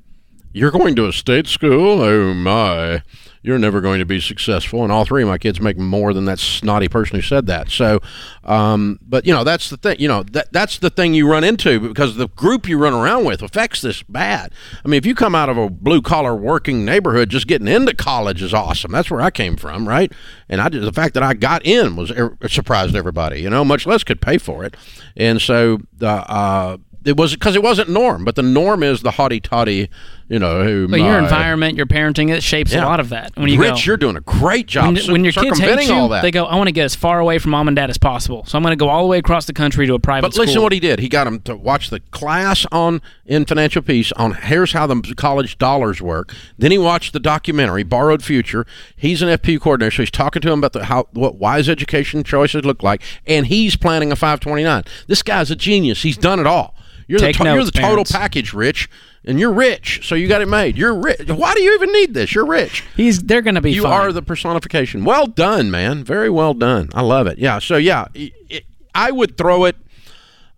You're 0.52 0.70
going 0.70 0.96
to 0.96 1.06
a 1.06 1.12
state 1.12 1.48
school? 1.48 2.00
Oh 2.00 2.32
my! 2.32 3.02
You're 3.46 3.58
never 3.58 3.80
going 3.80 4.00
to 4.00 4.04
be 4.04 4.20
successful. 4.20 4.82
And 4.82 4.90
all 4.90 5.04
three 5.04 5.22
of 5.22 5.28
my 5.28 5.38
kids 5.38 5.60
make 5.60 5.78
more 5.78 6.12
than 6.12 6.24
that 6.24 6.40
snotty 6.40 6.88
person 6.88 7.16
who 7.16 7.22
said 7.22 7.46
that. 7.46 7.70
So, 7.70 8.00
um, 8.42 8.98
but 9.02 9.24
you 9.24 9.32
know, 9.32 9.44
that's 9.44 9.70
the 9.70 9.76
thing. 9.76 10.00
You 10.00 10.08
know, 10.08 10.24
that 10.24 10.52
that's 10.52 10.78
the 10.78 10.90
thing 10.90 11.14
you 11.14 11.30
run 11.30 11.44
into 11.44 11.78
because 11.78 12.16
the 12.16 12.28
group 12.28 12.68
you 12.68 12.76
run 12.76 12.92
around 12.92 13.24
with 13.24 13.42
affects 13.42 13.80
this 13.80 14.02
bad. 14.02 14.52
I 14.84 14.88
mean, 14.88 14.98
if 14.98 15.06
you 15.06 15.14
come 15.14 15.36
out 15.36 15.48
of 15.48 15.56
a 15.56 15.70
blue 15.70 16.02
collar 16.02 16.34
working 16.34 16.84
neighborhood, 16.84 17.30
just 17.30 17.46
getting 17.46 17.68
into 17.68 17.94
college 17.94 18.42
is 18.42 18.52
awesome. 18.52 18.90
That's 18.90 19.10
where 19.10 19.20
I 19.20 19.30
came 19.30 19.56
from, 19.56 19.86
right? 19.88 20.12
And 20.48 20.60
I 20.60 20.68
the 20.68 20.92
fact 20.92 21.14
that 21.14 21.22
I 21.22 21.34
got 21.34 21.64
in 21.64 21.94
was 21.94 22.10
er, 22.10 22.36
surprised 22.48 22.96
everybody. 22.96 23.40
You 23.40 23.50
know, 23.50 23.64
much 23.64 23.86
less 23.86 24.02
could 24.02 24.20
pay 24.20 24.38
for 24.38 24.64
it. 24.64 24.76
And 25.16 25.40
so 25.40 25.78
the 25.96 26.08
uh, 26.08 26.78
it 27.06 27.16
was 27.16 27.34
because 27.34 27.54
it 27.54 27.62
wasn't 27.62 27.88
norm, 27.88 28.24
but 28.24 28.34
the 28.34 28.42
norm 28.42 28.82
is 28.82 29.02
the 29.02 29.12
haughty 29.12 29.38
toddy, 29.40 29.88
you 30.28 30.38
know. 30.40 30.64
Who 30.64 30.88
But 30.88 31.00
your 31.00 31.18
uh, 31.18 31.22
environment, 31.22 31.76
your 31.76 31.86
parenting, 31.86 32.30
it 32.30 32.42
shapes 32.42 32.72
Yeah. 32.72 32.84
a 32.84 32.86
lot 32.86 32.98
of 32.98 33.10
that. 33.10 33.30
When 33.36 33.48
you 33.48 33.60
Rich, 33.60 33.70
go, 33.74 33.80
you're 33.82 33.96
doing 33.96 34.16
a 34.16 34.20
great 34.20 34.66
job. 34.66 34.96
when, 34.96 35.12
when 35.12 35.24
your 35.24 35.32
kids 35.32 35.58
hate 35.58 35.86
you, 35.86 35.94
all 35.94 36.08
that. 36.08 36.22
they 36.22 36.30
go, 36.32 36.44
"I 36.46 36.56
want 36.56 36.66
to 36.66 36.72
get 36.72 36.84
as 36.84 36.96
far 36.96 37.20
away 37.20 37.38
from 37.38 37.52
mom 37.52 37.68
and 37.68 37.76
dad 37.76 37.90
as 37.90 37.98
possible." 37.98 38.44
So 38.46 38.58
I'm 38.58 38.62
going 38.64 38.72
to 38.72 38.76
go 38.76 38.88
all 38.88 39.02
the 39.02 39.08
way 39.08 39.18
across 39.18 39.46
the 39.46 39.52
country 39.52 39.86
to 39.86 39.94
a 39.94 39.98
private 39.98 40.26
school. 40.26 40.28
But 40.28 40.34
school. 40.34 40.44
listen 40.46 40.62
what 40.62 40.72
he 40.72 40.80
did. 40.80 40.98
He 40.98 41.08
got 41.08 41.26
him 41.26 41.40
to 41.42 41.54
watch 41.56 41.90
the 41.90 42.00
class 42.10 42.66
on 42.72 43.00
in 43.24 43.44
financial 43.44 43.82
peace 43.82 44.12
on 44.12 44.32
here's 44.32 44.72
how 44.72 44.86
the 44.86 45.14
college 45.16 45.58
dollars 45.58 46.02
work. 46.02 46.34
Then 46.58 46.70
he 46.72 46.78
watched 46.78 47.12
the 47.12 47.20
documentary 47.20 47.84
Borrowed 47.84 48.24
Future. 48.24 48.66
He's 48.96 49.22
an 49.22 49.28
FPU 49.28 49.60
coordinator, 49.60 49.92
so 49.94 50.02
he's 50.02 50.10
talking 50.10 50.42
to 50.42 50.50
him 50.52 50.58
about 50.58 50.72
the 50.72 50.86
how 50.86 51.06
what 51.12 51.36
wise 51.36 51.68
education 51.68 52.24
choices 52.24 52.64
look 52.64 52.82
like, 52.82 53.02
and 53.26 53.46
he's 53.46 53.76
planning 53.76 54.10
a 54.10 54.16
529. 54.16 54.84
This 55.06 55.22
guy's 55.22 55.50
a 55.52 55.56
genius. 55.56 56.02
He's 56.02 56.16
done 56.16 56.40
it 56.40 56.46
all. 56.46 56.75
You're 57.08 57.18
Take 57.20 57.38
the 57.38 57.44
to- 57.44 57.54
you're 57.54 57.64
the 57.64 57.70
total 57.70 57.88
parents. 57.88 58.12
package, 58.12 58.52
Rich, 58.52 58.88
and 59.24 59.38
you're 59.38 59.52
rich, 59.52 60.00
so 60.08 60.14
you 60.16 60.26
got 60.28 60.40
it 60.42 60.48
made. 60.48 60.76
You're 60.76 60.94
rich. 60.94 61.28
Why 61.28 61.54
do 61.54 61.62
you 61.62 61.74
even 61.74 61.92
need 61.92 62.14
this? 62.14 62.34
You're 62.34 62.46
rich. 62.46 62.82
He's 62.96 63.22
they're 63.22 63.42
going 63.42 63.54
to 63.54 63.60
be 63.60 63.72
You 63.72 63.82
fine. 63.84 63.92
are 63.92 64.12
the 64.12 64.22
personification. 64.22 65.04
Well 65.04 65.26
done, 65.26 65.70
man. 65.70 66.02
Very 66.04 66.28
well 66.30 66.52
done. 66.54 66.88
I 66.94 67.02
love 67.02 67.26
it. 67.28 67.38
Yeah. 67.38 67.58
So 67.60 67.76
yeah, 67.76 68.06
i- 68.16 68.32
i- 68.50 68.62
I 68.94 69.10
would 69.12 69.36
throw 69.36 69.64
it. 69.66 69.76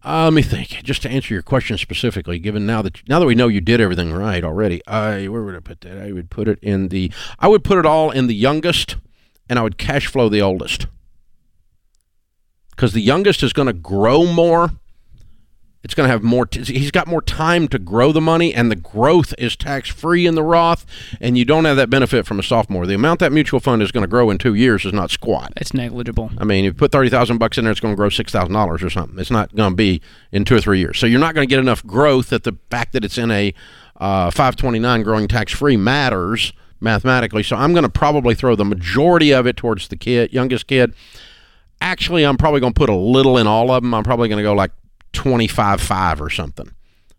Uh, 0.04 0.24
let 0.24 0.32
me 0.32 0.42
think. 0.42 0.68
Just 0.84 1.02
to 1.02 1.10
answer 1.10 1.34
your 1.34 1.42
question 1.42 1.76
specifically, 1.76 2.38
given 2.38 2.64
now 2.64 2.80
that 2.82 3.06
now 3.08 3.18
that 3.18 3.26
we 3.26 3.34
know 3.34 3.48
you 3.48 3.60
did 3.60 3.80
everything 3.80 4.12
right 4.12 4.42
already, 4.44 4.80
I 4.86 5.28
where 5.28 5.42
would 5.42 5.56
I 5.56 5.60
put 5.60 5.80
that? 5.82 5.98
I 5.98 6.12
would 6.12 6.30
put 6.30 6.48
it 6.48 6.58
in 6.62 6.88
the. 6.88 7.12
I 7.40 7.48
would 7.48 7.64
put 7.64 7.78
it 7.78 7.84
all 7.84 8.10
in 8.10 8.26
the 8.28 8.34
youngest, 8.34 8.96
and 9.50 9.58
I 9.58 9.62
would 9.62 9.76
cash 9.76 10.06
flow 10.06 10.28
the 10.28 10.40
oldest. 10.40 10.86
Because 12.70 12.92
the 12.92 13.00
youngest 13.02 13.42
is 13.42 13.52
going 13.52 13.66
to 13.66 13.72
grow 13.72 14.24
more. 14.24 14.70
It's 15.88 15.94
going 15.94 16.06
to 16.06 16.12
have 16.12 16.22
more. 16.22 16.44
T- 16.44 16.64
he's 16.64 16.90
got 16.90 17.06
more 17.06 17.22
time 17.22 17.66
to 17.68 17.78
grow 17.78 18.12
the 18.12 18.20
money, 18.20 18.52
and 18.52 18.70
the 18.70 18.76
growth 18.76 19.32
is 19.38 19.56
tax 19.56 19.88
free 19.88 20.26
in 20.26 20.34
the 20.34 20.42
Roth, 20.42 20.84
and 21.18 21.38
you 21.38 21.46
don't 21.46 21.64
have 21.64 21.78
that 21.78 21.88
benefit 21.88 22.26
from 22.26 22.38
a 22.38 22.42
sophomore. 22.42 22.84
The 22.86 22.92
amount 22.92 23.20
that 23.20 23.32
mutual 23.32 23.58
fund 23.58 23.80
is 23.80 23.90
going 23.90 24.02
to 24.02 24.06
grow 24.06 24.28
in 24.28 24.36
two 24.36 24.52
years 24.52 24.84
is 24.84 24.92
not 24.92 25.10
squat. 25.10 25.50
it's 25.56 25.72
negligible. 25.72 26.30
I 26.36 26.44
mean, 26.44 26.66
if 26.66 26.74
you 26.74 26.74
put 26.74 26.92
thirty 26.92 27.08
thousand 27.08 27.38
bucks 27.38 27.56
in 27.56 27.64
there, 27.64 27.70
it's 27.70 27.80
going 27.80 27.94
to 27.94 27.96
grow 27.96 28.10
six 28.10 28.30
thousand 28.30 28.52
dollars 28.52 28.82
or 28.82 28.90
something. 28.90 29.18
It's 29.18 29.30
not 29.30 29.56
going 29.56 29.70
to 29.70 29.76
be 29.76 30.02
in 30.30 30.44
two 30.44 30.56
or 30.56 30.60
three 30.60 30.78
years. 30.78 30.98
So 30.98 31.06
you're 31.06 31.20
not 31.20 31.34
going 31.34 31.48
to 31.48 31.50
get 31.50 31.58
enough 31.58 31.82
growth 31.86 32.28
that 32.28 32.44
the 32.44 32.58
fact 32.70 32.92
that 32.92 33.02
it's 33.02 33.16
in 33.16 33.30
a 33.30 33.54
uh, 33.96 34.30
five 34.30 34.56
twenty 34.56 34.78
nine 34.78 35.02
growing 35.02 35.26
tax 35.26 35.54
free 35.54 35.78
matters 35.78 36.52
mathematically. 36.82 37.42
So 37.42 37.56
I'm 37.56 37.72
going 37.72 37.84
to 37.84 37.88
probably 37.88 38.34
throw 38.34 38.54
the 38.54 38.66
majority 38.66 39.32
of 39.32 39.46
it 39.46 39.56
towards 39.56 39.88
the 39.88 39.96
kid, 39.96 40.34
youngest 40.34 40.66
kid. 40.66 40.92
Actually, 41.80 42.26
I'm 42.26 42.36
probably 42.36 42.60
going 42.60 42.74
to 42.74 42.78
put 42.78 42.90
a 42.90 42.94
little 42.94 43.38
in 43.38 43.46
all 43.46 43.70
of 43.70 43.82
them. 43.82 43.94
I'm 43.94 44.04
probably 44.04 44.28
going 44.28 44.36
to 44.36 44.42
go 44.42 44.52
like 44.52 44.72
twenty 45.12 45.48
five 45.48 45.80
five 45.80 46.20
or 46.20 46.30
something. 46.30 46.70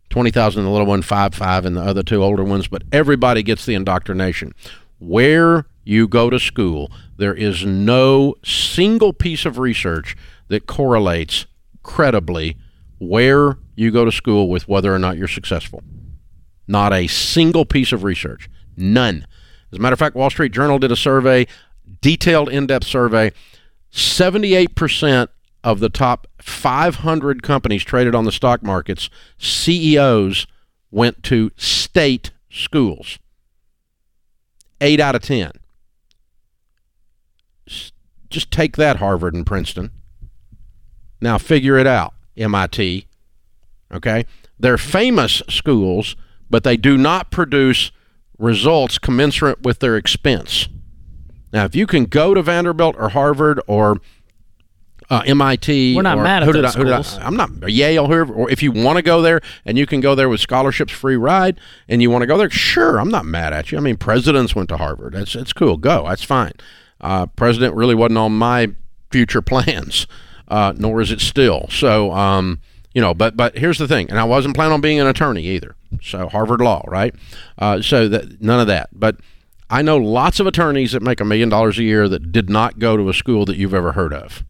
Twenty 0.10 0.32
thousand 0.32 0.62
in 0.62 0.66
the 0.66 0.72
little 0.72 0.88
one, 0.88 1.02
five 1.02 1.34
five 1.34 1.66
in 1.66 1.74
the 1.74 1.82
other 1.82 2.04
two 2.04 2.24
older 2.24 2.44
ones. 2.44 2.68
But 2.68 2.84
everybody 2.92 3.44
gets 3.44 3.66
the 3.66 3.76
indoctrination. 3.76 4.54
Where 5.00 5.66
you 5.84 6.08
go 6.08 6.30
to 6.30 6.40
school, 6.40 6.92
there 7.18 7.34
is 7.34 7.66
no 7.66 8.36
single 8.44 9.14
piece 9.14 9.46
of 9.46 9.58
research 9.58 10.16
that 10.50 10.68
correlates 10.68 11.46
credibly 11.84 12.58
where 13.00 13.58
you 13.76 13.92
go 13.92 14.04
to 14.06 14.12
school 14.12 14.50
with 14.50 14.68
whether 14.68 14.94
or 14.94 15.00
not 15.00 15.18
you're 15.18 15.28
successful. 15.28 15.82
Not 16.68 16.94
a 16.94 17.08
single 17.08 17.66
piece 17.66 17.92
of 17.92 18.04
research. 18.04 18.50
None. 18.78 19.26
As 19.72 19.80
a 19.80 19.82
matter 19.82 19.94
of 19.94 20.00
fact, 20.00 20.16
Wall 20.16 20.30
Street 20.30 20.52
Journal 20.52 20.80
did 20.80 20.92
a 20.92 20.96
survey, 20.96 21.48
detailed, 22.02 22.50
in 22.50 22.68
depth 22.68 22.86
survey. 22.86 23.32
78% 23.92 25.28
of 25.64 25.80
the 25.80 25.89
top 25.89 26.28
500 26.41 27.43
companies 27.43 27.84
traded 27.84 28.16
on 28.16 28.26
the 28.26 28.32
stock 28.32 28.64
markets, 28.64 29.10
CEOs 29.38 30.47
went 30.91 31.24
to 31.24 31.51
state 31.57 32.32
schools. 32.49 33.20
Eight 34.82 34.99
out 34.99 35.16
of 35.16 35.22
10. 35.22 35.51
Just 38.30 38.51
take 38.51 38.78
that, 38.78 38.97
Harvard 38.97 39.34
and 39.34 39.45
Princeton. 39.45 39.91
Now 41.20 41.38
figure 41.38 41.78
it 41.78 41.88
out, 41.88 42.14
MIT. 42.38 43.07
Okay? 43.91 44.26
They're 44.60 44.78
famous 44.78 45.41
schools, 45.49 46.16
but 46.49 46.64
they 46.64 46.78
do 46.78 46.97
not 46.97 47.32
produce 47.32 47.91
results 48.38 48.97
commensurate 48.97 49.64
with 49.64 49.80
their 49.80 49.97
expense. 49.97 50.70
Now, 51.51 51.66
if 51.66 51.76
you 51.76 51.88
can 51.88 52.05
go 52.05 52.34
to 52.34 52.41
Vanderbilt 52.41 52.95
or 52.97 53.10
Harvard 53.10 53.60
or 53.68 53.97
uh, 55.10 55.24
MIT, 55.26 55.95
We're 55.95 56.01
not 56.03 56.18
or 56.20 56.24
mad 56.24 56.43
at 56.43 56.45
who 56.45 56.53
did 56.53 56.64
those 56.64 56.76
I, 56.76 56.80
who 56.80 56.86
did 56.86 56.93
I- 56.93 57.01
schools. 57.01 57.24
I'm 57.26 57.36
not 57.36 57.70
Yale, 57.70 58.07
whoever. 58.07 58.34
Or 58.34 58.49
if 58.51 58.62
you 58.62 58.72
want 58.72 58.97
to 58.97 59.01
go 59.01 59.22
there 59.22 59.41
and 59.66 59.78
you 59.78 59.86
can 59.86 60.01
go 60.01 60.14
there 60.16 60.30
with 60.30 60.39
scholarships, 60.39 60.93
free 60.93 61.16
ride, 61.16 61.60
and 61.88 62.01
you 62.01 62.12
want 62.12 62.22
to 62.22 62.28
go 62.28 62.38
there, 62.38 62.49
sure, 62.49 62.99
I'm 62.99 63.10
not 63.10 63.26
mad 63.26 63.51
at 63.53 63.72
you. 63.72 63.78
I 63.78 63.82
mean, 63.82 63.97
presidents 63.97 64.55
went 64.55 64.70
to 64.70 64.78
Harvard. 64.78 65.14
That's 65.14 65.36
it's 65.36 65.53
cool. 65.53 65.78
Go. 65.78 66.05
That's 66.07 66.24
fine. 66.24 66.53
Uh, 67.01 67.26
president 67.28 67.76
really 67.76 67.95
wasn't 67.95 68.18
on 68.20 68.34
my 68.38 68.70
future 69.12 69.41
plans, 69.43 70.05
uh, 70.47 70.74
nor 70.78 71.01
is 71.01 71.12
it 71.12 71.22
still. 71.22 71.68
So, 71.70 72.12
um, 72.12 72.60
you 72.93 73.01
know, 73.01 73.14
but 73.14 73.36
but 73.38 73.57
here's 73.57 73.78
the 73.78 73.88
thing, 73.88 74.10
and 74.10 74.20
I 74.20 74.24
wasn't 74.26 74.55
planning 74.55 74.74
on 74.74 74.82
being 74.82 74.99
an 74.99 75.07
attorney 75.07 75.43
either. 75.45 75.76
So 76.03 76.28
Harvard 76.28 76.62
Law, 76.62 76.84
right? 76.88 77.16
Uh, 77.57 77.82
so 77.82 78.07
that 78.10 78.41
none 78.41 78.60
of 78.60 78.68
that. 78.68 78.89
But 78.91 79.18
I 79.72 79.82
know 79.82 79.97
lots 79.97 80.39
of 80.39 80.45
attorneys 80.47 80.91
that 80.91 81.01
make 81.01 81.20
a 81.20 81.26
million 81.26 81.49
dollars 81.49 81.80
a 81.80 81.84
year 81.84 82.07
that 82.10 82.32
did 82.32 82.49
not 82.49 82.78
go 82.80 82.97
to 82.97 83.10
a 83.10 83.14
school 83.14 83.45
that 83.45 83.57
you've 83.57 83.74
ever 83.74 83.93
heard 83.93 84.14
of. 84.14 84.43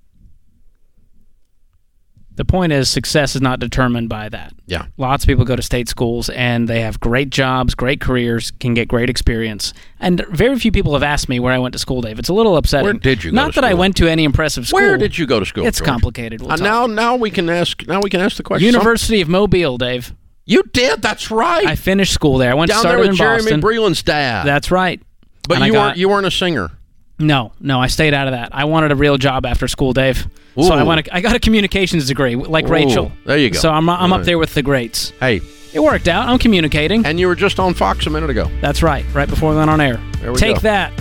The 2.39 2.45
point 2.45 2.71
is, 2.71 2.89
success 2.89 3.35
is 3.35 3.41
not 3.41 3.59
determined 3.59 4.07
by 4.07 4.29
that. 4.29 4.53
Yeah. 4.65 4.85
Lots 4.95 5.25
of 5.25 5.27
people 5.27 5.43
go 5.43 5.57
to 5.57 5.61
state 5.61 5.89
schools 5.89 6.29
and 6.29 6.69
they 6.69 6.79
have 6.79 6.97
great 7.01 7.31
jobs, 7.31 7.75
great 7.75 7.99
careers, 7.99 8.51
can 8.61 8.73
get 8.73 8.87
great 8.87 9.09
experience. 9.09 9.73
And 9.99 10.25
very 10.31 10.57
few 10.57 10.71
people 10.71 10.93
have 10.93 11.03
asked 11.03 11.27
me 11.27 11.41
where 11.41 11.51
I 11.51 11.57
went 11.57 11.73
to 11.73 11.79
school, 11.79 11.99
Dave. 11.99 12.17
It's 12.17 12.29
a 12.29 12.33
little 12.33 12.55
upsetting. 12.55 12.85
Where 12.85 12.93
did 12.93 13.25
you 13.25 13.31
go 13.31 13.35
Not 13.35 13.55
that 13.55 13.65
I 13.65 13.73
went 13.73 13.97
to 13.97 14.07
any 14.07 14.23
impressive 14.23 14.69
school. 14.69 14.79
Where 14.79 14.97
did 14.97 15.17
you 15.17 15.27
go 15.27 15.41
to 15.41 15.45
school? 15.45 15.65
It's 15.65 15.79
George? 15.79 15.89
complicated. 15.89 16.39
We'll 16.39 16.53
Uh, 16.53 16.55
now, 16.55 16.87
now 16.87 17.17
we 17.17 17.29
can 17.29 17.49
ask. 17.49 17.85
Now 17.85 17.99
we 17.99 18.09
can 18.09 18.21
ask 18.21 18.37
the 18.37 18.43
question. 18.43 18.67
University 18.67 19.19
of 19.19 19.27
Mobile, 19.27 19.77
Dave. 19.77 20.13
you 20.45 20.63
did. 20.71 21.01
That's 21.01 21.29
right. 21.29 21.67
I 21.67 21.75
finished 21.75 22.13
school 22.13 22.37
there. 22.37 22.51
I 22.51 22.53
went 22.53 22.71
Down 22.71 22.83
there 22.83 22.99
with 22.99 23.17
Jeremy 23.17 23.41
Boston. 23.41 23.61
Breland's 23.61 24.01
dad. 24.01 24.45
That's 24.45 24.71
right. 24.71 25.01
but 25.49 25.57
And 25.57 25.65
you 25.65 25.73
weren't. 25.73 25.97
You 25.97 26.07
weren't 26.07 26.25
a 26.25 26.31
singer. 26.31 26.71
No, 27.19 27.51
no, 27.59 27.81
I 27.81 27.87
stayed 27.87 28.13
out 28.13 28.27
of 28.27 28.31
that. 28.31 28.49
I 28.55 28.65
wanted 28.65 28.91
a 28.91 28.95
real 28.95 29.17
job 29.17 29.45
after 29.45 29.67
school, 29.67 29.91
Dave. 29.93 30.27
So 30.55 30.73
I 30.73 30.81
Ooh. 30.81 30.85
want. 30.85 31.07
I 31.11 31.21
got 31.21 31.35
a 31.35 31.39
communications 31.39 32.07
degree, 32.07 32.35
like 32.35 32.65
Ooh, 32.65 32.71
Rachel. 32.71 33.11
there 33.25 33.37
you 33.37 33.49
go. 33.51 33.59
So 33.59 33.69
I'm, 33.69 33.89
I'm 33.89 34.11
All 34.11 34.19
up 34.19 34.25
there 34.25 34.37
with 34.37 34.53
the 34.53 34.61
greats. 34.61 35.11
Hey, 35.19 35.41
It 35.73 35.79
worked 35.79 36.07
out. 36.07 36.27
I'm 36.27 36.39
communicating. 36.39 37.05
and 37.05 37.19
you 37.19 37.27
were 37.27 37.35
just 37.35 37.59
on 37.59 37.73
Fox 37.73 38.07
a 38.07 38.09
minute 38.09 38.29
ago. 38.29 38.49
That's 38.61 38.81
right. 38.81 39.05
Right 39.13 39.29
before 39.29 39.51
we 39.51 39.57
went 39.57 39.69
on 39.69 39.79
air. 39.81 39.97
There 40.21 40.31
we 40.31 40.39
go. 40.39 40.39
Take 40.39 40.55
go. 40.55 40.61
that. 40.61 40.93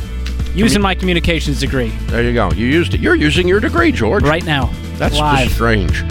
Using 0.55 0.83
my 0.83 0.95
communications 0.95 1.61
degree 1.61 1.91
There 2.07 2.23
you 2.23 2.33
go. 2.35 2.51
You 2.51 2.67
used 2.67 2.95
it. 2.95 3.01
You're 3.01 3.15
using 3.15 3.47
your 3.47 3.61
degree, 3.61 3.93
George. 3.93 4.25
right 4.25 4.45
now. 4.45 4.73
That's 4.97 5.17
live. 5.17 5.45
just 5.45 5.55
strange. 5.55 6.03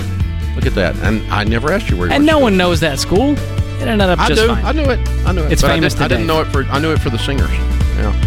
Look 0.56 0.66
at 0.66 0.76
that. 0.76 0.96
And 0.98 1.22
I 1.32 1.44
never 1.44 1.72
asked 1.72 1.90
you 1.90 1.98
where. 1.98 2.08
you 2.08 2.14
and 2.14 2.26
no 2.26 2.38
to 2.38 2.44
one 2.44 2.56
knows 2.58 2.80
that 2.80 2.98
school. 3.00 3.32
It 3.34 3.88
ended 3.88 4.10
up 4.10 4.20
I 4.20 4.30
just 4.30 4.42
do. 4.42 4.48
fine. 4.48 4.64
I 4.66 4.72
knew 4.72 4.90
it. 4.90 5.00
I 5.26 5.32
knew 5.34 5.44
it. 5.44 5.52
It's 5.52 5.62
but 5.62 5.68
famous 5.70 5.96
I, 5.96 6.08
didn't, 6.08 6.12
I 6.12 6.16
didn't 6.16 6.28
know 6.28 6.42
it 6.42 6.46
for. 6.46 6.64
I 6.72 6.80
knew 6.80 6.92
it 6.94 7.00
for 7.00 7.10
the 7.10 7.20
singers. 7.20 7.50
Yeah. 7.52 8.27